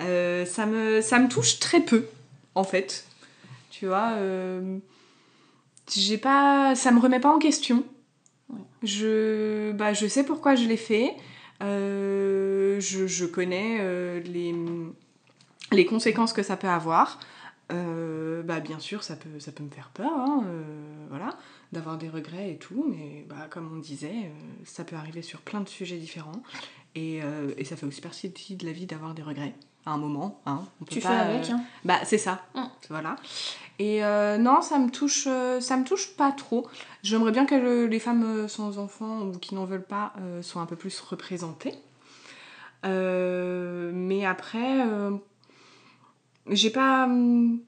Euh, 0.00 0.44
ça, 0.44 0.66
me, 0.66 1.00
ça 1.00 1.18
me 1.18 1.28
touche 1.28 1.58
très 1.58 1.80
peu, 1.80 2.06
en 2.54 2.64
fait. 2.64 3.04
Tu 3.70 3.86
vois, 3.86 4.12
euh, 4.12 4.78
j'ai 5.92 6.18
pas. 6.18 6.74
Ça 6.74 6.90
me 6.90 7.00
remet 7.00 7.20
pas 7.20 7.34
en 7.34 7.38
question. 7.38 7.84
Je, 8.82 9.72
bah, 9.72 9.92
je 9.92 10.06
sais 10.06 10.24
pourquoi 10.24 10.54
je 10.54 10.66
l'ai 10.66 10.76
fait. 10.76 11.14
Euh, 11.62 12.80
je, 12.80 13.06
je 13.06 13.24
connais 13.26 13.78
euh, 13.80 14.20
les, 14.20 14.54
les 15.72 15.84
conséquences 15.84 16.32
que 16.32 16.42
ça 16.42 16.56
peut 16.56 16.68
avoir. 16.68 17.20
Bah, 17.70 18.60
bien 18.60 18.78
sûr, 18.78 19.02
ça 19.02 19.14
peut, 19.14 19.40
ça 19.40 19.52
peut 19.52 19.62
me 19.62 19.68
faire 19.68 19.90
peur, 19.90 20.10
hein, 20.10 20.42
voilà, 21.10 21.36
d'avoir 21.72 21.98
des 21.98 22.08
regrets 22.08 22.52
et 22.52 22.56
tout, 22.56 22.86
mais 22.88 23.26
bah, 23.28 23.46
comme 23.50 23.70
on 23.74 23.78
disait, 23.78 24.30
ça 24.64 24.84
peut 24.84 24.96
arriver 24.96 25.20
sur 25.20 25.42
plein 25.42 25.60
de 25.60 25.68
sujets 25.68 25.98
différents. 25.98 26.40
Et, 26.94 27.20
euh, 27.22 27.52
et 27.58 27.64
ça 27.64 27.76
fait 27.76 27.86
aussi 27.86 28.00
partie 28.00 28.28
de 28.28 28.66
la 28.66 28.72
vie 28.72 28.86
d'avoir 28.86 29.14
des 29.14 29.22
regrets 29.22 29.54
à 29.86 29.90
un 29.92 29.96
moment. 29.98 30.40
Hein. 30.46 30.62
On 30.80 30.84
peut 30.84 30.94
Tu 30.94 31.00
pas, 31.00 31.08
fais 31.08 31.14
avec, 31.14 31.48
euh, 31.50 31.54
hein 31.54 31.60
bah, 31.84 31.98
c'est 32.04 32.18
ça. 32.18 32.42
Mm. 32.54 32.62
Voilà. 32.90 33.16
Et 33.78 34.04
euh, 34.04 34.38
non, 34.38 34.60
ça 34.60 34.78
me 34.78 34.90
touche, 34.90 35.24
euh, 35.28 35.60
ça 35.60 35.76
me 35.76 35.84
touche 35.84 36.16
pas 36.16 36.32
trop. 36.32 36.66
J'aimerais 37.02 37.30
bien 37.32 37.46
que 37.46 37.54
le- 37.54 37.86
les 37.86 38.00
femmes 38.00 38.48
sans 38.48 38.78
enfants 38.78 39.20
ou 39.22 39.32
qui 39.38 39.54
n'en 39.54 39.64
veulent 39.64 39.84
pas 39.86 40.12
euh, 40.20 40.42
soient 40.42 40.60
un 40.62 40.66
peu 40.66 40.76
plus 40.76 40.98
représentées. 41.00 41.74
Euh, 42.84 43.90
mais 43.94 44.24
après, 44.24 44.84
j'ai 46.48 46.70
pas, 46.70 47.04
hum, 47.04 47.60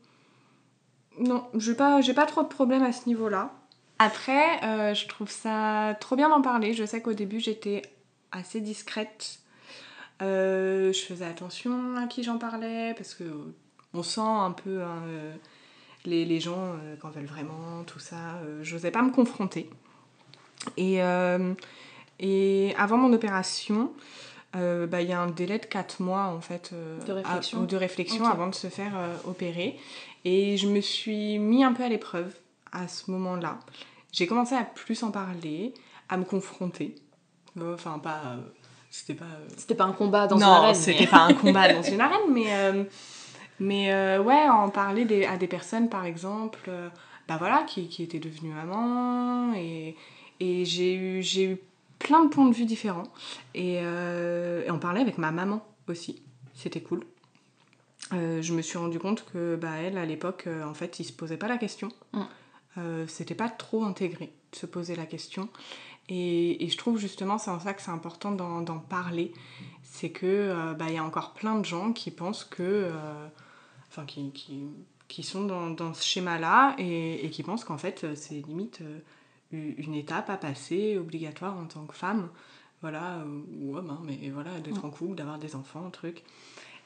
non, 1.18 1.44
j'ai 1.55 1.75
pas, 1.75 2.01
j'ai 2.01 2.14
pas 2.14 2.27
trop 2.27 2.42
de 2.42 2.49
problèmes 2.49 2.83
à 2.83 2.92
ce 2.92 3.07
niveau-là. 3.09 3.53
Après, 3.99 4.94
je 4.94 5.07
trouve 5.09 5.31
ça 5.31 5.96
trop 6.01 6.16
bien 6.16 6.29
d'en 6.29 6.40
parler. 6.42 6.73
Je 6.75 6.85
sais 6.85 7.03
qu'au 7.03 7.12
début, 7.12 7.40
j'étais 7.40 7.83
assez 8.33 8.61
discrète. 8.61 9.38
Euh, 10.22 10.92
je 10.92 11.00
faisais 11.00 11.24
attention 11.24 11.96
à 11.96 12.06
qui 12.06 12.22
j'en 12.22 12.38
parlais 12.38 12.94
parce 12.96 13.14
que 13.14 13.24
on 13.94 14.02
sent 14.02 14.20
un 14.20 14.52
peu 14.52 14.83
hein, 14.83 15.02
euh, 15.06 15.35
les, 16.04 16.24
les 16.24 16.40
gens 16.40 16.74
euh, 16.74 16.96
quand 17.00 17.11
veulent 17.11 17.24
vraiment, 17.26 17.83
tout 17.87 17.98
ça. 17.98 18.37
Euh, 18.44 18.61
J'osais 18.62 18.90
pas 18.90 19.02
me 19.02 19.11
confronter. 19.12 19.70
Et, 20.76 21.02
euh, 21.02 21.54
et 22.18 22.74
avant 22.76 22.98
mon 22.98 23.12
opération, 23.14 23.92
euh, 24.56 24.87
bah, 24.87 25.00
il 25.00 25.09
y 25.09 25.12
a 25.12 25.20
un 25.20 25.30
délai 25.30 25.59
de 25.59 25.64
4 25.66 26.02
mois 26.02 26.24
en 26.24 26.40
fait 26.40 26.70
euh, 26.74 26.98
De 27.04 27.12
réflexion. 27.12 27.62
à- 27.62 27.66
de 27.66 27.76
réflexion 27.76 28.24
avant 28.26 28.48
de 28.48 28.54
se 28.54 28.66
faire 28.68 28.92
euh, 28.96 29.14
opérer. 29.26 29.78
Et 30.26 30.59
je 30.59 30.66
me 30.68 30.80
suis 30.83 31.38
mis 31.38 31.64
un 31.64 31.72
peu 31.72 31.83
à 31.83 31.88
l'épreuve 31.88 32.35
à 32.72 32.88
ce 32.88 33.11
moment-là. 33.11 33.59
J'ai 34.12 34.26
commencé 34.26 34.54
à 34.54 34.64
plus 34.64 35.02
en 35.02 35.11
parler, 35.11 35.72
à 36.11 36.16
me 36.18 36.24
confronter. 36.24 36.94
Euh, 37.59 37.74
Enfin, 37.74 37.98
pas. 37.98 38.37
C'était 38.90 39.14
pas. 39.14 39.24
euh, 39.24 39.46
C'était 39.57 39.74
pas 39.74 39.85
un 39.85 39.92
combat 39.92 40.26
dans 40.26 40.37
non, 40.37 40.46
une 40.46 40.53
arène. 40.53 40.74
c'était 40.74 41.00
mais- 41.00 41.07
pas 41.07 41.20
un 41.22 41.35
combat 41.35 41.72
dans 41.72 41.83
une 41.83 42.00
arène, 42.00 42.33
mais, 42.33 42.46
euh, 42.48 42.85
mais 43.61 43.92
euh, 43.92 44.22
ouais, 44.22 44.48
en 44.48 44.68
parler 44.68 45.05
des- 45.05 45.24
à 45.24 45.37
des 45.37 45.46
personnes, 45.46 45.88
par 45.88 46.05
exemple, 46.05 46.61
euh, 46.68 46.88
bah 47.29 47.37
voilà, 47.38 47.62
qui, 47.66 47.88
qui 47.88 48.03
étaient 48.03 48.18
devenues 48.18 48.53
mamans, 48.53 49.55
et, 49.55 49.96
et 50.40 50.64
j'ai 50.64 50.94
eu, 50.94 51.22
j'ai 51.22 51.44
eu 51.44 51.59
plein 51.98 52.24
de 52.24 52.29
points 52.31 52.48
de 52.48 52.55
vue 52.55 52.64
différents, 52.64 53.05
et, 53.55 53.79
euh, 53.83 54.64
et 54.66 54.70
en 54.70 54.79
parler 54.79 55.00
avec 55.00 55.18
ma 55.18 55.31
maman 55.31 55.64
aussi, 55.88 56.22
c'était 56.55 56.81
cool. 56.81 57.05
Euh, 58.12 58.42
je 58.42 58.53
me 58.55 58.62
suis 58.62 58.76
rendu 58.79 58.98
compte 58.98 59.24
que 59.33 59.55
bah, 59.57 59.76
elle, 59.81 59.96
à 59.96 60.05
l'époque, 60.05 60.44
euh, 60.48 60.64
en 60.64 60.74
fait, 60.74 60.98
il 60.98 61.05
se 61.05 61.12
posait 61.12 61.37
pas 61.37 61.46
la 61.46 61.59
question. 61.59 61.90
Mm. 62.12 62.20
Euh, 62.79 63.05
c'était 63.07 63.35
pas 63.35 63.48
trop 63.48 63.85
intégré 63.85 64.33
de 64.53 64.57
se 64.57 64.66
poser 64.66 64.96
la 64.96 65.07
question. 65.07 65.48
Et, 66.11 66.62
et 66.62 66.68
je 66.68 66.77
trouve 66.77 66.99
justement, 66.99 67.38
c'est 67.38 67.51
en 67.51 67.61
ça 67.61 67.73
que 67.73 67.81
c'est 67.81 67.90
important 67.90 68.33
d'en 68.33 68.79
parler. 68.79 69.33
C'est 69.83 70.11
que 70.11 70.27
euh, 70.27 70.75
bah, 70.75 70.90
y 70.90 70.99
a 70.99 71.05
encore 71.05 71.33
plein 71.33 71.59
de 71.59 71.64
gens 71.64 71.94
qui 71.94 72.11
pensent 72.11 72.44
que. 72.44 72.62
euh, 72.62 73.29
Enfin, 73.92 74.07
qui, 74.07 74.31
qui, 74.31 74.68
qui 75.09 75.25
sont 75.25 75.44
dans, 75.44 75.68
dans 75.68 75.94
ce 75.94 76.05
schéma-là 76.05 76.77
et, 76.79 77.27
et 77.27 77.31
qui 77.31 77.42
pensent 77.42 77.64
qu'en 77.64 77.77
fait, 77.77 78.05
euh, 78.05 78.14
c'est 78.14 78.37
limite 78.37 78.83
euh, 78.83 79.01
une 79.51 79.94
étape 79.96 80.31
à 80.31 80.37
passer 80.37 80.96
obligatoire 80.96 81.59
en 81.59 81.64
tant 81.64 81.85
que 81.87 81.94
femme. 81.96 82.29
Voilà, 82.83 83.25
ou 83.61 83.77
homme, 83.77 83.90
hein, 83.90 84.01
mais 84.05 84.31
voilà, 84.31 84.61
d'être 84.61 84.85
en 84.85 84.90
couple, 84.90 85.16
d'avoir 85.16 85.40
des 85.40 85.57
enfants, 85.57 85.85
un 85.85 85.90
truc. 85.90 86.23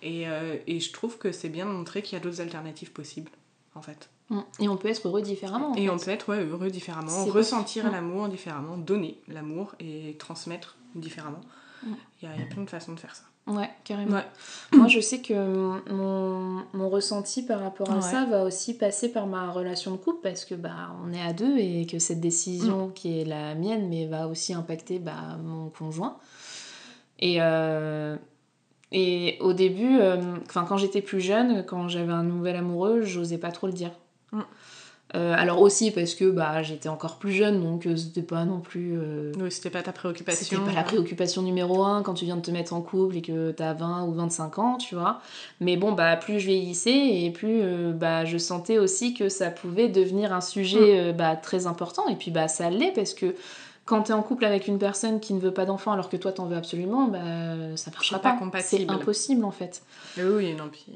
Et, 0.01 0.25
et 0.67 0.81
je 0.81 0.93
trouve 0.93 1.19
que 1.19 1.31
c'est 1.31 1.51
bien 1.51 1.67
de 1.67 1.73
montrer 1.73 2.01
qu'il 2.03 2.19
y 2.19 2.21
a 2.21 2.25
d'autres 2.25 2.41
alternatives 2.41 2.93
possibles, 2.93 3.31
en 3.75 3.83
fait. 3.83 4.09
Mm. 4.31 4.41
Et 4.61 4.69
on 4.69 4.77
peut 4.77 4.89
être 4.89 5.07
heureux 5.07 5.23
différemment. 5.23 5.73
en 5.73 5.75
Et 5.75 5.85
fait. 5.85 5.91
on 5.91 5.99
peut 5.99 6.11
être 6.11 6.29
ouais, 6.31 6.45
heureux 6.45 6.71
différemment, 6.71 7.25
ressentir 7.27 7.91
l'amour 7.91 8.29
différemment, 8.29 8.77
donner 8.77 9.19
l'amour 9.29 9.75
et 9.81 10.17
transmettre 10.19 10.77
différemment. 10.95 11.41
Mm. 11.85 11.93
Il 12.23 12.29
y, 12.29 12.33
a, 12.33 12.35
il 12.37 12.41
y 12.41 12.45
a 12.45 12.47
plein 12.47 12.63
de 12.65 12.71
façons 12.71 12.93
de 12.95 13.01
faire 13.01 13.15
ça. 13.15 13.25
Ouais, 13.47 13.69
carrément. 13.85 14.17
Ouais. 14.17 14.25
Moi, 14.73 14.89
je 14.89 15.01
sais 15.01 15.21
que 15.21 15.35
mon, 15.93 16.65
mon 16.73 16.89
ressenti 16.89 17.43
par 17.43 17.61
rapport 17.61 17.91
à 17.91 17.97
Ouais. 17.97 18.01
ça 18.01 18.25
va 18.25 18.43
aussi 18.45 18.73
passer 18.79 19.13
par 19.13 19.27
ma 19.27 19.51
relation 19.53 19.91
de 19.91 19.99
couple 19.99 20.21
parce 20.23 20.47
que 20.47 20.55
bah, 20.55 20.97
on 21.05 21.13
est 21.13 21.21
à 21.21 21.35
deux 21.35 21.59
et 21.59 21.85
que 21.87 21.99
cette 21.99 22.21
décision 22.21 22.89
qui 22.89 23.21
est 23.21 23.25
la 23.27 23.55
mienne, 23.55 23.89
mais 23.91 24.07
va 24.07 24.29
aussi 24.29 24.55
impacter 24.55 24.99
bah, 24.99 25.37
mon 25.45 25.69
conjoint. 25.69 26.17
Et, 27.19 27.37
euh, 27.43 28.17
et 28.93 29.37
au 29.41 29.53
début, 29.53 29.99
euh, 29.99 30.37
enfin, 30.49 30.65
quand 30.67 30.79
j'étais 30.79 31.03
plus 31.03 31.21
jeune, 31.21 31.67
quand 31.67 31.89
j'avais 31.89 32.13
un 32.13 32.23
nouvel 32.23 32.57
amoureux, 32.57 33.03
j'osais 33.03 33.39
pas 33.39 33.53
trop 33.53 33.67
le 33.67 33.75
dire. 33.75 33.91
Mm. 34.35 34.43
Euh, 35.15 35.33
alors 35.37 35.61
aussi 35.61 35.93
parce 35.93 36.15
que 36.15 36.25
bah, 36.25 36.63
j'étais 36.63 36.89
encore 36.89 37.19
plus 37.19 37.31
jeune, 37.31 37.63
donc 37.63 37.87
euh, 37.87 37.95
c'était 37.95 38.23
pas 38.23 38.45
non 38.45 38.59
plus... 38.59 38.99
euh, 38.99 39.33
Oui, 39.39 39.53
c'était 39.53 39.71
pas 39.71 39.83
ta 39.83 39.93
préoccupation. 39.93 40.45
c'était 40.45 40.63
pas 40.65 40.73
la 40.73 40.83
préoccupation 40.83 41.43
numéro 41.43 41.85
un 41.85 42.03
quand 42.03 42.15
tu 42.15 42.25
viens 42.25 42.37
de 42.37 42.41
te 42.41 42.51
mettre 42.51 42.73
en 42.73 42.81
couple 42.81 43.19
et 43.19 43.23
que 43.23 43.53
t'as 43.53 43.75
20 43.75 44.07
ou 44.07 44.15
25 44.15 44.59
ans, 44.59 44.77
tu 44.77 44.97
vois. 44.97 45.21
Mais 45.61 45.77
bon, 45.77 45.93
bah, 45.93 46.17
plus 46.17 46.41
je 46.41 46.47
vieillissais 46.47 47.23
et 47.23 47.31
plus 47.31 47.61
euh, 47.63 47.93
bah, 47.93 48.25
je 48.25 48.39
sentais 48.39 48.79
aussi 48.79 49.15
que 49.15 49.29
ça 49.29 49.51
pouvait 49.51 49.89
devenir 49.89 50.33
un 50.33 50.41
sujet 50.41 50.99
euh, 50.99 51.13
bah, 51.13 51.37
très 51.37 51.69
important. 51.69 52.09
Et 52.09 52.17
puis, 52.17 52.33
bah, 52.33 52.49
ça 52.49 52.69
l'est 52.71 52.93
parce 52.93 53.15
que 53.15 53.37
quand 53.85 54.03
t'es 54.05 54.15
en 54.15 54.23
couple 54.23 54.47
avec 54.47 54.67
une 54.67 54.79
personne 54.79 55.21
qui 55.21 55.35
ne 55.35 55.41
veut 55.41 55.55
pas 55.55 55.67
d'enfant 55.67 55.93
alors 55.93 56.09
que 56.09 56.17
toi 56.17 56.33
t'en 56.33 56.47
veux 56.47 56.57
absolument, 56.57 57.07
bah, 57.07 57.77
ça 57.77 57.93
marchera 57.93 58.19
pas 58.19 58.37
pas. 58.51 58.61
C'est 58.63 58.91
impossible 58.91 59.45
en 59.45 59.53
fait. 59.53 59.83
Oui, 60.19 60.55
non, 60.55 60.71
puis 60.73 60.87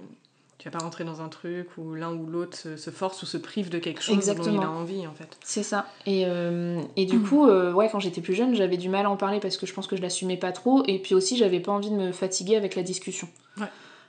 tu 0.58 0.68
vas 0.68 0.76
pas 0.76 0.84
rentrer 0.84 1.04
dans 1.04 1.20
un 1.22 1.28
truc 1.28 1.68
où 1.78 1.94
l'un 1.94 2.12
ou 2.12 2.26
l'autre 2.26 2.56
se, 2.56 2.76
se 2.76 2.90
force 2.90 3.22
ou 3.22 3.26
se 3.26 3.36
prive 3.36 3.70
de 3.70 3.78
quelque 3.78 4.02
chose 4.02 4.16
dont 4.16 4.20
il 4.22 4.28
Exactement. 4.30 4.62
a 4.62 4.68
envie, 4.68 5.06
en 5.06 5.12
fait. 5.14 5.36
C'est 5.44 5.62
ça. 5.62 5.86
Et, 6.04 6.24
euh, 6.26 6.80
et 6.96 7.04
du 7.06 7.18
Mm. 7.18 7.22
coup, 7.28 7.46
euh, 7.46 7.72
ouais, 7.72 7.88
quand 7.90 8.00
j'étais 8.00 8.20
plus 8.20 8.34
jeune, 8.34 8.54
j'avais 8.56 8.76
du 8.76 8.88
mal 8.88 9.06
à 9.06 9.10
en 9.10 9.16
parler 9.16 9.38
parce 9.38 9.56
que 9.56 9.66
je 9.66 9.72
pense 9.72 9.86
que 9.86 9.96
je 9.96 10.02
l'assumais 10.02 10.36
pas 10.36 10.50
trop. 10.52 10.82
Et 10.86 10.98
puis 10.98 11.14
aussi, 11.14 11.36
j'avais 11.36 11.60
pas 11.60 11.70
envie 11.72 11.90
de 11.90 11.94
me 11.96 12.10
fatiguer 12.12 12.56
avec 12.56 12.74
la 12.74 12.82
discussion. 12.82 13.28
Ouais. 13.60 13.66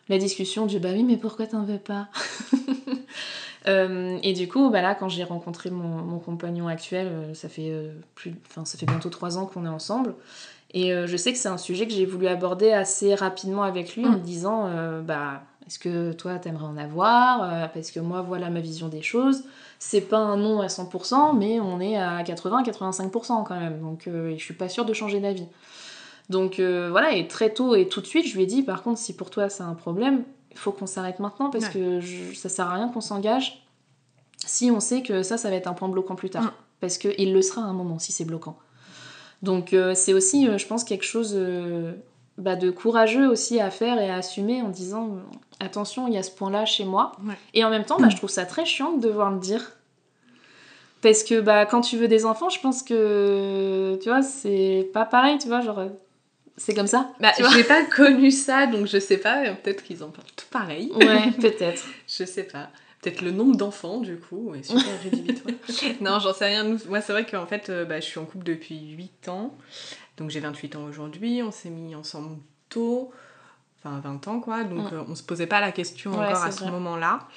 La 0.10 0.18
discussion 0.18 0.66
du 0.66 0.80
bah 0.80 0.90
oui, 0.94 1.04
mais 1.04 1.18
pourquoi 1.18 1.46
t'en 1.46 1.64
veux 1.64 1.78
pas? 1.78 2.08
Euh, 3.68 4.18
Et 4.24 4.32
du 4.34 4.48
coup, 4.48 4.70
bah 4.70 4.82
là, 4.82 4.96
quand 4.96 5.10
j'ai 5.10 5.24
rencontré 5.26 5.70
mon, 5.70 5.84
mon 5.84 6.18
compagnon 6.20 6.68
actuel, 6.70 7.08
euh, 7.08 7.34
ça 7.34 7.50
fait, 7.50 7.70
euh, 7.72 7.92
plus, 8.16 8.34
enfin, 8.50 8.64
ça 8.64 8.78
fait 8.78 8.86
bientôt 8.86 9.10
trois 9.10 9.38
ans 9.38 9.46
qu'on 9.46 9.66
est 9.66 9.70
ensemble. 9.70 10.16
Et 10.74 10.92
je 11.08 11.18
sais 11.18 11.34
que 11.34 11.38
c'est 11.40 11.50
un 11.50 11.58
sujet 11.58 11.88
que 11.88 11.94
j'ai 11.94 12.06
voulu 12.06 12.28
aborder 12.28 12.72
assez 12.72 13.16
rapidement 13.16 13.64
avec 13.64 13.96
lui 13.96 14.06
en 14.06 14.12
Mm. 14.12 14.16
me 14.16 14.20
disant 14.20 14.70
bah 15.04 15.42
est-ce 15.70 15.80
que 15.80 16.12
toi 16.14 16.38
t'aimerais 16.40 16.66
en 16.66 16.76
avoir 16.78 17.44
Euh, 17.44 17.68
Parce 17.74 17.92
que 17.92 18.00
moi 18.02 18.22
voilà 18.22 18.50
ma 18.50 18.60
vision 18.60 18.88
des 18.90 19.02
choses. 19.04 19.44
C'est 19.78 20.02
pas 20.02 20.18
un 20.18 20.36
non 20.36 20.60
à 20.60 20.68
100%, 20.68 21.38
mais 21.38 21.60
on 21.62 21.80
est 21.80 21.96
à 21.96 22.22
80-85% 22.24 23.44
quand 23.46 23.58
même. 23.60 23.80
Donc 23.80 24.08
euh, 24.08 24.34
je 24.38 24.44
suis 24.44 24.54
pas 24.56 24.68
sûre 24.68 24.84
de 24.86 24.94
changer 24.94 25.20
d'avis. 25.22 25.46
Donc 26.30 26.60
euh, 26.60 26.90
voilà, 26.92 27.14
et 27.14 27.28
très 27.28 27.52
tôt 27.54 27.76
et 27.76 27.88
tout 27.88 28.02
de 28.02 28.06
suite, 28.08 28.28
je 28.28 28.36
lui 28.36 28.44
ai 28.44 28.46
dit 28.46 28.64
par 28.64 28.84
contre, 28.84 29.00
si 29.00 29.16
pour 29.16 29.30
toi 29.30 29.48
c'est 29.50 29.64
un 29.64 29.74
problème, 29.76 30.24
il 30.52 30.58
faut 30.58 30.72
qu'on 30.72 30.86
s'arrête 30.88 31.20
maintenant 31.20 31.50
parce 31.50 31.66
Ouais. 31.68 31.72
que 31.72 32.00
je- 32.02 32.34
ça 32.36 32.50
sert 32.50 32.68
à 32.68 32.74
rien 32.74 32.90
qu'on 32.90 33.02
s'engage 33.02 33.66
si 34.46 34.72
on 34.72 34.80
sait 34.80 35.02
que 35.04 35.22
ça, 35.24 35.38
ça 35.38 35.50
va 35.50 35.56
être 35.56 35.68
un 35.68 35.74
point 35.74 35.90
bloquant 35.90 36.16
plus 36.16 36.30
tard. 36.30 36.54
Parce 36.82 36.98
qu'il 36.98 37.34
le 37.34 37.42
sera 37.42 37.62
à 37.62 37.66
un 37.66 37.74
moment 37.74 38.00
si 38.00 38.12
c'est 38.12 38.26
bloquant. 38.26 38.58
Donc 39.44 39.74
euh, 39.74 39.94
c'est 39.96 40.14
aussi, 40.14 40.48
euh, 40.48 40.58
je 40.58 40.66
pense, 40.66 40.84
quelque 40.84 41.04
chose 41.06 41.34
bah, 42.40 42.56
de 42.56 42.72
courageux 42.72 43.28
aussi 43.28 43.60
à 43.60 43.70
faire 43.70 44.02
et 44.02 44.10
à 44.10 44.16
assumer 44.16 44.62
en 44.62 44.70
disant 44.70 45.18
attention, 45.60 46.08
il 46.08 46.14
y 46.14 46.18
a 46.18 46.24
ce 46.24 46.32
point-là 46.32 46.66
chez 46.66 46.86
moi. 46.86 47.12
Ouais. 47.24 47.36
Et 47.54 47.64
en 47.64 47.70
même 47.70 47.86
temps, 47.86 48.00
bah, 48.00 48.10
je 48.10 48.16
trouve 48.16 48.30
ça 48.30 48.46
très 48.46 48.66
chiant 48.66 48.94
de 48.94 49.08
devoir 49.08 49.32
le 49.32 49.40
dire. 49.40 49.74
Parce 51.02 51.24
que 51.24 51.40
bah, 51.40 51.66
quand 51.66 51.82
tu 51.82 51.98
veux 51.98 52.08
des 52.08 52.26
enfants, 52.26 52.50
je 52.50 52.60
pense 52.60 52.84
que 52.84 53.98
tu 54.02 54.10
vois, 54.10 54.22
c'est 54.22 54.90
pas 54.94 55.06
pareil, 55.06 55.38
tu 55.38 55.48
vois, 55.48 55.62
genre 55.62 55.90
c'est 56.60 56.74
comme 56.74 56.88
ça. 56.88 57.10
Bah, 57.20 57.32
j'ai 57.54 57.64
pas 57.64 57.84
connu 57.86 58.32
ça, 58.32 58.68
donc 58.68 58.86
je 58.86 59.00
sais 59.00 59.18
pas. 59.18 59.44
Peut-être 59.64 59.82
qu'ils 59.82 60.04
en 60.04 60.10
parlent 60.10 60.28
tout 60.36 60.48
pareil. 60.52 60.92
Ouais, 60.94 61.32
peut-être. 61.42 61.86
Je 62.08 62.26
sais 62.26 62.44
pas. 62.44 62.70
Peut-être 63.02 63.22
le 63.22 63.32
nombre 63.32 63.56
d'enfants, 63.56 64.02
du 64.02 64.18
coup, 64.18 64.54
est 64.56 64.64
super 64.64 65.02
rédhibitoire. 65.04 65.56
non, 66.02 66.20
j'en 66.20 66.34
sais 66.34 66.48
rien. 66.48 66.66
Moi, 66.90 67.00
c'est 67.00 67.14
vrai 67.14 67.26
qu'en 67.26 67.46
fait, 67.46 67.70
euh, 67.70 67.86
bah, 67.86 68.02
je 68.02 68.06
suis 68.06 68.20
en 68.20 68.26
couple 68.26 68.44
depuis 68.44 68.92
8 68.92 69.30
ans. 69.30 69.56
Donc, 70.20 70.30
j'ai 70.30 70.40
28 70.40 70.76
ans 70.76 70.84
aujourd'hui. 70.84 71.42
On 71.44 71.52
s'est 71.52 71.70
mis 71.72 71.96
ensemble 71.96 72.38
tôt. 72.70 73.12
Enfin, 73.80 74.00
20 74.02 74.28
ans, 74.28 74.40
quoi. 74.42 74.64
Donc, 74.64 74.92
Mm. 74.92 74.96
euh, 74.96 75.04
on 75.08 75.16
se 75.16 75.24
posait 75.24 75.48
pas 75.48 75.62
la 75.62 75.72
question 75.72 76.12
Ouais, 76.12 76.28
encore 76.28 76.44
à 76.44 76.52
ce 76.52 76.66
moment-là. 76.66 77.28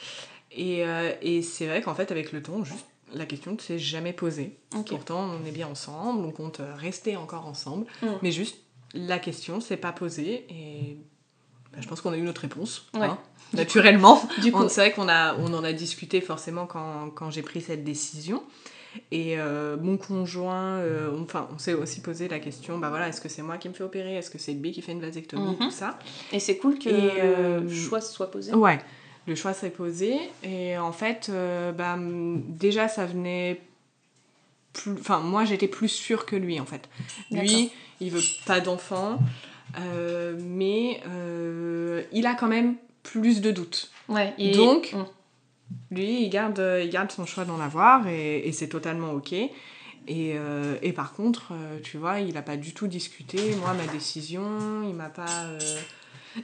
Et, 0.51 0.85
euh, 0.85 1.13
et 1.23 1.41
c'est 1.43 1.67
vrai 1.67 1.81
qu'en 1.81 1.95
fait, 1.95 2.11
avec 2.11 2.33
le 2.33 2.43
temps, 2.43 2.63
juste, 2.65 2.85
la 3.15 3.25
question 3.27 3.53
ne 3.53 3.59
s'est 3.59 3.79
jamais 3.79 4.13
posée. 4.13 4.59
Pourtant, 4.89 5.21
on 5.41 5.47
est 5.47 5.53
bien 5.53 5.69
ensemble. 5.69 6.25
On 6.27 6.33
compte 6.33 6.61
rester 6.77 7.17
encore 7.17 7.47
ensemble. 7.47 7.87
Mais 8.23 8.33
juste, 8.33 8.57
la 8.95 9.19
question 9.19 9.61
s'est 9.61 9.77
pas 9.77 9.93
posée. 9.93 10.45
Et 10.51 10.97
bah, 11.73 11.79
je 11.81 11.87
pense 11.89 12.01
qu'on 12.01 12.13
a 12.13 12.17
eu 12.17 12.23
notre 12.23 12.41
réponse. 12.43 12.87
Ouais. 12.95 13.03
hein, 13.07 13.19
naturellement. 13.55 14.21
Du 14.43 14.51
coup, 14.51 14.63
On- 14.65 14.69
C'est 14.69 14.81
vrai 14.81 14.93
qu'on 14.93 15.09
a, 15.09 15.35
on 15.37 15.53
en 15.55 15.63
a 15.65 15.73
discuté 15.73 16.21
forcément 16.21 16.67
quand, 16.67 17.11
quand 17.11 17.31
j'ai 17.31 17.43
pris 17.43 17.61
cette 17.61 17.85
décision. 17.85 18.43
Et 19.11 19.39
euh, 19.39 19.77
mon 19.81 19.97
conjoint, 19.97 20.77
euh, 20.79 21.11
on- 21.17 21.23
enfin, 21.23 21.49
on 21.55 21.59
s'est 21.59 21.73
aussi 21.75 22.01
posé 22.01 22.29
la 22.29 22.39
question, 22.41 22.79
bah 22.79 22.91
voilà, 22.91 23.09
est-ce 23.09 23.21
que 23.21 23.29
c'est 23.29 23.43
moi 23.43 23.57
qui 23.59 23.69
me 23.69 23.75
fais 23.75 23.85
opérer, 23.85 24.17
est-ce 24.17 24.31
que 24.31 24.39
c'est 24.39 24.53
lui 24.53 24.73
qui 24.73 24.83
fait 24.83 24.93
une 24.93 25.01
vasectomie, 25.01 25.51
Mhm. 25.53 25.57
tout 25.59 25.71
ça. 25.71 25.99
et 26.33 26.39
c'est 26.41 26.57
cool 26.59 26.79
que 26.79 26.89
Et, 26.89 27.11
euh, 27.23 27.61
le 27.61 27.71
choix 27.75 28.01
se 28.01 28.13
soit 28.13 28.31
posé. 28.31 28.53
Ouais, 28.55 28.79
le 29.27 29.35
choix 29.35 29.53
s'est 29.55 29.71
posé. 29.71 30.15
Et 30.43 30.77
en 30.77 30.93
fait, 30.93 31.29
euh, 31.31 31.73
bah, 31.73 31.97
déjà, 31.99 32.89
ça 32.89 33.07
venait 33.07 33.61
plus... 34.73 34.93
Enfin, 34.93 35.21
moi, 35.21 35.45
j'étais 35.45 35.69
plus 35.69 35.89
sûre 35.89 36.27
que 36.27 36.37
lui, 36.37 36.59
en 36.61 36.67
fait. 36.67 36.89
Lui, 37.31 37.71
il 38.01 38.11
veut 38.11 38.21
pas 38.47 38.61
d'enfant, 38.61 39.21
euh, 39.79 40.37
mais 40.41 41.01
euh, 41.09 42.03
il 42.13 42.27
a 42.27 42.35
quand 42.35 42.49
même 42.49 42.75
plus 43.03 43.41
de 43.41 43.51
doutes. 43.51 43.91
Ouais, 44.09 44.33
et- 44.39 44.53
Donc, 44.53 44.93
Mm. 44.93 45.05
Lui, 45.91 46.23
il 46.23 46.29
garde, 46.29 46.63
il 46.83 46.91
garde 46.91 47.11
son 47.11 47.27
choix 47.27 47.45
d'en 47.45 47.61
avoir 47.61 48.07
et, 48.09 48.47
et 48.47 48.53
c'est 48.53 48.69
totalement 48.69 49.13
ok. 49.13 49.35
Et, 50.09 50.35
euh, 50.37 50.77
et 50.83 50.93
par 50.93 51.13
contre, 51.13 51.53
euh, 51.53 51.79
tu 51.83 51.97
vois, 51.97 52.21
il 52.21 52.35
n'a 52.35 52.43
pas 52.43 52.57
du 52.57 52.73
tout 52.75 52.89
discuté, 52.89 53.55
moi, 53.61 53.73
ma 53.75 53.91
décision, 53.93 54.43
il 54.89 54.95
m'a 54.95 55.09
pas... 55.09 55.45
euh, 55.45 55.59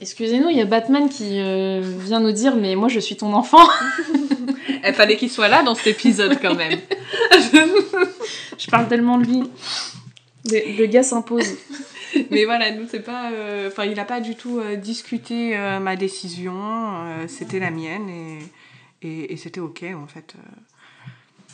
Excusez-nous, 0.00 0.50
il 0.50 0.58
y 0.58 0.60
a 0.60 0.66
Batman 0.66 1.08
qui 1.08 1.38
vient 2.04 2.20
nous 2.20 2.32
dire 2.32 2.56
mais 2.56 2.74
moi 2.74 2.88
je 2.88 2.98
suis 2.98 3.16
ton 3.16 3.32
enfant. 3.34 3.64
Il 4.84 4.92
fallait 4.94 5.16
qu'il 5.16 5.30
soit 5.30 5.46
là 5.46 5.62
dans 5.62 5.76
cet 5.76 5.86
épisode 5.86 6.38
quand 6.42 6.56
même. 6.56 6.78
je 8.58 8.66
parle 8.68 8.88
tellement 8.88 9.18
de 9.18 9.24
lui. 9.26 9.42
Le, 10.50 10.76
le 10.76 10.86
gars 10.86 11.04
s'impose. 11.04 11.46
Mais 12.30 12.44
voilà, 12.44 12.70
nous, 12.72 12.86
c'est 12.88 13.00
pas... 13.00 13.30
euh, 13.32 13.68
Enfin, 13.68 13.84
il 13.84 13.94
n'a 13.96 14.04
pas 14.04 14.20
du 14.20 14.34
tout 14.36 14.58
euh, 14.58 14.76
discuté 14.76 15.56
euh, 15.56 15.78
ma 15.80 15.96
décision, 15.96 16.54
c'était 17.28 17.58
la 17.60 17.70
mienne 17.70 18.08
et, 18.08 18.38
et, 19.02 19.32
et 19.32 19.36
c'était 19.36 19.60
ok, 19.60 19.84
en 20.02 20.06
fait. 20.06 20.34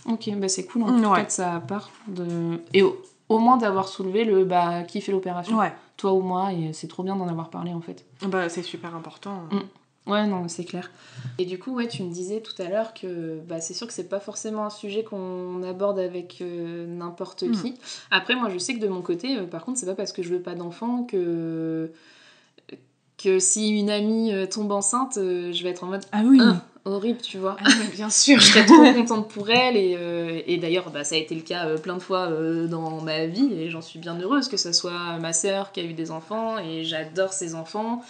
Ok, 0.07 0.29
bah 0.37 0.49
c'est 0.49 0.65
cool 0.67 0.83
en 0.83 1.01
tout 1.01 1.13
cas 1.15 1.29
sa 1.29 1.61
part. 1.61 1.91
De... 2.09 2.61
Et 2.75 2.83
au, 2.83 3.01
au 3.29 3.39
moins 3.39 3.57
d'avoir 3.57 3.87
soulevé 3.89 4.25
le 4.25 4.45
bah 4.45 4.83
qui 4.83 5.01
fait 5.01 5.13
l'opération. 5.13 5.57
Ouais, 5.59 5.73
Toi 5.97 6.13
ou 6.13 6.21
moi, 6.23 6.53
et 6.53 6.73
c'est 6.73 6.89
trop 6.89 7.05
bien 7.05 7.15
d'en 7.15 7.29
avoir 7.29 7.51
parlé 7.51 7.73
en 7.73 7.81
fait. 7.81 8.05
bah, 8.23 8.49
c'est 8.49 8.63
super 8.63 8.97
important. 8.97 9.45
Mm. 9.53 9.61
Ouais, 10.07 10.27
non, 10.27 10.49
c'est 10.49 10.65
clair. 10.65 10.91
Et 11.39 11.45
du 11.45 11.59
coup, 11.61 11.73
ouais, 11.77 11.87
tu 11.87 12.03
me 12.03 12.13
disais 12.13 12.41
tout 12.41 12.61
à 12.61 12.69
l'heure 12.69 12.93
que 12.93 13.39
bah, 13.49 13.61
c'est 13.61 13.73
sûr 13.75 13.87
que 13.87 13.93
c'est 13.93 14.09
pas 14.09 14.19
forcément 14.19 14.65
un 14.65 14.71
sujet 14.71 15.05
qu'on 15.05 15.63
aborde 15.63 15.99
avec 16.01 16.39
euh, 16.41 16.87
n'importe 16.87 17.45
Mm. 17.45 17.53
qui. 17.53 17.75
Après, 18.11 18.35
moi, 18.35 18.49
je 18.51 18.59
sais 18.59 18.75
que 18.75 18.81
de 18.81 18.89
mon 18.89 19.01
côté, 19.03 19.37
euh, 19.37 19.45
par 19.47 19.65
contre, 19.65 19.79
c'est 19.79 19.87
pas 19.87 19.95
parce 19.95 20.13
que 20.13 20.23
je 20.25 20.31
veux 20.31 20.41
pas 20.43 20.55
d'enfant 20.55 21.05
que 21.05 21.93
que 23.23 23.39
si 23.39 23.69
une 23.79 23.91
amie 23.91 24.33
euh, 24.33 24.47
tombe 24.47 24.73
enceinte, 24.73 25.17
euh, 25.17 25.53
je 25.53 25.63
vais 25.63 25.71
être 25.71 25.85
en 25.85 25.87
mode 25.87 26.03
Ah 26.11 26.23
oui 26.25 26.41
Ah. 26.43 26.57
horrible, 26.85 27.21
tu 27.21 27.39
vois. 27.39 27.57
Ah, 27.65 27.69
bien 27.95 28.11
sûr 28.11 28.41
je 28.41 28.47
serais 28.47 28.67
trop 28.67 28.83
contente 28.93 29.29
pour 29.31 29.49
elle 29.49 29.77
et, 29.77 29.95
euh, 29.97 30.41
et 30.47 30.57
d'ailleurs 30.57 30.91
bah, 30.91 31.05
ça 31.05 31.15
a 31.15 31.19
été 31.19 31.37
le 31.37 31.43
cas 31.43 31.67
euh, 31.69 31.79
plein 31.79 31.95
de 31.95 32.01
fois 32.03 32.31
euh, 32.31 32.67
dans 32.67 33.01
ma 33.01 33.27
vie 33.27 33.53
et 33.55 33.71
j'en 33.71 33.81
suis 33.83 34.01
bien 34.01 34.19
heureuse 34.19 34.49
que 34.49 34.57
ce 34.57 34.73
soit 34.73 35.19
ma 35.21 35.33
sœur 35.33 35.71
qui 35.71 35.79
a 35.79 35.85
eu 35.85 35.93
des 35.93 36.11
enfants 36.11 36.59
et 36.59 36.83
j'adore 36.83 37.33
ses 37.33 37.55
enfants 37.55 38.03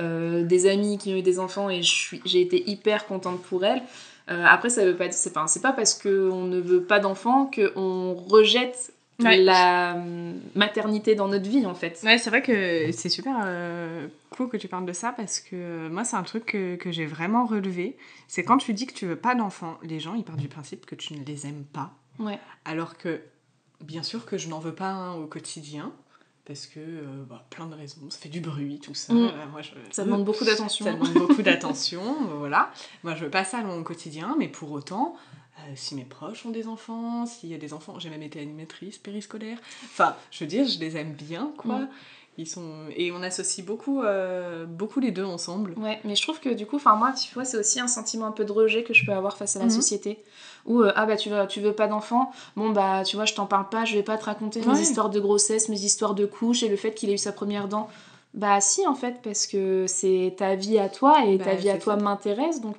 euh, 0.00 0.42
des 0.44 0.66
amis 0.68 0.98
qui 0.98 1.12
ont 1.12 1.16
eu 1.16 1.22
des 1.22 1.38
enfants 1.38 1.68
et 1.70 1.80
j'ai 1.82 2.40
été 2.40 2.68
hyper 2.70 3.06
contente 3.06 3.42
pour 3.42 3.64
elle 3.64 3.82
Euh, 4.30 4.44
après 4.46 4.68
ça 4.68 4.84
veut 4.84 4.94
pas 4.94 5.10
c'est 5.10 5.32
pas 5.32 5.46
c'est 5.46 5.62
pas 5.62 5.72
parce 5.72 5.94
qu'on 5.94 6.44
ne 6.44 6.60
veut 6.60 6.82
pas 6.82 7.00
d'enfants 7.00 7.50
qu'on 7.54 8.12
rejette 8.14 8.92
Ouais. 9.20 9.38
la 9.38 9.94
hum, 9.96 10.34
maternité 10.54 11.16
dans 11.16 11.26
notre 11.26 11.48
vie 11.50 11.66
en 11.66 11.74
fait 11.74 11.98
Ouais, 12.04 12.18
c'est 12.18 12.30
vrai 12.30 12.40
que 12.40 12.92
c'est 12.92 13.08
super 13.08 13.34
euh, 13.44 14.06
cool 14.30 14.48
que 14.48 14.56
tu 14.56 14.68
parles 14.68 14.86
de 14.86 14.92
ça 14.92 15.10
parce 15.12 15.40
que 15.40 15.56
euh, 15.56 15.88
moi, 15.90 16.04
c'est 16.04 16.14
un 16.14 16.22
truc 16.22 16.44
que, 16.46 16.76
que 16.76 16.92
j'ai 16.92 17.04
vraiment 17.04 17.44
relevé. 17.44 17.96
C'est 18.28 18.44
quand 18.44 18.58
tu 18.58 18.72
dis 18.74 18.86
que 18.86 18.92
tu 18.92 19.06
veux 19.06 19.16
pas 19.16 19.34
d'enfants, 19.34 19.76
les 19.82 19.98
gens 19.98 20.14
ils 20.14 20.22
partent 20.22 20.38
du 20.38 20.46
principe 20.46 20.86
que 20.86 20.94
tu 20.94 21.14
ne 21.14 21.24
les 21.24 21.48
aimes 21.48 21.64
pas. 21.72 21.90
Ouais. 22.20 22.38
Alors 22.64 22.96
que, 22.96 23.20
bien 23.82 24.04
sûr 24.04 24.24
que 24.24 24.38
je 24.38 24.48
n'en 24.48 24.60
veux 24.60 24.74
pas 24.74 24.90
un 24.90 25.14
au 25.16 25.26
quotidien 25.26 25.90
parce 26.48 26.66
que 26.66 26.80
euh, 26.80 27.24
bah, 27.28 27.44
plein 27.50 27.66
de 27.66 27.74
raisons, 27.74 28.08
ça 28.08 28.18
fait 28.18 28.30
du 28.30 28.40
bruit, 28.40 28.80
tout 28.82 28.94
ça. 28.94 29.12
Mm. 29.12 29.18
Euh, 29.18 29.46
moi, 29.52 29.60
je... 29.60 29.70
ça 29.90 30.04
demande 30.04 30.24
beaucoup 30.24 30.46
d'attention 30.46 30.86
Ça 30.86 30.94
demande 30.94 31.12
beaucoup 31.12 31.42
d'attention, 31.42 32.02
voilà. 32.38 32.72
Moi, 33.04 33.14
je 33.14 33.24
veux 33.24 33.30
pas 33.30 33.44
ça 33.44 33.60
dans 33.60 33.68
mon 33.68 33.84
quotidien, 33.84 34.34
mais 34.38 34.48
pour 34.48 34.72
autant, 34.72 35.14
euh, 35.58 35.72
si 35.74 35.94
mes 35.94 36.06
proches 36.06 36.46
ont 36.46 36.50
des 36.50 36.66
enfants, 36.66 37.26
s'il 37.26 37.50
y 37.50 37.54
a 37.54 37.58
des 37.58 37.74
enfants, 37.74 37.98
j'ai 37.98 38.08
même 38.08 38.22
été 38.22 38.40
animatrice 38.40 38.96
périscolaire. 38.96 39.58
Enfin, 39.84 40.16
je 40.30 40.42
veux 40.42 40.48
dire, 40.48 40.66
je 40.66 40.80
les 40.80 40.96
aime 40.96 41.12
bien, 41.12 41.52
quoi. 41.58 41.80
Mm. 41.80 41.88
Ils 42.40 42.46
sont 42.46 42.84
et 42.96 43.10
on 43.10 43.20
associe 43.24 43.66
beaucoup, 43.66 44.02
euh, 44.02 44.64
beaucoup 44.64 45.00
les 45.00 45.10
deux 45.10 45.24
ensemble. 45.24 45.74
Ouais, 45.76 45.98
mais 46.04 46.14
je 46.14 46.22
trouve 46.22 46.38
que 46.38 46.50
du 46.50 46.66
coup, 46.66 46.76
enfin 46.76 46.94
moi, 46.94 47.12
tu 47.12 47.34
vois, 47.34 47.44
c'est 47.44 47.56
aussi 47.58 47.80
un 47.80 47.88
sentiment 47.88 48.26
un 48.26 48.30
peu 48.32 48.44
de 48.44 48.52
rejet 48.52 48.84
que 48.84 48.94
je 48.94 49.04
peux 49.04 49.12
avoir 49.12 49.36
face 49.36 49.56
à 49.56 49.58
la 49.58 49.64
Mhm. 49.64 49.70
société. 49.72 50.22
Où, 50.64 50.82
euh, 50.82 50.92
ah 50.94 51.04
bah 51.04 51.16
tu 51.16 51.30
veux, 51.30 51.46
tu 51.48 51.60
veux 51.60 51.72
pas 51.72 51.88
d'enfant, 51.88 52.30
bon 52.54 52.70
bah 52.70 53.02
tu 53.04 53.16
vois, 53.16 53.24
je 53.24 53.34
t'en 53.34 53.46
parle 53.46 53.68
pas, 53.68 53.84
je 53.84 53.96
vais 53.96 54.04
pas 54.04 54.16
te 54.18 54.24
raconter 54.26 54.60
mes 54.60 54.78
histoires 54.78 55.10
de 55.10 55.18
grossesse, 55.18 55.68
mes 55.68 55.80
histoires 55.80 56.14
de 56.14 56.26
couches 56.26 56.62
et 56.62 56.68
le 56.68 56.76
fait 56.76 56.94
qu'il 56.94 57.10
ait 57.10 57.14
eu 57.14 57.18
sa 57.18 57.32
première 57.32 57.66
dent. 57.66 57.88
Bah 58.34 58.60
si, 58.60 58.86
en 58.86 58.94
fait, 58.94 59.16
parce 59.22 59.48
que 59.48 59.86
c'est 59.88 60.34
ta 60.36 60.54
vie 60.54 60.78
à 60.78 60.88
toi 60.88 61.24
et 61.24 61.38
Bah, 61.38 61.46
ta 61.46 61.54
vie 61.56 61.70
à 61.70 61.78
toi 61.78 61.96
m'intéresse, 61.96 62.60
donc 62.60 62.76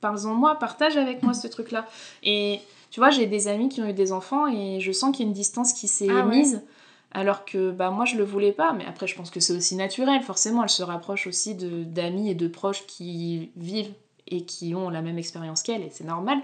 parle-en 0.00 0.34
moi, 0.34 0.56
partage 0.56 0.96
avec 0.96 1.22
moi 1.22 1.34
ce 1.34 1.46
truc-là. 1.46 1.86
Et 2.24 2.58
tu 2.90 2.98
vois, 2.98 3.10
j'ai 3.10 3.26
des 3.26 3.46
amis 3.46 3.68
qui 3.68 3.80
ont 3.80 3.86
eu 3.86 3.92
des 3.92 4.10
enfants 4.10 4.48
et 4.48 4.80
je 4.80 4.90
sens 4.90 5.14
qu'il 5.14 5.24
y 5.24 5.28
a 5.28 5.28
une 5.28 5.34
distance 5.34 5.72
qui 5.72 5.86
s'est 5.86 6.08
Ah 6.10 6.26
ouais. 6.26 6.42
Alors 7.12 7.44
que 7.44 7.70
bah 7.70 7.90
moi 7.90 8.04
je 8.04 8.16
le 8.16 8.24
voulais 8.24 8.52
pas, 8.52 8.72
mais 8.72 8.84
après 8.84 9.06
je 9.06 9.16
pense 9.16 9.30
que 9.30 9.40
c'est 9.40 9.54
aussi 9.54 9.76
naturel, 9.76 10.22
forcément 10.22 10.62
elle 10.62 10.68
se 10.68 10.82
rapproche 10.82 11.26
aussi 11.26 11.54
de 11.54 11.84
d'amis 11.84 12.30
et 12.30 12.34
de 12.34 12.48
proches 12.48 12.86
qui 12.86 13.50
vivent 13.56 13.92
et 14.26 14.44
qui 14.44 14.74
ont 14.74 14.90
la 14.90 15.00
même 15.00 15.18
expérience 15.18 15.62
qu'elle 15.62 15.82
et 15.82 15.90
c'est 15.90 16.04
normal. 16.04 16.38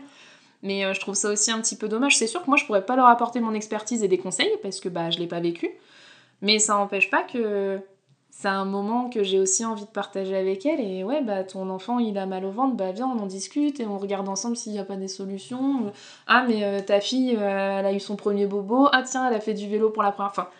Mais 0.62 0.84
euh, 0.86 0.94
je 0.94 1.00
trouve 1.00 1.14
ça 1.14 1.30
aussi 1.30 1.50
un 1.50 1.60
petit 1.60 1.76
peu 1.76 1.88
dommage. 1.88 2.16
C'est 2.16 2.26
sûr 2.26 2.42
que 2.42 2.48
moi 2.48 2.56
je 2.56 2.64
pourrais 2.64 2.86
pas 2.86 2.96
leur 2.96 3.06
apporter 3.06 3.40
mon 3.40 3.52
expertise 3.52 4.02
et 4.02 4.08
des 4.08 4.18
conseils 4.18 4.50
parce 4.62 4.80
que 4.80 4.88
bah 4.88 5.10
je 5.10 5.18
l'ai 5.18 5.26
pas 5.26 5.40
vécu, 5.40 5.70
mais 6.40 6.58
ça 6.58 6.74
n'empêche 6.74 7.10
pas 7.10 7.22
que 7.22 7.80
c'est 8.36 8.48
un 8.48 8.64
moment 8.64 9.10
que 9.10 9.22
j'ai 9.22 9.38
aussi 9.38 9.64
envie 9.64 9.84
de 9.84 9.90
partager 9.90 10.36
avec 10.36 10.66
elle 10.66 10.80
et 10.80 11.04
ouais 11.04 11.22
bah 11.22 11.44
ton 11.44 11.70
enfant 11.70 12.00
il 12.00 12.18
a 12.18 12.26
mal 12.26 12.44
au 12.44 12.50
ventre 12.50 12.74
bah 12.74 12.90
viens 12.90 13.06
on 13.06 13.20
en 13.20 13.26
discute 13.26 13.78
et 13.78 13.86
on 13.86 13.96
regarde 13.96 14.28
ensemble 14.28 14.56
s'il 14.56 14.72
n'y 14.72 14.80
a 14.80 14.84
pas 14.84 14.96
des 14.96 15.08
solutions 15.08 15.92
ah 16.26 16.44
mais 16.48 16.64
euh, 16.64 16.80
ta 16.80 17.00
fille 17.00 17.36
euh, 17.36 17.78
elle 17.78 17.86
a 17.86 17.92
eu 17.92 18.00
son 18.00 18.16
premier 18.16 18.46
bobo 18.46 18.88
ah 18.90 19.02
tiens 19.02 19.28
elle 19.28 19.36
a 19.36 19.40
fait 19.40 19.54
du 19.54 19.68
vélo 19.68 19.88
pour 19.90 20.02
la 20.02 20.10
première 20.10 20.34
fois 20.34 20.50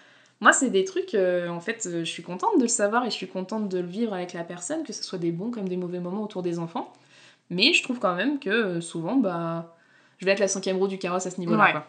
moi 0.45 0.53
c'est 0.53 0.71
des 0.71 0.85
trucs 0.85 1.15
euh, 1.15 1.49
en 1.49 1.61
fait 1.61 1.87
euh, 1.87 2.01
je 2.05 2.11
suis 2.11 2.23
contente 2.23 2.57
de 2.59 2.63
le 2.63 2.69
savoir 2.69 3.05
et 3.05 3.11
je 3.11 3.15
suis 3.15 3.27
contente 3.27 3.69
de 3.69 3.79
le 3.79 3.87
vivre 3.87 4.15
avec 4.15 4.33
la 4.33 4.45
personne 4.45 4.85
que 4.85 4.93
ce 4.93 5.03
soit 5.03 5.19
des 5.19 5.33
bons 5.33 5.51
comme 5.51 5.69
des 5.69 5.77
mauvais 5.77 5.99
moments 5.99 6.23
autour 6.23 6.43
des 6.43 6.59
enfants 6.59 6.93
mais 7.51 7.73
je 7.73 7.83
trouve 7.83 7.99
quand 7.99 8.15
même 8.15 8.39
que 8.39 8.51
euh, 8.51 8.81
souvent 8.81 9.17
bah 9.17 9.75
je 10.19 10.27
vais 10.27 10.33
être 10.33 10.41
la 10.41 10.49
cinquième 10.49 10.77
roue 10.77 10.87
du 10.89 10.99
carrosse 10.99 11.27
à 11.27 11.31
ce 11.31 11.41
niveau 11.41 11.57
là 11.57 11.65
Ouais. 11.65 11.73
quoi 11.73 11.87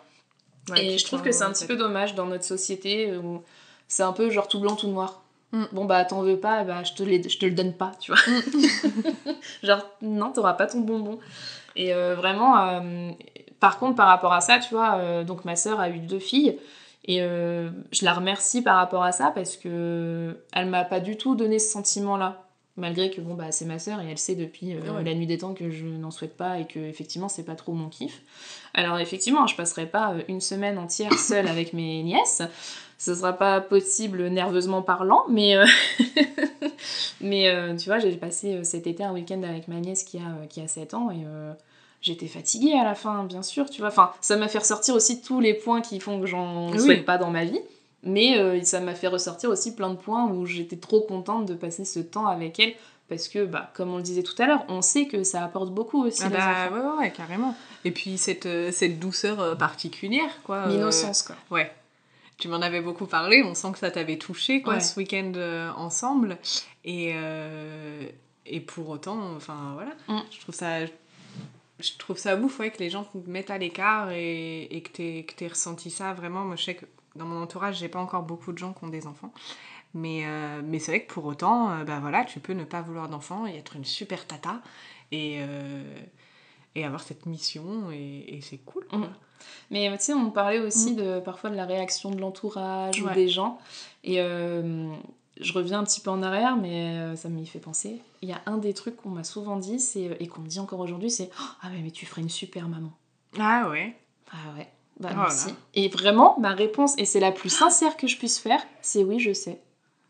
Ouais, 0.71 0.83
et 0.83 0.97
je 0.97 1.05
trouve 1.05 1.21
que 1.21 1.31
c'est 1.31 1.43
un 1.43 1.51
petit 1.51 1.67
peu 1.67 1.75
dommage 1.75 2.15
dans 2.15 2.25
notre 2.25 2.43
société 2.43 3.15
où 3.15 3.43
c'est 3.87 4.01
un 4.01 4.13
peu 4.13 4.31
genre 4.31 4.47
tout 4.47 4.59
blanc, 4.59 4.75
tout 4.75 4.87
noir. 4.87 5.21
Mm. 5.51 5.63
Bon 5.73 5.85
bah 5.85 6.03
t'en 6.05 6.23
veux 6.23 6.39
pas, 6.39 6.63
bah 6.63 6.81
je 6.83 6.93
te, 6.93 7.03
je 7.03 7.37
te 7.37 7.45
le 7.45 7.51
donne 7.51 7.73
pas, 7.73 7.91
tu 7.99 8.11
vois. 8.11 8.19
genre 9.63 9.85
non, 10.01 10.31
t'auras 10.31 10.53
pas 10.53 10.65
ton 10.65 10.79
bonbon. 10.79 11.19
Et 11.75 11.93
euh, 11.93 12.15
vraiment, 12.15 12.57
euh, 12.57 13.11
par 13.59 13.77
contre 13.77 13.95
par 13.95 14.07
rapport 14.07 14.33
à 14.33 14.41
ça, 14.41 14.57
tu 14.57 14.73
vois, 14.73 14.95
euh, 14.95 15.23
donc 15.23 15.45
ma 15.45 15.55
sœur 15.55 15.79
a 15.79 15.89
eu 15.89 15.99
deux 15.99 16.19
filles. 16.19 16.57
Et 17.07 17.21
euh, 17.21 17.69
je 17.91 18.03
la 18.03 18.13
remercie 18.13 18.61
par 18.63 18.77
rapport 18.77 19.03
à 19.03 19.11
ça 19.11 19.31
parce 19.33 19.57
que 19.57 20.37
elle 20.53 20.67
m'a 20.67 20.83
pas 20.83 20.99
du 20.99 21.17
tout 21.17 21.35
donné 21.35 21.59
ce 21.59 21.71
sentiment-là. 21.71 22.41
Malgré 22.77 23.09
que 23.09 23.21
bon 23.21 23.35
bah 23.35 23.51
c'est 23.53 23.63
ma 23.63 23.79
sœur 23.79 24.01
et 24.01 24.09
elle 24.11 24.17
sait 24.17 24.35
depuis 24.35 24.73
euh, 24.75 24.79
Ouais. 24.97 25.03
la 25.05 25.13
nuit 25.13 25.27
des 25.27 25.37
temps 25.37 25.53
que 25.53 25.69
je 25.71 25.85
n'en 25.85 26.11
souhaite 26.11 26.35
pas 26.35 26.59
et 26.59 26.65
que 26.67 26.79
effectivement 26.79 27.29
c'est 27.29 27.45
pas 27.45 27.55
trop 27.55 27.71
mon 27.71 27.87
kiff. 27.87 28.21
Alors 28.73 28.99
effectivement, 28.99 29.47
je 29.47 29.55
passerai 29.55 29.85
pas 29.85 30.11
euh, 30.13 30.23
une 30.27 30.41
semaine 30.41 30.77
entière 30.77 31.13
seule 31.13 31.47
avec 31.47 31.71
mes 31.71 32.03
nièces. 32.03 32.41
Ce 32.97 33.15
sera 33.15 33.31
pas 33.33 33.61
possible 33.61 34.27
nerveusement 34.27 34.81
parlant, 34.81 35.23
mais 35.29 35.55
euh, 35.55 35.65
mais 37.21 37.75
tu 37.77 37.85
vois, 37.85 37.99
j'ai 37.99 38.11
passé 38.17 38.63
cet 38.63 38.87
été 38.87 39.03
un 39.03 39.13
week-end 39.13 39.41
avec 39.43 39.67
ma 39.67 39.79
nièce 39.79 40.03
qui 40.03 40.17
a 40.17 40.45
qui 40.47 40.59
a 40.61 40.67
7 40.67 40.93
ans 40.95 41.11
et 41.11 41.23
j'étais 42.05 42.27
fatiguée 42.27 42.73
à 42.79 42.83
la 42.83 42.95
fin, 42.95 43.23
bien 43.23 43.41
sûr, 43.43 43.69
tu 43.69 43.79
vois. 43.81 43.89
Enfin, 43.89 44.11
ça 44.21 44.37
m'a 44.37 44.47
fait 44.47 44.59
ressortir 44.59 44.93
aussi 44.95 45.21
tous 45.21 45.39
les 45.39 45.53
points 45.53 45.81
qui 45.81 45.99
font 45.99 46.19
que 46.21 46.27
j'en 46.27 46.71
Oui. 46.71 46.79
souhaite 46.79 47.05
pas 47.05 47.17
dans 47.17 47.31
ma 47.31 47.43
vie. 47.45 47.59
Mais 48.03 48.37
euh, 48.37 48.61
ça 48.63 48.79
m'a 48.79 48.93
fait 48.93 49.07
ressortir 49.07 49.49
aussi 49.49 49.73
plein 49.75 49.89
de 49.89 49.95
points 49.95 50.27
où 50.29 50.45
j'étais 50.45 50.75
trop 50.77 51.01
contente 51.01 51.47
de 51.47 51.55
passer 51.55 51.83
ce 51.85 51.99
temps 51.99 52.27
avec 52.27 52.59
elle. 52.59 52.73
Parce 53.09 53.27
que, 53.27 53.45
bah, 53.45 53.71
comme 53.75 53.91
on 53.93 53.97
le 53.97 54.03
disait 54.03 54.23
tout 54.23 54.39
à 54.39 54.45
l'heure, 54.47 54.63
on 54.67 54.81
sait 54.81 55.05
que 55.07 55.23
ça 55.23 55.43
apporte 55.43 55.71
beaucoup 55.71 56.03
aussi 56.05 56.21
Ah 56.23 56.29
les 56.29 56.35
bah, 56.37 56.69
enfants. 56.71 56.99
ouais, 56.99 57.11
carrément. 57.11 57.55
Et 57.83 57.91
puis 57.91 58.17
cette, 58.17 58.45
euh, 58.47 58.71
cette 58.71 58.99
douceur 58.99 59.39
euh, 59.39 59.55
particulière, 59.55 60.29
quoi. 60.43 60.67
L'innocence, 60.67 61.21
quoi. 61.23 61.35
Ouais. 61.51 61.71
Tu 62.37 62.47
m'en 62.47 62.57
avais 62.57 62.81
beaucoup 62.81 63.05
parlé, 63.05 63.43
on 63.43 63.53
sent 63.55 63.71
que 63.73 63.79
ça 63.79 63.89
t'avait 63.91 64.17
touché, 64.17 64.61
quoi, 64.61 64.73
Ouais. 64.75 64.79
ce 64.79 64.99
week-end 64.99 65.31
euh, 65.35 65.71
ensemble. 65.77 66.37
Et, 66.83 67.13
et 68.45 68.59
pour 68.59 68.89
autant, 68.89 69.17
enfin, 69.35 69.73
voilà. 69.73 69.91
Mm. 70.07 70.23
Je 70.31 70.39
trouve 70.41 70.53
ça... 70.55 70.67
Je 71.79 71.91
trouve 71.97 72.17
ça 72.17 72.35
ouf, 72.37 72.59
ouais, 72.59 72.71
que 72.71 72.79
les 72.79 72.89
gens 72.89 73.03
te 73.03 73.17
mettent 73.29 73.51
à 73.51 73.57
l'écart 73.57 74.11
et, 74.11 74.63
et 74.63 74.81
que 74.81 75.21
que 75.21 75.33
t'aies 75.33 75.47
ressenti 75.47 75.89
ça. 75.91 76.13
Vraiment, 76.13 76.45
moi, 76.45 76.55
je 76.55 76.63
sais 76.63 76.75
que 76.75 76.85
dans 77.15 77.25
mon 77.25 77.41
entourage, 77.41 77.79
j'ai 77.79 77.89
pas 77.89 77.99
encore 77.99 78.23
beaucoup 78.23 78.53
de 78.53 78.57
gens 78.57 78.73
qui 78.73 78.83
ont 78.83 78.89
des 78.89 79.07
enfants. 79.07 79.33
Mais, 79.93 80.23
euh, 80.25 80.61
mais 80.63 80.79
c'est 80.79 80.91
vrai 80.91 81.03
que 81.05 81.13
pour 81.13 81.25
autant, 81.25 81.71
euh, 81.71 81.83
bah 81.85 81.99
voilà, 82.01 82.25
tu 82.25 82.39
peux 82.39 82.53
ne 82.53 82.65
pas 82.65 82.81
vouloir 82.81 83.07
d'enfant 83.07 83.47
et 83.47 83.55
être 83.55 83.77
une 83.77 83.85
super 83.85 84.27
tata 84.27 84.61
et, 85.11 85.37
euh, 85.39 85.83
et 86.75 86.83
avoir 86.83 87.01
cette 87.01 87.25
mission 87.25 87.91
et, 87.91 88.25
et 88.27 88.41
c'est 88.41 88.57
cool. 88.57 88.85
quoi. 88.87 88.99
Mm. 88.99 89.13
Mais 89.71 89.89
tu 89.97 90.03
sais, 90.03 90.13
on 90.13 90.31
parlait 90.31 90.59
aussi 90.59 90.95
de 90.95 91.19
parfois 91.19 91.49
de 91.49 91.55
la 91.55 91.65
réaction 91.65 92.09
de 92.11 92.19
l'entourage 92.19 93.01
ou 93.01 93.09
des 93.09 93.27
gens. 93.29 93.59
Et 94.03 94.19
euh, 94.19 94.91
je 95.39 95.53
reviens 95.53 95.79
un 95.79 95.83
petit 95.83 95.99
peu 96.01 96.09
en 96.11 96.21
arrière, 96.23 96.55
mais 96.55 96.97
euh, 96.97 97.15
ça 97.15 97.29
m'y 97.29 97.45
fait 97.45 97.59
penser. 97.59 98.01
Il 98.21 98.29
y 98.29 98.33
a 98.33 98.41
un 98.45 98.57
des 98.57 98.73
trucs 98.73 98.95
qu'on 98.97 99.09
m'a 99.09 99.23
souvent 99.23 99.57
dit, 99.57 99.79
c'est, 99.79 100.15
et 100.19 100.27
qu'on 100.27 100.41
me 100.41 100.47
dit 100.47 100.59
encore 100.59 100.79
aujourd'hui, 100.79 101.09
c'est 101.11 101.29
Oh, 101.39 101.43
Ah, 101.61 101.67
mais, 101.73 101.81
mais 101.83 101.91
tu 101.91 102.05
ferais 102.05 102.21
une 102.21 102.29
super 102.29 102.67
maman. 102.67 102.91
Ah 103.39 103.67
ouais. 103.69 103.95
Ah 104.31 104.37
ouais, 104.57 104.67
bah 104.99 105.09
Voilà. 105.13 105.23
merci. 105.23 105.53
Et 105.73 105.89
vraiment, 105.89 106.37
ma 106.39 106.51
réponse, 106.53 106.93
et 106.97 107.05
c'est 107.05 107.19
la 107.19 107.31
plus 107.31 107.49
sincère 107.49 107.97
que 107.97 108.07
je 108.07 108.17
puisse 108.17 108.39
faire, 108.39 108.61
c'est 108.81 109.03
oui, 109.03 109.19
je 109.19 109.33
sais. 109.33 109.59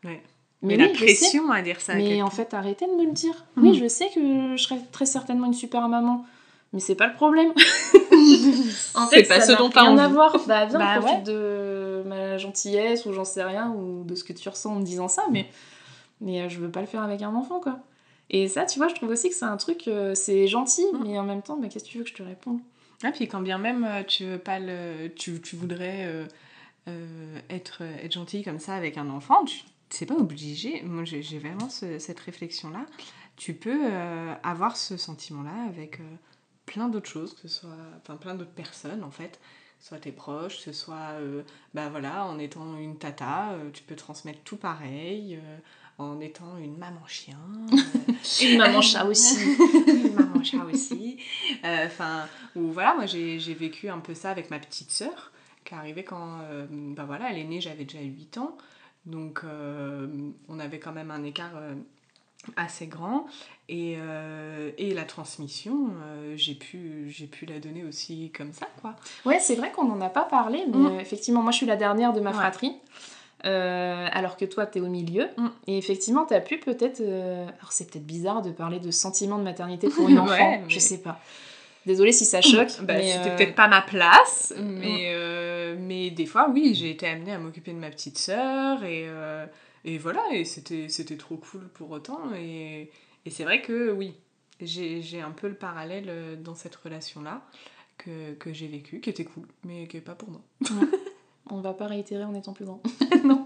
Ouais. 0.04 0.22
Mais, 0.62 0.76
Mais, 0.76 0.84
oui, 0.84 0.88
la 0.88 0.94
je 0.94 0.98
sais. 0.98 1.04
pression 1.04 1.50
à 1.50 1.60
dire 1.62 1.80
ça. 1.80 1.94
Mais 1.96 2.22
en 2.22 2.30
fait, 2.30 2.54
arrêtez 2.54 2.86
de 2.86 2.92
me 2.92 3.04
le 3.04 3.12
dire. 3.12 3.34
Mm. 3.56 3.62
Oui, 3.62 3.78
je 3.78 3.88
sais 3.88 4.08
que 4.14 4.56
je 4.56 4.62
serais 4.62 4.80
très 4.92 5.06
certainement 5.06 5.46
une 5.46 5.54
super 5.54 5.86
maman. 5.88 6.24
Mais 6.72 6.80
c'est 6.80 6.94
pas 6.94 7.06
le 7.08 7.14
problème. 7.14 7.52
en 8.94 9.06
C'est 9.06 9.22
pas 9.24 9.40
ça 9.40 9.52
ce 9.54 9.58
dont 9.58 9.70
à 9.70 9.84
envie. 9.84 10.12
voir. 10.12 10.36
Bah 10.46 10.66
viens, 10.66 10.78
Bah 10.78 10.98
profite 11.00 11.18
ouais. 11.18 11.22
de 11.22 11.75
ma 12.06 12.38
gentillesse 12.38 13.04
ou 13.06 13.12
j'en 13.12 13.24
sais 13.24 13.42
rien 13.44 13.70
ou 13.72 14.04
de 14.04 14.14
ce 14.14 14.24
que 14.24 14.32
tu 14.32 14.48
ressens 14.48 14.72
en 14.72 14.80
me 14.80 14.84
disant 14.84 15.08
ça, 15.08 15.24
mais 15.30 15.46
mais 16.20 16.42
euh, 16.42 16.48
je 16.48 16.58
veux 16.60 16.70
pas 16.70 16.80
le 16.80 16.86
faire 16.86 17.02
avec 17.02 17.22
un 17.22 17.34
enfant 17.34 17.60
quoi. 17.60 17.78
Et 18.30 18.48
ça, 18.48 18.64
tu 18.64 18.78
vois, 18.78 18.88
je 18.88 18.94
trouve 18.94 19.10
aussi 19.10 19.28
que 19.28 19.34
c'est 19.36 19.44
un 19.44 19.56
truc, 19.56 19.86
euh, 19.86 20.14
c'est 20.14 20.48
gentil, 20.48 20.84
Mm. 20.92 21.04
mais 21.04 21.18
en 21.18 21.22
même 21.22 21.42
temps, 21.42 21.56
bah, 21.58 21.68
qu'est-ce 21.68 21.84
que 21.84 21.90
tu 21.90 21.98
veux 21.98 22.04
que 22.04 22.10
je 22.10 22.14
te 22.14 22.22
réponde? 22.24 22.58
Ah, 23.04 23.12
puis 23.12 23.28
quand 23.28 23.40
bien 23.40 23.58
même 23.58 23.84
euh, 23.84 24.02
tu 24.02 24.24
veux 24.24 24.38
pas 24.38 24.58
le, 24.58 25.08
tu, 25.14 25.40
tu 25.40 25.54
voudrais 25.54 26.06
euh, 26.06 26.26
euh, 26.88 27.38
être, 27.50 27.82
être 27.82 28.12
gentil 28.12 28.42
comme 28.42 28.58
ça 28.58 28.74
avec 28.74 28.96
un 28.98 29.08
enfant, 29.10 29.44
tu 29.44 29.60
c'est 29.88 30.06
pas 30.06 30.14
obligé. 30.16 30.82
Moi, 30.82 31.04
j'ai 31.04 31.38
vraiment 31.38 31.68
ce- 31.68 32.00
cette 32.00 32.18
réflexion-là. 32.18 32.84
Tu 33.36 33.54
peux 33.54 33.78
euh, 33.84 34.34
avoir 34.42 34.76
ce 34.76 34.96
sentiment-là 34.96 35.54
avec 35.68 36.00
plein 36.64 36.88
d'autres 36.88 37.08
choses, 37.08 37.34
que 37.34 37.42
ce 37.46 37.60
soit, 37.60 37.70
enfin 38.02 38.16
plein 38.16 38.34
d'autres 38.34 38.50
personnes 38.50 39.04
en 39.04 39.12
fait, 39.12 39.38
soit 39.80 39.98
tes 39.98 40.12
proches, 40.12 40.58
ce 40.58 40.72
soit, 40.72 41.14
euh, 41.20 41.42
bah 41.74 41.88
voilà, 41.90 42.24
en 42.26 42.38
étant 42.38 42.76
une 42.76 42.98
tata, 42.98 43.52
euh, 43.52 43.70
tu 43.72 43.82
peux 43.82 43.96
transmettre 43.96 44.40
tout 44.44 44.56
pareil. 44.56 45.36
euh, 45.36 45.58
en 45.98 46.20
étant 46.20 46.58
une 46.58 46.76
maman 46.76 47.06
chien, 47.06 47.38
Une 48.42 48.58
maman 48.58 48.82
chat 48.82 49.06
aussi. 49.06 49.56
une 49.86 50.12
maman 50.12 50.44
chat 50.44 50.62
aussi. 50.66 51.16
Enfin, 51.64 52.26
ou 52.54 52.70
voilà, 52.70 52.94
moi 52.94 53.06
j'ai 53.06 53.38
j'ai 53.40 53.54
vécu 53.54 53.88
un 53.88 54.00
peu 54.00 54.12
ça 54.12 54.30
avec 54.30 54.50
ma 54.50 54.58
petite 54.58 54.90
sœur, 54.90 55.32
qui 55.64 55.72
est 55.72 55.76
arrivée 55.78 56.04
quand, 56.04 56.40
bah 56.70 57.04
voilà, 57.06 57.30
elle 57.30 57.38
est 57.38 57.44
née, 57.44 57.62
j'avais 57.62 57.84
déjà 57.84 58.02
8 58.02 58.36
ans. 58.36 58.58
Donc 59.06 59.42
on 60.48 60.58
avait 60.58 60.78
quand 60.80 60.92
même 60.92 61.10
un 61.10 61.24
écart 61.24 61.54
assez 62.56 62.86
grand. 62.86 63.26
Et, 63.68 63.96
euh, 63.98 64.70
et 64.78 64.94
la 64.94 65.04
transmission, 65.04 65.88
euh, 66.04 66.34
j'ai 66.36 66.54
pu, 66.54 67.06
j'ai 67.08 67.26
pu 67.26 67.46
la 67.46 67.58
donner 67.58 67.82
aussi 67.84 68.30
comme 68.36 68.52
ça, 68.52 68.66
quoi. 68.80 68.94
Ouais, 69.24 69.40
c'est 69.40 69.56
vrai 69.56 69.72
qu'on 69.72 69.84
n'en 69.86 70.00
a 70.00 70.08
pas 70.08 70.22
parlé, 70.24 70.64
mais 70.68 70.76
Mm. 70.78 70.86
euh, 70.86 71.00
effectivement, 71.00 71.42
moi 71.42 71.50
je 71.50 71.56
suis 71.56 71.66
la 71.66 71.76
dernière 71.76 72.12
de 72.12 72.20
ma 72.20 72.30
Ouais. 72.30 72.36
fratrie. 72.36 72.72
euh, 73.44 74.08
alors 74.12 74.36
que 74.36 74.44
toi, 74.44 74.66
t'es 74.66 74.80
au 74.80 74.86
milieu. 74.88 75.28
Mm. 75.36 75.46
Et 75.68 75.78
effectivement, 75.78 76.24
t'as 76.24 76.40
pu 76.40 76.58
peut-être. 76.58 77.00
euh, 77.00 77.44
Alors, 77.58 77.70
c'est 77.70 77.88
peut-être 77.90 78.06
bizarre 78.06 78.40
de 78.42 78.50
parler 78.50 78.80
de 78.80 78.90
sentiment 78.90 79.38
de 79.38 79.44
maternité 79.44 79.88
pour 79.88 80.08
une 80.08 80.18
enfant. 80.18 80.32
Ouais, 80.32 80.58
mais- 80.64 80.68
Je 80.70 80.78
sais 80.78 80.98
pas. 80.98 81.20
Désolée 81.84 82.12
si 82.12 82.24
ça 82.24 82.40
choque. 82.40 82.70
Bah, 82.82 82.94
mais, 82.94 83.12
c'était 83.12 83.30
euh, 83.30 83.36
peut-être 83.36 83.54
pas 83.54 83.68
ma 83.68 83.82
place, 83.82 84.52
mais, 84.58 85.12
euh, 85.14 85.76
mais 85.78 86.10
des 86.10 86.26
fois, 86.26 86.48
oui, 86.52 86.74
j'ai 86.74 86.90
été 86.90 87.06
amenée 87.06 87.32
à 87.32 87.38
m'occuper 87.38 87.72
de 87.72 87.78
ma 87.78 87.90
petite 87.90 88.18
sœur 88.18 88.82
et, 88.84 89.04
et 89.86 89.98
voilà, 89.98 90.22
et 90.32 90.44
c'était 90.44 90.88
c'était 90.88 91.16
trop 91.16 91.36
cool 91.36 91.68
pour 91.68 91.90
autant. 91.92 92.34
Et, 92.34 92.90
et 93.24 93.30
c'est 93.30 93.44
vrai 93.44 93.62
que 93.62 93.92
oui, 93.92 94.14
j'ai 94.60 95.00
j'ai 95.00 95.20
un 95.20 95.30
peu 95.30 95.48
le 95.48 95.54
parallèle 95.54 96.06
euh, 96.08 96.36
dans 96.36 96.56
cette 96.56 96.74
relation-là 96.74 97.46
que, 97.96 98.34
que 98.34 98.52
j'ai 98.52 98.66
vécu, 98.66 99.00
qui 99.00 99.10
était 99.10 99.24
cool, 99.24 99.46
mais 99.64 99.86
qui 99.86 99.96
est 99.96 100.02
pas 100.02 100.16
pour 100.16 100.30
moi. 100.30 100.42
On 101.48 101.60
va 101.60 101.72
pas 101.72 101.86
réitérer 101.86 102.24
en 102.24 102.34
étant 102.34 102.52
plus 102.52 102.64
grand. 102.64 102.82
Non. 103.24 103.44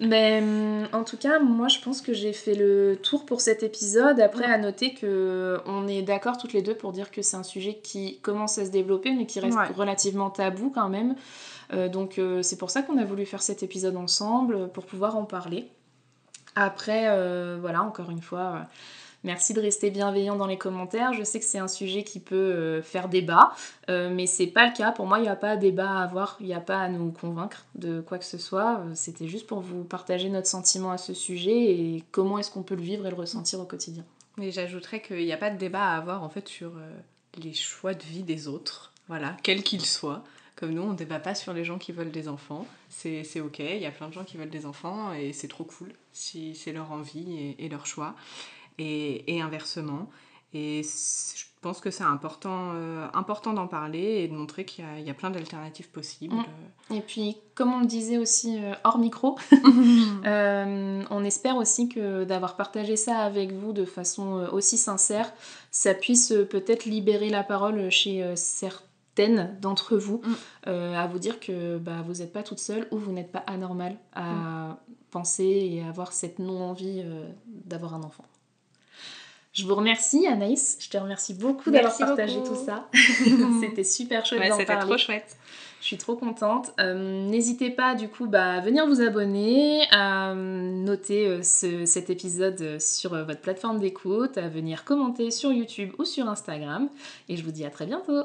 Mais 0.00 0.40
hum, 0.42 0.88
en 0.92 1.04
tout 1.04 1.18
cas, 1.18 1.38
moi 1.40 1.68
je 1.68 1.78
pense 1.80 2.00
que 2.00 2.14
j'ai 2.14 2.32
fait 2.32 2.54
le 2.54 2.96
tour 3.02 3.26
pour 3.26 3.40
cet 3.42 3.62
épisode. 3.62 4.18
Après, 4.18 4.44
à 4.44 4.56
noter 4.56 4.94
que 4.94 5.60
on 5.66 5.86
est 5.86 6.00
d'accord 6.02 6.38
toutes 6.38 6.54
les 6.54 6.62
deux 6.62 6.74
pour 6.74 6.92
dire 6.92 7.10
que 7.10 7.20
c'est 7.20 7.36
un 7.36 7.42
sujet 7.42 7.74
qui 7.82 8.18
commence 8.20 8.56
à 8.58 8.64
se 8.64 8.70
développer, 8.70 9.12
mais 9.12 9.26
qui 9.26 9.40
reste 9.40 9.58
Ouais. 9.58 9.66
relativement 9.76 10.30
tabou 10.30 10.70
quand 10.74 10.88
même. 10.88 11.16
Euh, 11.74 11.88
donc 11.88 12.18
euh, 12.18 12.42
c'est 12.42 12.56
pour 12.56 12.70
ça 12.70 12.82
qu'on 12.82 12.96
a 12.98 13.04
voulu 13.04 13.26
faire 13.26 13.42
cet 13.42 13.62
épisode 13.62 13.96
ensemble, 13.96 14.68
pour 14.70 14.86
pouvoir 14.86 15.16
en 15.16 15.24
parler. 15.24 15.68
Après, 16.56 17.04
euh, 17.08 17.58
voilà, 17.60 17.82
encore 17.82 18.10
une 18.10 18.22
fois, 18.22 18.66
merci 19.24 19.54
de 19.54 19.60
rester 19.60 19.90
bienveillant 19.90 20.36
dans 20.36 20.46
les 20.46 20.58
commentaires. 20.58 21.12
Je 21.12 21.22
sais 21.22 21.38
que 21.38 21.44
c'est 21.44 21.58
un 21.58 21.68
sujet 21.68 22.04
qui 22.04 22.20
peut 22.20 22.34
euh, 22.34 22.82
faire 22.82 23.08
débat, 23.08 23.52
euh, 23.88 24.10
mais 24.12 24.26
c'est 24.26 24.46
pas 24.46 24.66
le 24.66 24.72
cas. 24.72 24.92
Pour 24.92 25.06
moi, 25.06 25.18
il 25.18 25.22
n'y 25.22 25.28
a 25.28 25.36
pas 25.36 25.56
débat 25.56 25.90
à 25.90 26.02
avoir, 26.02 26.36
il 26.40 26.46
n'y 26.46 26.54
a 26.54 26.60
pas 26.60 26.80
à 26.80 26.88
nous 26.88 27.10
convaincre 27.10 27.64
de 27.74 28.00
quoi 28.00 28.18
que 28.18 28.24
ce 28.24 28.38
soit. 28.38 28.80
Euh, 28.80 28.92
C'était 28.94 29.28
juste 29.28 29.46
pour 29.46 29.60
vous 29.60 29.84
partager 29.84 30.28
notre 30.28 30.46
sentiment 30.46 30.90
à 30.90 30.98
ce 30.98 31.14
sujet 31.14 31.72
et 31.72 32.04
comment 32.10 32.38
est-ce 32.38 32.50
qu'on 32.50 32.62
peut 32.62 32.76
le 32.76 32.82
vivre 32.82 33.06
et 33.06 33.10
le 33.10 33.16
ressentir 33.16 33.60
au 33.60 33.64
quotidien. 33.64 34.04
Mais 34.36 34.50
j'ajouterais 34.50 35.02
qu'il 35.02 35.24
n'y 35.24 35.32
a 35.32 35.36
pas 35.36 35.50
de 35.50 35.58
débat 35.58 35.82
à 35.82 35.96
avoir 35.96 36.22
en 36.22 36.28
fait 36.28 36.48
sur 36.48 36.72
les 37.36 37.52
choix 37.52 37.94
de 37.94 38.02
vie 38.02 38.22
des 38.22 38.48
autres, 38.48 38.92
voilà, 39.08 39.36
quels 39.42 39.62
qu'ils 39.62 39.84
soient. 39.84 40.24
Comme 40.56 40.72
nous, 40.72 40.82
on 40.82 40.90
ne 40.92 40.96
débat 40.96 41.20
pas 41.20 41.34
sur 41.34 41.52
les 41.54 41.64
gens 41.64 41.78
qui 41.78 41.90
veulent 41.90 42.10
des 42.10 42.28
enfants. 42.28 42.66
C'est 42.90 43.24
c'est 43.24 43.40
ok, 43.40 43.60
il 43.60 43.78
y 43.78 43.86
a 43.86 43.90
plein 43.90 44.08
de 44.08 44.12
gens 44.12 44.24
qui 44.24 44.36
veulent 44.36 44.50
des 44.50 44.66
enfants 44.66 45.12
et 45.12 45.32
c'est 45.32 45.48
trop 45.48 45.64
cool 45.64 45.92
si 46.12 46.54
c'est 46.54 46.72
leur 46.72 46.92
envie 46.92 47.54
et 47.58 47.68
leur 47.68 47.86
choix. 47.86 48.14
Et, 48.80 49.36
et 49.36 49.40
inversement. 49.40 50.08
Et 50.52 50.82
je 50.82 51.44
pense 51.60 51.80
que 51.80 51.90
c'est 51.92 52.02
important, 52.02 52.72
euh, 52.74 53.06
important 53.14 53.52
d'en 53.52 53.68
parler 53.68 54.22
et 54.22 54.26
de 54.28 54.32
montrer 54.34 54.64
qu'il 54.64 54.84
y 54.98 55.02
y, 55.02 55.10
a 55.10 55.14
plein 55.14 55.30
d'alternatives 55.30 55.90
possibles. 55.90 56.34
Mm. 56.34 56.94
Et 56.96 57.00
puis, 57.02 57.36
comme 57.54 57.72
on 57.72 57.80
le 57.80 57.86
disait 57.86 58.18
aussi 58.18 58.56
euh, 58.58 58.72
hors 58.82 58.98
micro, 58.98 59.36
Euh, 60.26 61.02
on 61.10 61.24
espère 61.24 61.56
aussi 61.56 61.88
que 61.88 62.24
d'avoir 62.24 62.56
partagé 62.56 62.96
ça 62.96 63.18
avec 63.20 63.52
vous 63.52 63.72
de 63.72 63.84
façon 63.84 64.48
aussi 64.52 64.76
sincère, 64.76 65.32
ça 65.70 65.94
puisse 65.94 66.32
peut-être 66.50 66.84
libérer 66.84 67.30
la 67.30 67.42
parole 67.42 67.90
chez 67.90 68.32
certaines 68.36 69.56
d'entre 69.60 69.96
vous, 69.96 70.20
Mm. 70.24 70.34
euh, 70.68 70.94
à 70.94 71.06
vous 71.06 71.18
dire 71.18 71.38
que 71.40 71.78
bah, 71.78 72.02
vous 72.06 72.14
n'êtes 72.14 72.32
pas 72.32 72.42
toute 72.42 72.58
seule 72.58 72.86
ou 72.90 72.96
vous 72.98 73.12
n'êtes 73.12 73.30
pas 73.32 73.44
anormal 73.46 73.96
à 74.14 74.22
Mm. 74.32 74.76
penser 75.10 75.44
et 75.72 75.82
avoir 75.86 76.12
cette 76.12 76.38
non-envie 76.38 77.02
euh, 77.04 77.28
d'avoir 77.46 77.94
un 77.94 78.02
enfant. 78.02 78.24
Je 79.60 79.66
vous 79.66 79.74
remercie 79.74 80.26
Anaïs, 80.26 80.78
je 80.80 80.88
te 80.88 80.96
remercie 80.96 81.34
beaucoup 81.34 81.70
d'avoir 81.70 81.94
partagé 81.96 82.36
beaucoup. 82.38 82.54
tout 82.54 82.64
ça. 82.64 82.88
C'était 83.60 83.84
super 83.84 84.24
chouette 84.24 84.40
Ouais, 84.40 84.48
d'en 84.48 84.54
c'était 84.56 84.72
parler. 84.72 84.88
trop 84.88 84.96
chouette. 84.98 85.36
Je 85.82 85.86
suis 85.86 85.96
trop 85.98 86.14
contente. 86.16 86.72
Euh, 86.80 87.26
N'hésitez 87.28 87.70
pas 87.70 87.94
du 87.94 88.08
coup 88.08 88.26
bah, 88.26 88.54
à 88.54 88.60
venir 88.60 88.86
vous 88.86 89.00
abonner, 89.02 89.82
à 89.90 90.34
noter 90.34 91.26
euh, 91.26 91.42
ce- 91.42 91.84
cet 91.86 92.08
épisode 92.10 92.60
euh, 92.60 92.78
sur 92.78 93.12
euh, 93.14 93.24
votre 93.24 93.40
plateforme 93.40 93.78
d'écoute, 93.78 94.36
à 94.38 94.48
venir 94.48 94.84
commenter 94.84 95.30
sur 95.30 95.52
YouTube 95.52 95.92
ou 95.98 96.04
sur 96.04 96.28
Instagram. 96.28 96.88
Et 97.28 97.36
je 97.36 97.44
vous 97.44 97.50
dis 97.52 97.64
à 97.64 97.70
très 97.70 97.86
bientôt. 97.86 98.24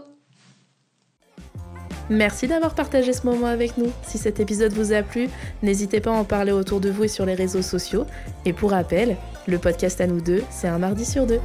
Merci 2.10 2.47
d'avoir 2.47 2.76
partagé 2.76 3.14
ce 3.14 3.26
moment 3.26 3.47
avec 3.47 3.78
nous. 3.78 3.91
Si 4.03 4.18
cet 4.18 4.39
épisode 4.39 4.74
vous 4.74 4.93
a 4.93 5.01
plu, 5.01 5.30
n'hésitez 5.64 5.99
pas 5.99 6.12
à 6.12 6.14
en 6.14 6.24
parler 6.24 6.51
autour 6.51 6.80
de 6.80 6.89
vous 6.89 7.06
et 7.06 7.08
sur 7.08 7.26
les 7.26 7.34
réseaux 7.34 7.64
sociaux. 7.64 8.06
Et 8.45 8.53
pour 8.53 8.72
rappel, 8.72 9.18
le 9.47 9.58
podcast 9.58 9.99
à 10.01 10.08
nous 10.08 10.22
deux, 10.22 10.43
c'est 10.49 10.68
un 10.68 10.78
mardi 10.78 11.06
sur 11.06 11.26
deux. 11.26 11.39